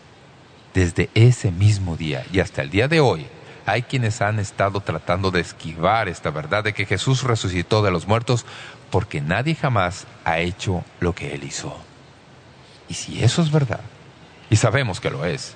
Desde 0.74 1.08
ese 1.14 1.52
mismo 1.52 1.96
día 1.96 2.26
y 2.32 2.40
hasta 2.40 2.62
el 2.62 2.70
día 2.70 2.88
de 2.88 2.98
hoy, 2.98 3.28
hay 3.66 3.82
quienes 3.82 4.20
han 4.22 4.38
estado 4.38 4.80
tratando 4.80 5.30
de 5.30 5.40
esquivar 5.40 6.08
esta 6.08 6.30
verdad 6.30 6.64
de 6.64 6.72
que 6.72 6.86
Jesús 6.86 7.22
resucitó 7.22 7.82
de 7.82 7.90
los 7.90 8.06
muertos 8.06 8.44
porque 8.90 9.20
nadie 9.20 9.54
jamás 9.54 10.06
ha 10.24 10.38
hecho 10.40 10.84
lo 11.00 11.14
que 11.14 11.34
Él 11.34 11.44
hizo. 11.44 11.76
Y 12.88 12.94
si 12.94 13.22
eso 13.22 13.42
es 13.42 13.50
verdad, 13.50 13.80
y 14.50 14.56
sabemos 14.56 15.00
que 15.00 15.10
lo 15.10 15.24
es, 15.24 15.54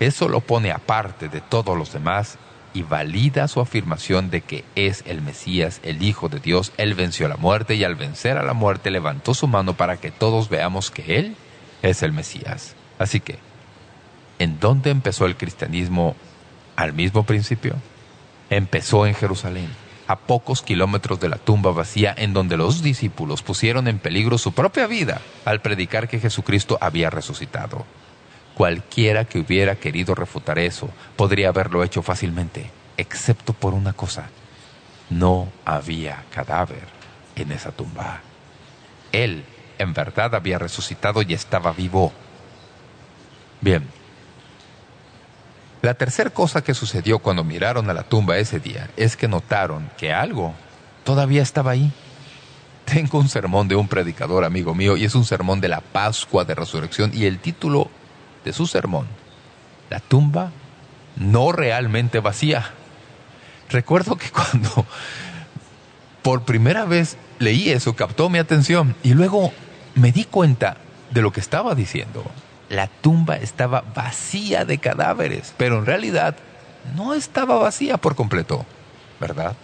eso 0.00 0.28
lo 0.28 0.40
pone 0.40 0.72
aparte 0.72 1.28
de 1.28 1.40
todos 1.40 1.78
los 1.78 1.92
demás 1.92 2.38
y 2.72 2.82
valida 2.82 3.46
su 3.46 3.60
afirmación 3.60 4.30
de 4.30 4.40
que 4.40 4.64
es 4.74 5.04
el 5.06 5.22
Mesías, 5.22 5.80
el 5.84 6.02
Hijo 6.02 6.28
de 6.28 6.40
Dios. 6.40 6.72
Él 6.76 6.94
venció 6.94 7.28
la 7.28 7.36
muerte 7.36 7.76
y 7.76 7.84
al 7.84 7.94
vencer 7.94 8.36
a 8.36 8.42
la 8.42 8.54
muerte 8.54 8.90
levantó 8.90 9.34
su 9.34 9.46
mano 9.46 9.74
para 9.74 9.98
que 9.98 10.10
todos 10.10 10.48
veamos 10.48 10.90
que 10.90 11.18
Él 11.18 11.36
es 11.82 12.02
el 12.02 12.12
Mesías. 12.12 12.74
Así 12.98 13.20
que, 13.20 13.38
¿en 14.40 14.58
dónde 14.58 14.90
empezó 14.90 15.26
el 15.26 15.36
cristianismo 15.36 16.16
al 16.76 16.92
mismo 16.92 17.24
principio, 17.24 17.76
empezó 18.50 19.06
en 19.06 19.14
Jerusalén, 19.14 19.68
a 20.06 20.16
pocos 20.16 20.62
kilómetros 20.62 21.18
de 21.20 21.28
la 21.28 21.38
tumba 21.38 21.72
vacía 21.72 22.14
en 22.16 22.34
donde 22.34 22.56
los 22.56 22.82
discípulos 22.82 23.42
pusieron 23.42 23.88
en 23.88 23.98
peligro 23.98 24.36
su 24.38 24.52
propia 24.52 24.86
vida 24.86 25.20
al 25.44 25.60
predicar 25.60 26.08
que 26.08 26.20
Jesucristo 26.20 26.76
había 26.80 27.10
resucitado. 27.10 27.86
Cualquiera 28.54 29.24
que 29.24 29.38
hubiera 29.38 29.76
querido 29.76 30.14
refutar 30.14 30.58
eso 30.58 30.90
podría 31.16 31.48
haberlo 31.48 31.82
hecho 31.82 32.02
fácilmente, 32.02 32.70
excepto 32.96 33.52
por 33.52 33.74
una 33.74 33.92
cosa. 33.92 34.28
No 35.10 35.48
había 35.64 36.24
cadáver 36.30 36.84
en 37.34 37.52
esa 37.52 37.72
tumba. 37.72 38.20
Él, 39.12 39.44
en 39.78 39.92
verdad, 39.92 40.34
había 40.34 40.58
resucitado 40.58 41.22
y 41.22 41.34
estaba 41.34 41.72
vivo. 41.72 42.12
Bien. 43.60 44.03
La 45.84 45.92
tercera 45.92 46.30
cosa 46.30 46.64
que 46.64 46.72
sucedió 46.72 47.18
cuando 47.18 47.44
miraron 47.44 47.90
a 47.90 47.92
la 47.92 48.04
tumba 48.04 48.38
ese 48.38 48.58
día 48.58 48.88
es 48.96 49.18
que 49.18 49.28
notaron 49.28 49.90
que 49.98 50.14
algo 50.14 50.54
todavía 51.04 51.42
estaba 51.42 51.72
ahí. 51.72 51.92
Tengo 52.86 53.18
un 53.18 53.28
sermón 53.28 53.68
de 53.68 53.76
un 53.76 53.86
predicador 53.86 54.44
amigo 54.44 54.74
mío 54.74 54.96
y 54.96 55.04
es 55.04 55.14
un 55.14 55.26
sermón 55.26 55.60
de 55.60 55.68
la 55.68 55.82
Pascua 55.82 56.46
de 56.46 56.54
Resurrección 56.54 57.10
y 57.12 57.26
el 57.26 57.38
título 57.38 57.90
de 58.46 58.54
su 58.54 58.66
sermón, 58.66 59.06
la 59.90 60.00
tumba 60.00 60.52
no 61.16 61.52
realmente 61.52 62.18
vacía. 62.18 62.70
Recuerdo 63.68 64.16
que 64.16 64.30
cuando 64.30 64.86
por 66.22 66.46
primera 66.46 66.86
vez 66.86 67.18
leí 67.40 67.68
eso, 67.68 67.94
captó 67.94 68.30
mi 68.30 68.38
atención 68.38 68.96
y 69.02 69.12
luego 69.12 69.52
me 69.96 70.12
di 70.12 70.24
cuenta 70.24 70.78
de 71.10 71.20
lo 71.20 71.30
que 71.30 71.40
estaba 71.40 71.74
diciendo. 71.74 72.24
La 72.74 72.88
tumba 72.88 73.36
estaba 73.36 73.84
vacía 73.94 74.64
de 74.64 74.78
cadáveres, 74.78 75.54
pero 75.56 75.78
en 75.78 75.86
realidad 75.86 76.34
no 76.96 77.14
estaba 77.14 77.56
vacía 77.56 77.98
por 77.98 78.16
completo, 78.16 78.66
¿verdad? 79.20 79.54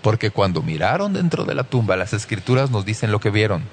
Porque 0.00 0.30
cuando 0.30 0.62
miraron 0.62 1.12
dentro 1.12 1.44
de 1.44 1.54
la 1.54 1.64
tumba, 1.64 1.98
las 1.98 2.14
escrituras 2.14 2.70
nos 2.70 2.86
dicen 2.86 3.12
lo 3.12 3.20
que 3.20 3.28
vieron. 3.28 3.64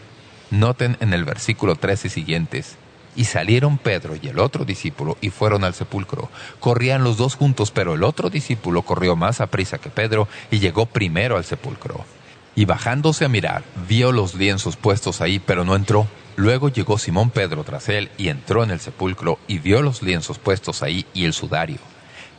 Noten 0.52 0.98
en 1.00 1.14
el 1.14 1.24
versículo 1.24 1.78
3 1.78 2.04
y 2.04 2.10
siguientes. 2.10 2.76
Y 3.16 3.24
salieron 3.24 3.78
Pedro 3.78 4.18
y 4.22 4.28
el 4.28 4.38
otro 4.38 4.66
discípulo 4.66 5.16
y 5.22 5.30
fueron 5.30 5.64
al 5.64 5.74
sepulcro. 5.74 6.30
Corrían 6.60 7.06
los 7.06 7.16
dos 7.16 7.36
juntos, 7.36 7.72
pero 7.72 7.94
el 7.94 8.04
otro 8.04 8.30
discípulo 8.30 8.82
corrió 8.82 9.16
más 9.16 9.40
a 9.40 9.48
prisa 9.48 9.78
que 9.78 9.90
Pedro 9.90 10.28
y 10.52 10.60
llegó 10.60 10.88
primero 10.88 11.38
al 11.38 11.46
sepulcro. 11.46 12.04
Y 12.54 12.66
bajándose 12.66 13.24
a 13.24 13.30
mirar, 13.30 13.64
vio 13.88 14.12
los 14.12 14.36
lienzos 14.36 14.76
puestos 14.76 15.22
ahí, 15.22 15.40
pero 15.40 15.64
no 15.64 15.74
entró. 15.74 16.06
Luego 16.38 16.70
llegó 16.70 17.00
Simón 17.00 17.32
Pedro 17.32 17.64
tras 17.64 17.90
él 17.90 18.12
y 18.16 18.30
entró 18.30 18.64
en 18.64 18.70
el 18.70 18.80
sepulcro 18.80 19.40
y 19.48 19.58
vio 19.58 19.82
los 19.82 20.04
lienzos 20.04 20.38
puestos 20.38 20.84
ahí 20.84 21.04
y 21.16 21.26
el 21.26 21.34
sudario, 21.34 21.80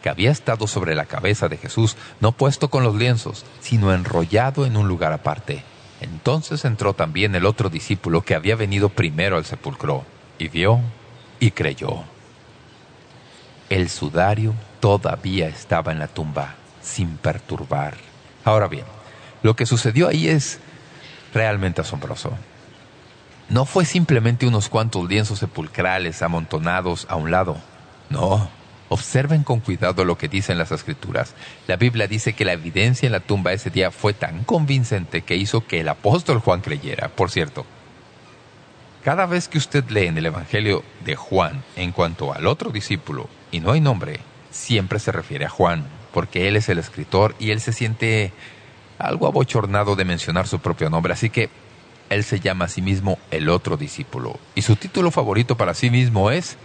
que 0.05 0.09
había 0.09 0.31
estado 0.31 0.69
sobre 0.69 0.95
la 0.95 1.05
cabeza 1.05 1.49
de 1.49 1.57
Jesús, 1.57 1.97
no 2.21 2.31
puesto 2.31 2.71
con 2.71 2.85
los 2.85 2.95
lienzos, 2.95 3.45
sino 3.61 3.93
enrollado 3.93 4.67
en 4.67 4.77
un 4.77 4.87
lugar 4.87 5.13
aparte. 5.13 5.65
Entonces 6.01 6.65
entró 6.65 6.95
también 6.95 7.35
el 7.35 7.45
otro 7.45 7.71
discípulo 7.71 8.23
que 8.23 8.37
había 8.37 8.55
venido 8.55 8.89
primero 8.89 9.37
al 9.37 9.45
sepulcro 9.45 10.05
y 10.39 10.47
vio 10.47 10.79
y 11.41 11.51
creyó. 11.51 12.05
El 13.69 13.91
sudario 13.91 14.55
todavía 14.79 15.49
estaba 15.49 15.91
en 15.91 15.99
la 15.99 16.07
tumba, 16.07 16.55
sin 16.81 17.17
perturbar. 17.17 17.97
Ahora 18.45 18.69
bien, 18.69 18.85
lo 19.43 19.57
que 19.57 19.67
sucedió 19.67 20.07
ahí 20.07 20.29
es 20.29 20.61
realmente 21.35 21.81
asombroso. 21.81 22.33
No 23.49 23.65
fue 23.65 23.87
simplemente 23.87 24.47
unos 24.47 24.69
cuantos 24.69 25.09
lienzos 25.09 25.39
sepulcrales 25.39 26.21
amontonados 26.23 27.07
a 27.09 27.17
un 27.17 27.31
lado. 27.31 27.57
No, 28.11 28.51
observen 28.91 29.43
con 29.43 29.61
cuidado 29.61 30.05
lo 30.05 30.19
que 30.19 30.29
dicen 30.29 30.59
las 30.59 30.71
escrituras. 30.71 31.35
La 31.67 31.77
Biblia 31.77 32.07
dice 32.07 32.35
que 32.35 32.45
la 32.45 32.53
evidencia 32.53 33.07
en 33.07 33.13
la 33.13 33.21
tumba 33.21 33.53
ese 33.53 33.71
día 33.71 33.91
fue 33.91 34.13
tan 34.13 34.45
convincente 34.45 35.23
que 35.23 35.37
hizo 35.37 35.67
que 35.67 35.81
el 35.81 35.89
apóstol 35.89 36.41
Juan 36.41 36.61
creyera. 36.61 37.09
Por 37.09 37.31
cierto, 37.31 37.65
cada 39.03 39.25
vez 39.25 39.49
que 39.49 39.57
usted 39.57 39.89
lee 39.89 40.07
en 40.07 40.19
el 40.19 40.27
Evangelio 40.27 40.85
de 41.07 41.17
Juan 41.17 41.63
en 41.77 41.93
cuanto 41.93 42.35
al 42.35 42.47
otro 42.47 42.71
discípulo 42.71 43.29
y 43.51 43.61
no 43.61 43.73
hay 43.73 43.81
nombre, 43.81 44.21
siempre 44.51 44.99
se 44.99 45.13
refiere 45.13 45.47
a 45.47 45.51
Juan, 45.51 45.87
porque 46.13 46.49
él 46.49 46.57
es 46.57 46.69
el 46.69 46.79
escritor 46.79 47.35
y 47.39 47.51
él 47.51 47.61
se 47.61 47.73
siente 47.73 48.33
algo 48.99 49.27
abochornado 49.27 49.97
de 49.97 50.05
mencionar 50.05 50.47
su 50.47 50.59
propio 50.59 50.91
nombre, 50.91 51.15
así 51.15 51.31
que 51.31 51.49
él 52.11 52.25
se 52.25 52.41
llama 52.41 52.67
a 52.67 52.69
sí 52.69 52.83
mismo 52.83 53.19
el 53.31 53.49
otro 53.49 53.77
discípulo. 53.77 54.39
Y 54.55 54.63
su 54.63 54.77
título 54.77 55.11
favorito 55.11 55.57
para 55.57 55.75
sí 55.75 55.91
mismo 55.91 56.31
es 56.31 56.57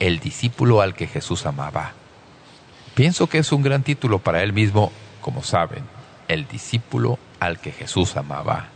El 0.00 0.20
discípulo 0.20 0.80
al 0.80 0.94
que 0.94 1.06
Jesús 1.06 1.46
amaba. 1.46 1.92
Pienso 2.94 3.28
que 3.28 3.38
es 3.38 3.52
un 3.52 3.62
gran 3.62 3.82
título 3.82 4.18
para 4.18 4.42
él 4.42 4.52
mismo, 4.52 4.90
como 5.20 5.42
saben, 5.42 5.84
el 6.26 6.48
discípulo 6.48 7.18
al 7.38 7.60
que 7.60 7.70
Jesús 7.70 8.16
amaba. 8.16 8.68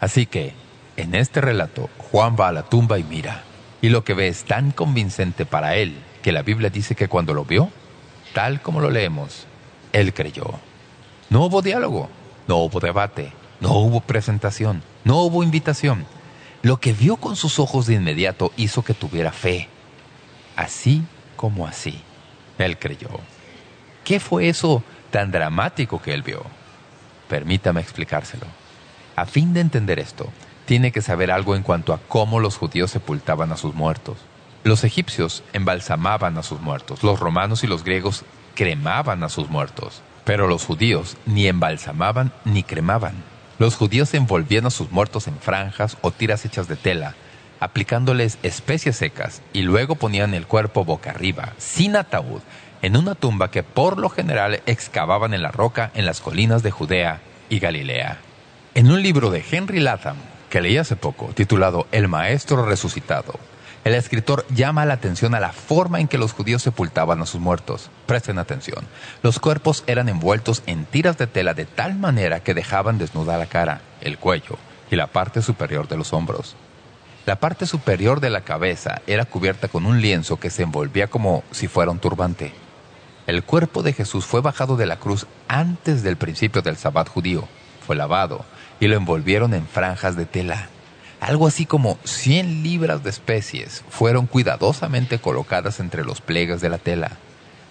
Así 0.00 0.26
que, 0.26 0.54
en 0.96 1.14
este 1.14 1.40
relato, 1.40 1.90
Juan 1.98 2.36
va 2.38 2.48
a 2.48 2.52
la 2.52 2.62
tumba 2.62 2.98
y 2.98 3.04
mira. 3.04 3.44
Y 3.82 3.90
lo 3.90 4.04
que 4.04 4.14
ve 4.14 4.28
es 4.28 4.44
tan 4.44 4.70
convincente 4.70 5.44
para 5.44 5.76
él 5.76 5.96
que 6.22 6.32
la 6.32 6.42
Biblia 6.42 6.70
dice 6.70 6.94
que 6.94 7.08
cuando 7.08 7.34
lo 7.34 7.44
vio, 7.44 7.70
tal 8.32 8.62
como 8.62 8.80
lo 8.80 8.90
leemos, 8.90 9.46
él 9.92 10.14
creyó. 10.14 10.46
No 11.28 11.44
hubo 11.44 11.62
diálogo, 11.62 12.08
no 12.48 12.56
hubo 12.56 12.80
debate, 12.80 13.32
no 13.60 13.72
hubo 13.72 14.00
presentación, 14.00 14.82
no 15.04 15.18
hubo 15.18 15.42
invitación. 15.42 16.06
Lo 16.62 16.78
que 16.78 16.92
vio 16.92 17.16
con 17.16 17.36
sus 17.36 17.58
ojos 17.58 17.86
de 17.86 17.94
inmediato 17.94 18.52
hizo 18.56 18.82
que 18.82 18.94
tuviera 18.94 19.32
fe. 19.32 19.68
Así 20.56 21.02
como 21.36 21.66
así. 21.66 22.00
Él 22.58 22.78
creyó. 22.78 23.08
¿Qué 24.04 24.20
fue 24.20 24.48
eso 24.48 24.82
tan 25.10 25.30
dramático 25.30 26.00
que 26.00 26.14
él 26.14 26.22
vio? 26.22 26.42
Permítame 27.28 27.80
explicárselo. 27.80 28.46
A 29.14 29.26
fin 29.26 29.52
de 29.52 29.60
entender 29.60 29.98
esto, 29.98 30.30
tiene 30.66 30.92
que 30.92 31.02
saber 31.02 31.30
algo 31.30 31.54
en 31.54 31.62
cuanto 31.62 31.92
a 31.92 31.98
cómo 32.08 32.40
los 32.40 32.56
judíos 32.56 32.90
sepultaban 32.90 33.52
a 33.52 33.56
sus 33.56 33.74
muertos. 33.74 34.18
Los 34.64 34.84
egipcios 34.84 35.44
embalsamaban 35.52 36.36
a 36.38 36.42
sus 36.42 36.60
muertos, 36.60 37.02
los 37.02 37.20
romanos 37.20 37.62
y 37.62 37.68
los 37.68 37.84
griegos 37.84 38.24
cremaban 38.56 39.22
a 39.22 39.28
sus 39.28 39.48
muertos, 39.48 40.02
pero 40.24 40.48
los 40.48 40.64
judíos 40.64 41.16
ni 41.24 41.46
embalsamaban 41.46 42.32
ni 42.44 42.64
cremaban. 42.64 43.14
Los 43.58 43.76
judíos 43.76 44.12
envolvían 44.12 44.66
a 44.66 44.70
sus 44.70 44.90
muertos 44.90 45.28
en 45.28 45.38
franjas 45.38 45.96
o 46.02 46.10
tiras 46.10 46.44
hechas 46.44 46.68
de 46.68 46.76
tela, 46.76 47.14
aplicándoles 47.58 48.38
especies 48.42 48.96
secas 48.96 49.40
y 49.52 49.62
luego 49.62 49.94
ponían 49.94 50.34
el 50.34 50.46
cuerpo 50.46 50.84
boca 50.84 51.10
arriba, 51.10 51.54
sin 51.56 51.96
ataúd, 51.96 52.42
en 52.82 52.96
una 52.96 53.14
tumba 53.14 53.50
que 53.50 53.62
por 53.62 53.98
lo 53.98 54.10
general 54.10 54.60
excavaban 54.66 55.32
en 55.32 55.42
la 55.42 55.52
roca 55.52 55.90
en 55.94 56.04
las 56.04 56.20
colinas 56.20 56.62
de 56.62 56.70
Judea 56.70 57.20
y 57.48 57.58
Galilea. 57.58 58.18
En 58.74 58.90
un 58.90 59.02
libro 59.02 59.30
de 59.30 59.42
Henry 59.50 59.80
Latham, 59.80 60.16
que 60.50 60.60
leí 60.60 60.76
hace 60.76 60.96
poco, 60.96 61.30
titulado 61.34 61.86
El 61.92 62.08
Maestro 62.08 62.66
Resucitado, 62.66 63.40
el 63.86 63.94
escritor 63.94 64.44
llama 64.48 64.84
la 64.84 64.94
atención 64.94 65.36
a 65.36 65.38
la 65.38 65.52
forma 65.52 66.00
en 66.00 66.08
que 66.08 66.18
los 66.18 66.32
judíos 66.32 66.60
sepultaban 66.60 67.22
a 67.22 67.26
sus 67.26 67.40
muertos. 67.40 67.88
Presten 68.06 68.40
atención. 68.40 68.84
Los 69.22 69.38
cuerpos 69.38 69.84
eran 69.86 70.08
envueltos 70.08 70.64
en 70.66 70.86
tiras 70.86 71.18
de 71.18 71.28
tela 71.28 71.54
de 71.54 71.66
tal 71.66 71.94
manera 71.94 72.40
que 72.40 72.52
dejaban 72.52 72.98
desnuda 72.98 73.38
la 73.38 73.46
cara, 73.46 73.82
el 74.00 74.18
cuello 74.18 74.58
y 74.90 74.96
la 74.96 75.06
parte 75.06 75.40
superior 75.40 75.86
de 75.86 75.96
los 75.96 76.12
hombros. 76.12 76.56
La 77.26 77.36
parte 77.36 77.64
superior 77.64 78.18
de 78.18 78.30
la 78.30 78.40
cabeza 78.40 79.02
era 79.06 79.24
cubierta 79.24 79.68
con 79.68 79.86
un 79.86 80.00
lienzo 80.00 80.40
que 80.40 80.50
se 80.50 80.64
envolvía 80.64 81.06
como 81.06 81.44
si 81.52 81.68
fuera 81.68 81.92
un 81.92 82.00
turbante. 82.00 82.52
El 83.28 83.44
cuerpo 83.44 83.84
de 83.84 83.92
Jesús 83.92 84.26
fue 84.26 84.40
bajado 84.40 84.76
de 84.76 84.86
la 84.86 84.96
cruz 84.96 85.28
antes 85.46 86.02
del 86.02 86.16
principio 86.16 86.60
del 86.60 86.76
sabbat 86.76 87.08
judío. 87.08 87.46
Fue 87.86 87.94
lavado, 87.94 88.44
y 88.80 88.88
lo 88.88 88.96
envolvieron 88.96 89.54
en 89.54 89.64
franjas 89.64 90.16
de 90.16 90.26
tela. 90.26 90.70
Algo 91.20 91.46
así 91.46 91.66
como 91.66 91.98
100 92.04 92.62
libras 92.62 93.02
de 93.02 93.10
especies 93.10 93.84
fueron 93.88 94.26
cuidadosamente 94.26 95.18
colocadas 95.18 95.80
entre 95.80 96.04
los 96.04 96.20
pliegues 96.20 96.60
de 96.60 96.68
la 96.68 96.78
tela. 96.78 97.12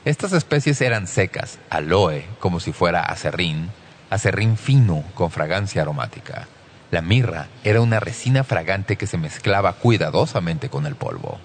Estas 0.03 0.33
especies 0.33 0.81
eran 0.81 1.07
secas, 1.07 1.59
aloe, 1.69 2.25
como 2.39 2.59
si 2.59 2.73
fuera 2.73 3.01
acerrín, 3.01 3.69
acerrín 4.09 4.57
fino 4.57 5.03
con 5.13 5.31
fragancia 5.31 5.81
aromática. 5.81 6.47
La 6.91 7.01
mirra 7.01 7.47
era 7.63 7.81
una 7.81 7.99
resina 7.99 8.43
fragante 8.43 8.97
que 8.97 9.07
se 9.07 9.17
mezclaba 9.17 9.73
cuidadosamente 9.73 10.69
con 10.69 10.85
el 10.85 10.95
polvo. 10.95 11.39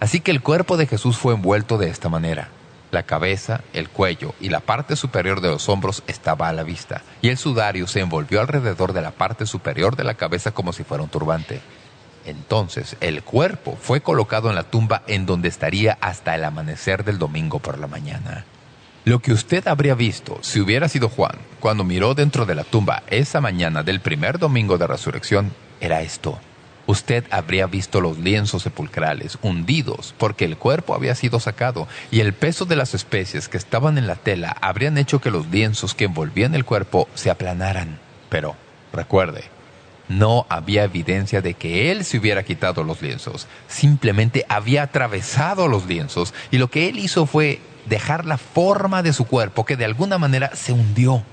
Así 0.00 0.20
que 0.20 0.30
el 0.30 0.42
cuerpo 0.42 0.76
de 0.76 0.86
Jesús 0.86 1.16
fue 1.16 1.34
envuelto 1.34 1.78
de 1.78 1.88
esta 1.88 2.08
manera. 2.08 2.48
La 2.92 3.04
cabeza, 3.04 3.62
el 3.72 3.88
cuello 3.88 4.34
y 4.38 4.50
la 4.50 4.60
parte 4.60 4.96
superior 4.96 5.40
de 5.40 5.48
los 5.48 5.70
hombros 5.70 6.02
estaba 6.06 6.48
a 6.48 6.52
la 6.52 6.62
vista, 6.62 7.00
y 7.22 7.30
el 7.30 7.38
sudario 7.38 7.86
se 7.86 8.00
envolvió 8.00 8.42
alrededor 8.42 8.92
de 8.92 9.00
la 9.00 9.12
parte 9.12 9.46
superior 9.46 9.96
de 9.96 10.04
la 10.04 10.12
cabeza 10.12 10.50
como 10.50 10.74
si 10.74 10.84
fuera 10.84 11.02
un 11.02 11.08
turbante. 11.08 11.62
Entonces 12.26 12.98
el 13.00 13.22
cuerpo 13.22 13.78
fue 13.80 14.02
colocado 14.02 14.50
en 14.50 14.56
la 14.56 14.64
tumba 14.64 15.04
en 15.06 15.24
donde 15.24 15.48
estaría 15.48 15.96
hasta 16.02 16.34
el 16.34 16.44
amanecer 16.44 17.02
del 17.02 17.18
domingo 17.18 17.60
por 17.60 17.78
la 17.78 17.86
mañana. 17.86 18.44
Lo 19.06 19.20
que 19.20 19.32
usted 19.32 19.66
habría 19.68 19.94
visto 19.94 20.38
si 20.42 20.60
hubiera 20.60 20.86
sido 20.86 21.08
Juan 21.08 21.38
cuando 21.60 21.84
miró 21.84 22.12
dentro 22.14 22.44
de 22.44 22.54
la 22.54 22.64
tumba 22.64 23.04
esa 23.08 23.40
mañana 23.40 23.82
del 23.82 24.00
primer 24.00 24.38
domingo 24.38 24.76
de 24.76 24.86
resurrección 24.86 25.50
era 25.80 26.02
esto. 26.02 26.38
Usted 26.92 27.24
habría 27.30 27.66
visto 27.66 28.00
los 28.00 28.18
lienzos 28.18 28.62
sepulcrales 28.62 29.38
hundidos 29.42 30.14
porque 30.18 30.44
el 30.44 30.56
cuerpo 30.56 30.94
había 30.94 31.14
sido 31.14 31.40
sacado 31.40 31.88
y 32.10 32.20
el 32.20 32.32
peso 32.32 32.64
de 32.64 32.76
las 32.76 32.94
especies 32.94 33.48
que 33.48 33.56
estaban 33.56 33.98
en 33.98 34.06
la 34.06 34.14
tela 34.14 34.56
habrían 34.60 34.98
hecho 34.98 35.20
que 35.20 35.30
los 35.30 35.48
lienzos 35.48 35.94
que 35.94 36.04
envolvían 36.04 36.54
el 36.54 36.64
cuerpo 36.64 37.08
se 37.14 37.30
aplanaran. 37.30 37.98
Pero, 38.28 38.56
recuerde, 38.92 39.44
no 40.08 40.46
había 40.48 40.84
evidencia 40.84 41.40
de 41.40 41.54
que 41.54 41.90
él 41.90 42.04
se 42.04 42.18
hubiera 42.18 42.42
quitado 42.42 42.84
los 42.84 43.02
lienzos. 43.02 43.46
Simplemente 43.68 44.44
había 44.48 44.82
atravesado 44.84 45.68
los 45.68 45.86
lienzos 45.86 46.34
y 46.50 46.58
lo 46.58 46.70
que 46.70 46.88
él 46.88 46.98
hizo 46.98 47.26
fue 47.26 47.60
dejar 47.86 48.26
la 48.26 48.38
forma 48.38 49.02
de 49.02 49.12
su 49.12 49.24
cuerpo 49.24 49.64
que 49.64 49.76
de 49.76 49.84
alguna 49.84 50.18
manera 50.18 50.54
se 50.54 50.72
hundió 50.72 51.24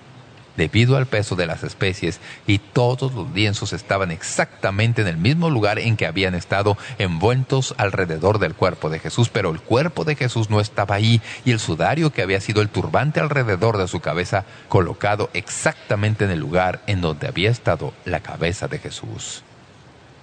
debido 0.59 0.97
al 0.97 1.05
peso 1.05 1.37
de 1.37 1.47
las 1.47 1.63
especies 1.63 2.19
y 2.45 2.59
todos 2.59 3.13
los 3.13 3.31
lienzos 3.31 3.71
estaban 3.71 4.11
exactamente 4.11 5.01
en 5.01 5.07
el 5.07 5.15
mismo 5.15 5.49
lugar 5.49 5.79
en 5.79 5.95
que 5.95 6.05
habían 6.05 6.35
estado 6.35 6.77
envueltos 6.97 7.73
alrededor 7.77 8.39
del 8.39 8.55
cuerpo 8.55 8.89
de 8.89 8.99
Jesús, 8.99 9.29
pero 9.29 9.51
el 9.51 9.61
cuerpo 9.61 10.03
de 10.03 10.17
Jesús 10.17 10.49
no 10.49 10.59
estaba 10.59 10.95
ahí 10.95 11.21
y 11.45 11.51
el 11.51 11.61
sudario 11.61 12.11
que 12.11 12.23
había 12.23 12.41
sido 12.41 12.61
el 12.61 12.67
turbante 12.67 13.21
alrededor 13.21 13.77
de 13.77 13.87
su 13.87 14.01
cabeza 14.01 14.43
colocado 14.67 15.29
exactamente 15.33 16.25
en 16.25 16.31
el 16.31 16.39
lugar 16.39 16.81
en 16.87 16.99
donde 16.99 17.27
había 17.27 17.51
estado 17.51 17.93
la 18.03 18.19
cabeza 18.19 18.67
de 18.67 18.79
Jesús. 18.79 19.43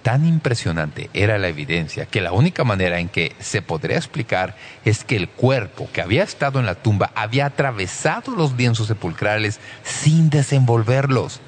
Tan 0.07 0.25
impresionante 0.25 1.09
era 1.13 1.37
la 1.37 1.49
evidencia 1.49 2.05
que 2.05 2.21
la 2.21 2.31
única 2.31 2.63
manera 2.63 3.01
en 3.01 3.09
que 3.09 3.35
se 3.39 3.61
podría 3.61 3.97
explicar 3.97 4.55
es 4.85 5.03
que 5.03 5.17
el 5.17 5.27
cuerpo 5.27 5.89
que 5.91 6.01
había 6.01 6.23
estado 6.23 6.61
en 6.61 6.65
la 6.65 6.75
tumba 6.75 7.11
había 7.13 7.45
atravesado 7.45 8.31
los 8.33 8.53
lienzos 8.53 8.87
sepulcrales 8.87 9.59
sin 9.83 10.29
desenvolverlos 10.29 11.41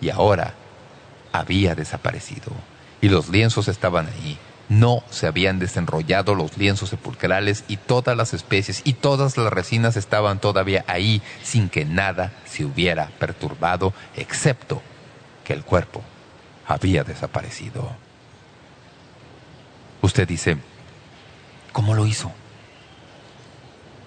y 0.00 0.08
ahora 0.08 0.54
había 1.30 1.74
desaparecido. 1.74 2.52
Y 3.02 3.10
los 3.10 3.28
lienzos 3.28 3.68
estaban 3.68 4.06
ahí. 4.06 4.38
No 4.70 5.02
se 5.10 5.26
habían 5.26 5.58
desenrollado 5.58 6.34
los 6.34 6.56
lienzos 6.56 6.88
sepulcrales 6.88 7.64
y 7.68 7.76
todas 7.76 8.16
las 8.16 8.32
especies 8.32 8.80
y 8.84 8.94
todas 8.94 9.36
las 9.36 9.52
resinas 9.52 9.94
estaban 9.98 10.40
todavía 10.40 10.86
ahí 10.88 11.20
sin 11.42 11.68
que 11.68 11.84
nada 11.84 12.32
se 12.46 12.64
hubiera 12.64 13.10
perturbado 13.18 13.92
excepto 14.16 14.80
que 15.44 15.52
el 15.52 15.64
cuerpo 15.64 16.02
había 16.66 17.04
desaparecido. 17.04 18.05
Usted 20.06 20.28
dice, 20.28 20.56
¿cómo 21.72 21.92
lo 21.92 22.06
hizo? 22.06 22.30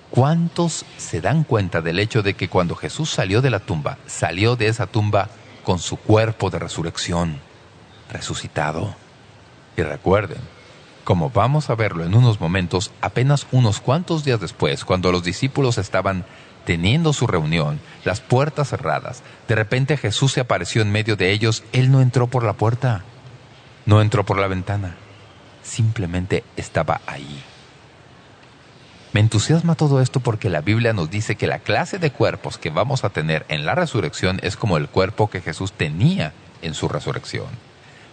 ¿Cuántos 0.10 0.86
se 0.96 1.20
dan 1.20 1.44
cuenta 1.44 1.82
del 1.82 2.00
hecho 2.00 2.24
de 2.24 2.36
que 2.36 2.48
cuando 2.48 2.74
Jesús 2.74 3.10
salió 3.10 3.42
de 3.42 3.50
la 3.50 3.60
tumba, 3.60 3.98
salió 4.08 4.56
de 4.56 4.70
esa 4.70 4.88
tumba 4.88 5.28
con 5.66 5.78
su 5.78 5.98
cuerpo 5.98 6.50
de 6.50 6.60
resurrección, 6.60 7.42
resucitado? 8.10 8.96
Y 9.76 9.82
recuerden, 9.82 10.38
como 11.04 11.32
vamos 11.32 11.70
a 11.70 11.76
verlo 11.76 12.06
en 12.06 12.16
unos 12.16 12.40
momentos, 12.40 12.94
apenas 13.02 13.46
unos 13.52 13.82
cuantos 13.82 14.24
días 14.24 14.40
después, 14.40 14.86
cuando 14.86 15.12
los 15.12 15.26
discípulos 15.26 15.78
estaban 15.78 16.24
teniendo 16.64 17.12
su 17.12 17.28
reunión, 17.28 17.82
las 18.06 18.22
puertas 18.22 18.70
cerradas, 18.70 19.22
de 19.50 19.56
repente 19.56 19.98
Jesús 19.98 20.32
se 20.32 20.40
apareció 20.40 20.82
en 20.82 20.94
medio 20.94 21.18
de 21.18 21.34
ellos, 21.34 21.66
Él 21.74 21.92
no 21.92 22.00
entró 22.00 22.28
por 22.28 22.46
la 22.46 22.54
puerta, 22.54 23.04
no 23.86 24.02
entró 24.02 24.26
por 24.26 24.40
la 24.40 24.48
ventana, 24.48 24.96
simplemente 25.70 26.44
estaba 26.58 27.02
ahí. 27.06 27.44
Me 29.14 29.22
entusiasma 29.22 29.76
todo 29.76 30.02
esto 30.02 30.20
porque 30.20 30.50
la 30.50 30.62
Biblia 30.62 30.94
nos 30.94 31.10
dice 31.10 31.36
que 31.36 31.48
la 31.48 31.60
clase 31.60 31.98
de 31.98 32.12
cuerpos 32.12 32.58
que 32.58 32.70
vamos 32.70 33.04
a 33.04 33.10
tener 33.10 33.46
en 33.50 33.66
la 33.66 33.74
resurrección 33.74 34.40
es 34.44 34.56
como 34.56 34.78
el 34.78 34.88
cuerpo 34.88 35.30
que 35.30 35.42
Jesús 35.42 35.72
tenía 35.74 36.34
en 36.62 36.74
su 36.74 36.88
resurrección. 36.88 37.48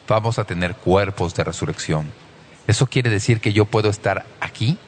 Vamos 0.09 0.39
a 0.39 0.45
tener 0.45 0.75
cuerpos 0.75 1.35
de 1.35 1.45
resurrección. 1.45 2.11
Eso 2.67 2.87
quiere 2.87 3.11
decir 3.11 3.41
que 3.41 3.53
yo 3.53 3.67
puedo 3.67 3.91
estar 3.91 4.25
aquí 4.41 4.79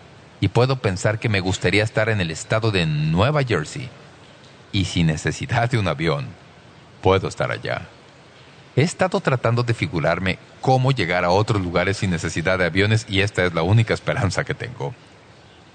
y 0.41 0.49
puedo 0.49 0.77
pensar 0.77 1.19
que 1.19 1.29
me 1.29 1.41
gustaría 1.41 1.85
estar 1.85 2.09
en 2.09 2.21
el 2.21 2.31
estado 2.31 2.71
de 2.71 2.87
Nueva 2.87 3.43
Jersey 3.43 3.91
y 4.73 4.87
sin 4.87 5.09
necesidad 5.09 5.71
de 5.71 5.79
un 5.79 5.89
avión, 5.89 6.27
puedo 7.03 7.29
estar 7.29 7.51
allá. 7.51 7.89
He 8.79 8.83
estado 8.83 9.19
tratando 9.19 9.65
de 9.65 9.75
figurarme 9.75 10.39
cómo 10.61 10.93
llegar 10.93 11.25
a 11.25 11.31
otros 11.31 11.61
lugares 11.61 11.97
sin 11.97 12.11
necesidad 12.11 12.61
de 12.61 12.67
aviones 12.67 13.07
y 13.09 13.23
esta 13.23 13.45
es 13.45 13.53
la 13.53 13.65
única 13.65 13.93
esperanza 13.93 14.45
que 14.45 14.55
tengo. 14.55 14.95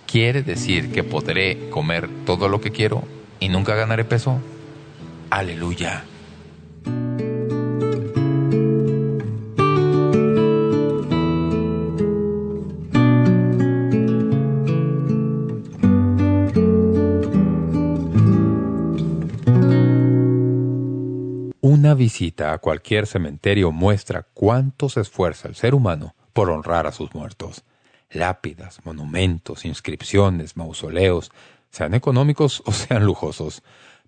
¿Quiere 0.07 0.41
decir 0.41 0.89
que 0.93 1.03
podré 1.03 1.69
comer 1.69 2.07
todo 2.25 2.47
lo 2.47 2.61
que 2.61 2.71
quiero 2.71 3.03
y 3.41 3.49
nunca 3.49 3.75
ganaré 3.75 4.05
peso? 4.05 4.39
Aleluya. 5.29 6.05
Visita 21.93 22.53
a 22.53 22.57
cualquier 22.57 23.07
cementerio 23.07 23.71
muestra 23.71 24.27
cuánto 24.33 24.89
se 24.89 25.01
esfuerza 25.01 25.47
el 25.47 25.55
ser 25.55 25.75
humano 25.75 26.15
por 26.33 26.49
honrar 26.49 26.87
a 26.87 26.91
sus 26.91 27.13
muertos. 27.13 27.63
Lápidas, 28.09 28.79
monumentos, 28.85 29.65
inscripciones, 29.65 30.57
mausoleos, 30.57 31.31
sean 31.69 31.93
económicos 31.93 32.61
o 32.65 32.71
sean 32.71 33.05
lujosos, 33.05 33.63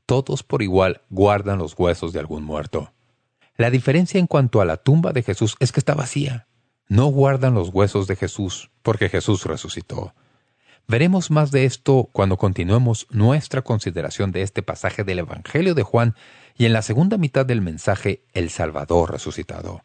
todos 0.06 0.44
por 0.44 0.62
igual 0.62 1.02
guardan 1.10 1.58
los 1.58 1.78
huesos 1.78 2.14
de 2.14 2.20
algún 2.20 2.44
muerto. 2.44 2.92
La 3.58 3.70
diferencia 3.70 4.20
en 4.20 4.28
cuanto 4.28 4.62
a 4.62 4.66
la 4.66 4.78
tumba 4.78 5.14
de 5.14 5.24
Jesús 5.24 5.56
es 5.60 5.72
que 5.72 5.80
está 5.80 5.96
vacía. 5.96 6.48
No 6.88 7.08
guardan 7.08 7.56
los 7.56 7.70
huesos 7.70 8.06
de 8.06 8.16
Jesús 8.16 8.70
porque 8.84 9.10
Jesús 9.10 9.46
resucitó. 9.46 10.14
Veremos 10.88 11.32
más 11.32 11.50
de 11.50 11.66
esto 11.66 12.10
cuando 12.12 12.38
continuemos 12.38 13.08
nuestra 13.10 13.64
consideración 13.64 14.32
de 14.32 14.44
este 14.44 14.62
pasaje 14.62 15.04
del 15.04 15.20
Evangelio 15.20 15.74
de 15.74 15.82
Juan 15.82 16.16
y 16.58 16.66
en 16.66 16.74
la 16.74 16.82
segunda 16.82 17.18
mitad 17.18 17.45
del 17.45 17.62
mensaje 17.62 18.24
El 18.34 18.49
Salvador 18.49 19.12
resucitado. 19.12 19.84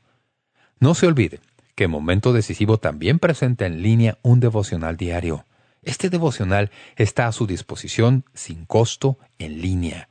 No 0.79 0.95
se 0.95 1.07
olvide 1.07 1.41
que 1.75 1.89
Momento 1.89 2.33
Decisivo 2.33 2.79
también 2.79 3.19
presenta 3.19 3.67
en 3.67 3.83
línea 3.83 4.19
un 4.23 4.41
devocional 4.41 4.97
diario. 4.97 5.47
Este 5.83 6.11
devocional 6.11 6.71
está 6.97 7.27
a 7.27 7.33
su 7.33 7.47
disposición 7.47 8.25
sin 8.35 8.67
costo 8.67 9.19
en 9.39 9.61
línea. 9.61 10.09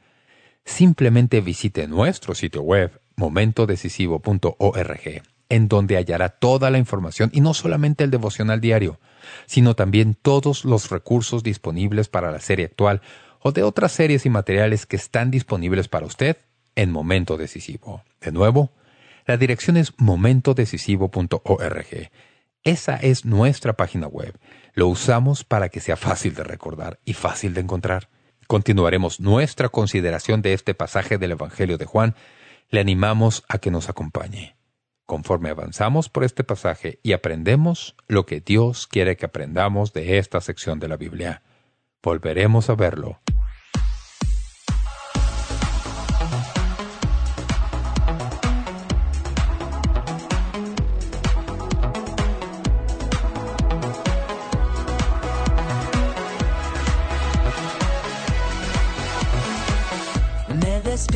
Simplemente 0.66 1.42
visite 1.42 1.88
nuestro 1.88 2.36
sitio 2.36 2.62
web 2.62 3.00
momentodecisivo.org, 3.16 5.22
en 5.50 5.68
donde 5.68 5.98
hallará 5.98 6.30
toda 6.30 6.70
la 6.70 6.78
información 6.78 7.30
y 7.34 7.42
no 7.42 7.54
solamente 7.54 8.04
el 8.04 8.12
devocional 8.12 8.62
diario, 8.62 9.00
sino 9.46 9.76
también 9.76 10.16
todos 10.16 10.66
los 10.66 10.90
recursos 10.90 11.44
disponibles 11.44 12.10
para 12.10 12.32
la 12.32 12.40
serie 12.40 12.66
actual 12.66 13.02
o 13.42 13.52
de 13.52 13.64
otras 13.64 13.92
series 13.92 14.26
y 14.26 14.30
materiales 14.30 14.86
que 14.86 14.96
están 14.96 15.32
disponibles 15.32 15.88
para 15.88 16.06
usted 16.06 16.38
en 16.76 16.92
Momento 16.92 17.38
Decisivo. 17.38 18.04
De 18.22 18.32
nuevo, 18.32 18.72
la 19.26 19.38
dirección 19.38 19.78
es 19.78 19.94
momentodecisivo.org. 19.98 22.12
Esa 22.64 22.96
es 22.98 23.26
nuestra 23.26 23.74
página 23.74 24.08
web. 24.08 24.38
Lo 24.74 24.88
usamos 24.88 25.44
para 25.44 25.70
que 25.70 25.80
sea 25.80 25.96
fácil 25.96 26.36
de 26.36 26.44
recordar 26.44 27.00
y 27.06 27.14
fácil 27.14 27.54
de 27.54 27.62
encontrar. 27.62 28.10
Continuaremos 28.48 29.20
nuestra 29.20 29.70
consideración 29.70 30.42
de 30.42 30.54
este 30.54 30.74
pasaje 30.74 31.18
del 31.18 31.32
Evangelio 31.32 31.78
de 31.78 31.86
Juan. 31.86 32.16
Le 32.70 32.80
animamos 32.80 33.44
a 33.48 33.60
que 33.60 33.72
nos 33.72 33.90
acompañe. 33.90 34.56
Conforme 35.06 35.50
avanzamos 35.50 36.10
por 36.10 36.24
este 36.24 36.44
pasaje 36.44 37.00
y 37.04 37.14
aprendemos 37.14 37.96
lo 38.08 38.26
que 38.26 38.42
Dios 38.42 38.88
quiere 38.88 39.18
que 39.18 39.26
aprendamos 39.26 39.94
de 39.94 40.18
esta 40.18 40.42
sección 40.42 40.80
de 40.80 40.88
la 40.88 40.98
Biblia, 40.98 41.42
volveremos 42.02 42.70
a 42.70 42.76
verlo 42.76 43.20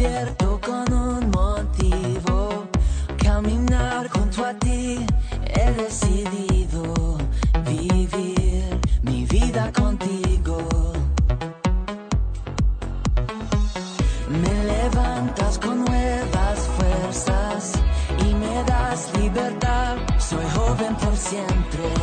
despierto 0.03 0.59
con 0.59 0.93
un 0.93 1.29
motivo, 1.29 2.65
caminar 3.17 4.09
junto 4.09 4.43
a 4.43 4.53
ti, 4.53 5.05
he 5.45 5.71
decidido 5.71 7.17
vivir 7.65 8.79
mi 9.03 9.25
vida 9.25 9.71
contigo. 9.71 10.57
Me 14.29 14.63
levantas 14.65 15.57
con 15.57 15.85
nuevas 15.85 16.59
fuerzas 16.77 17.71
y 18.27 18.33
me 18.33 18.63
das 18.65 19.09
libertad, 19.17 19.95
soy 20.19 20.45
joven 20.53 20.95
por 20.95 21.15
siempre 21.15 22.02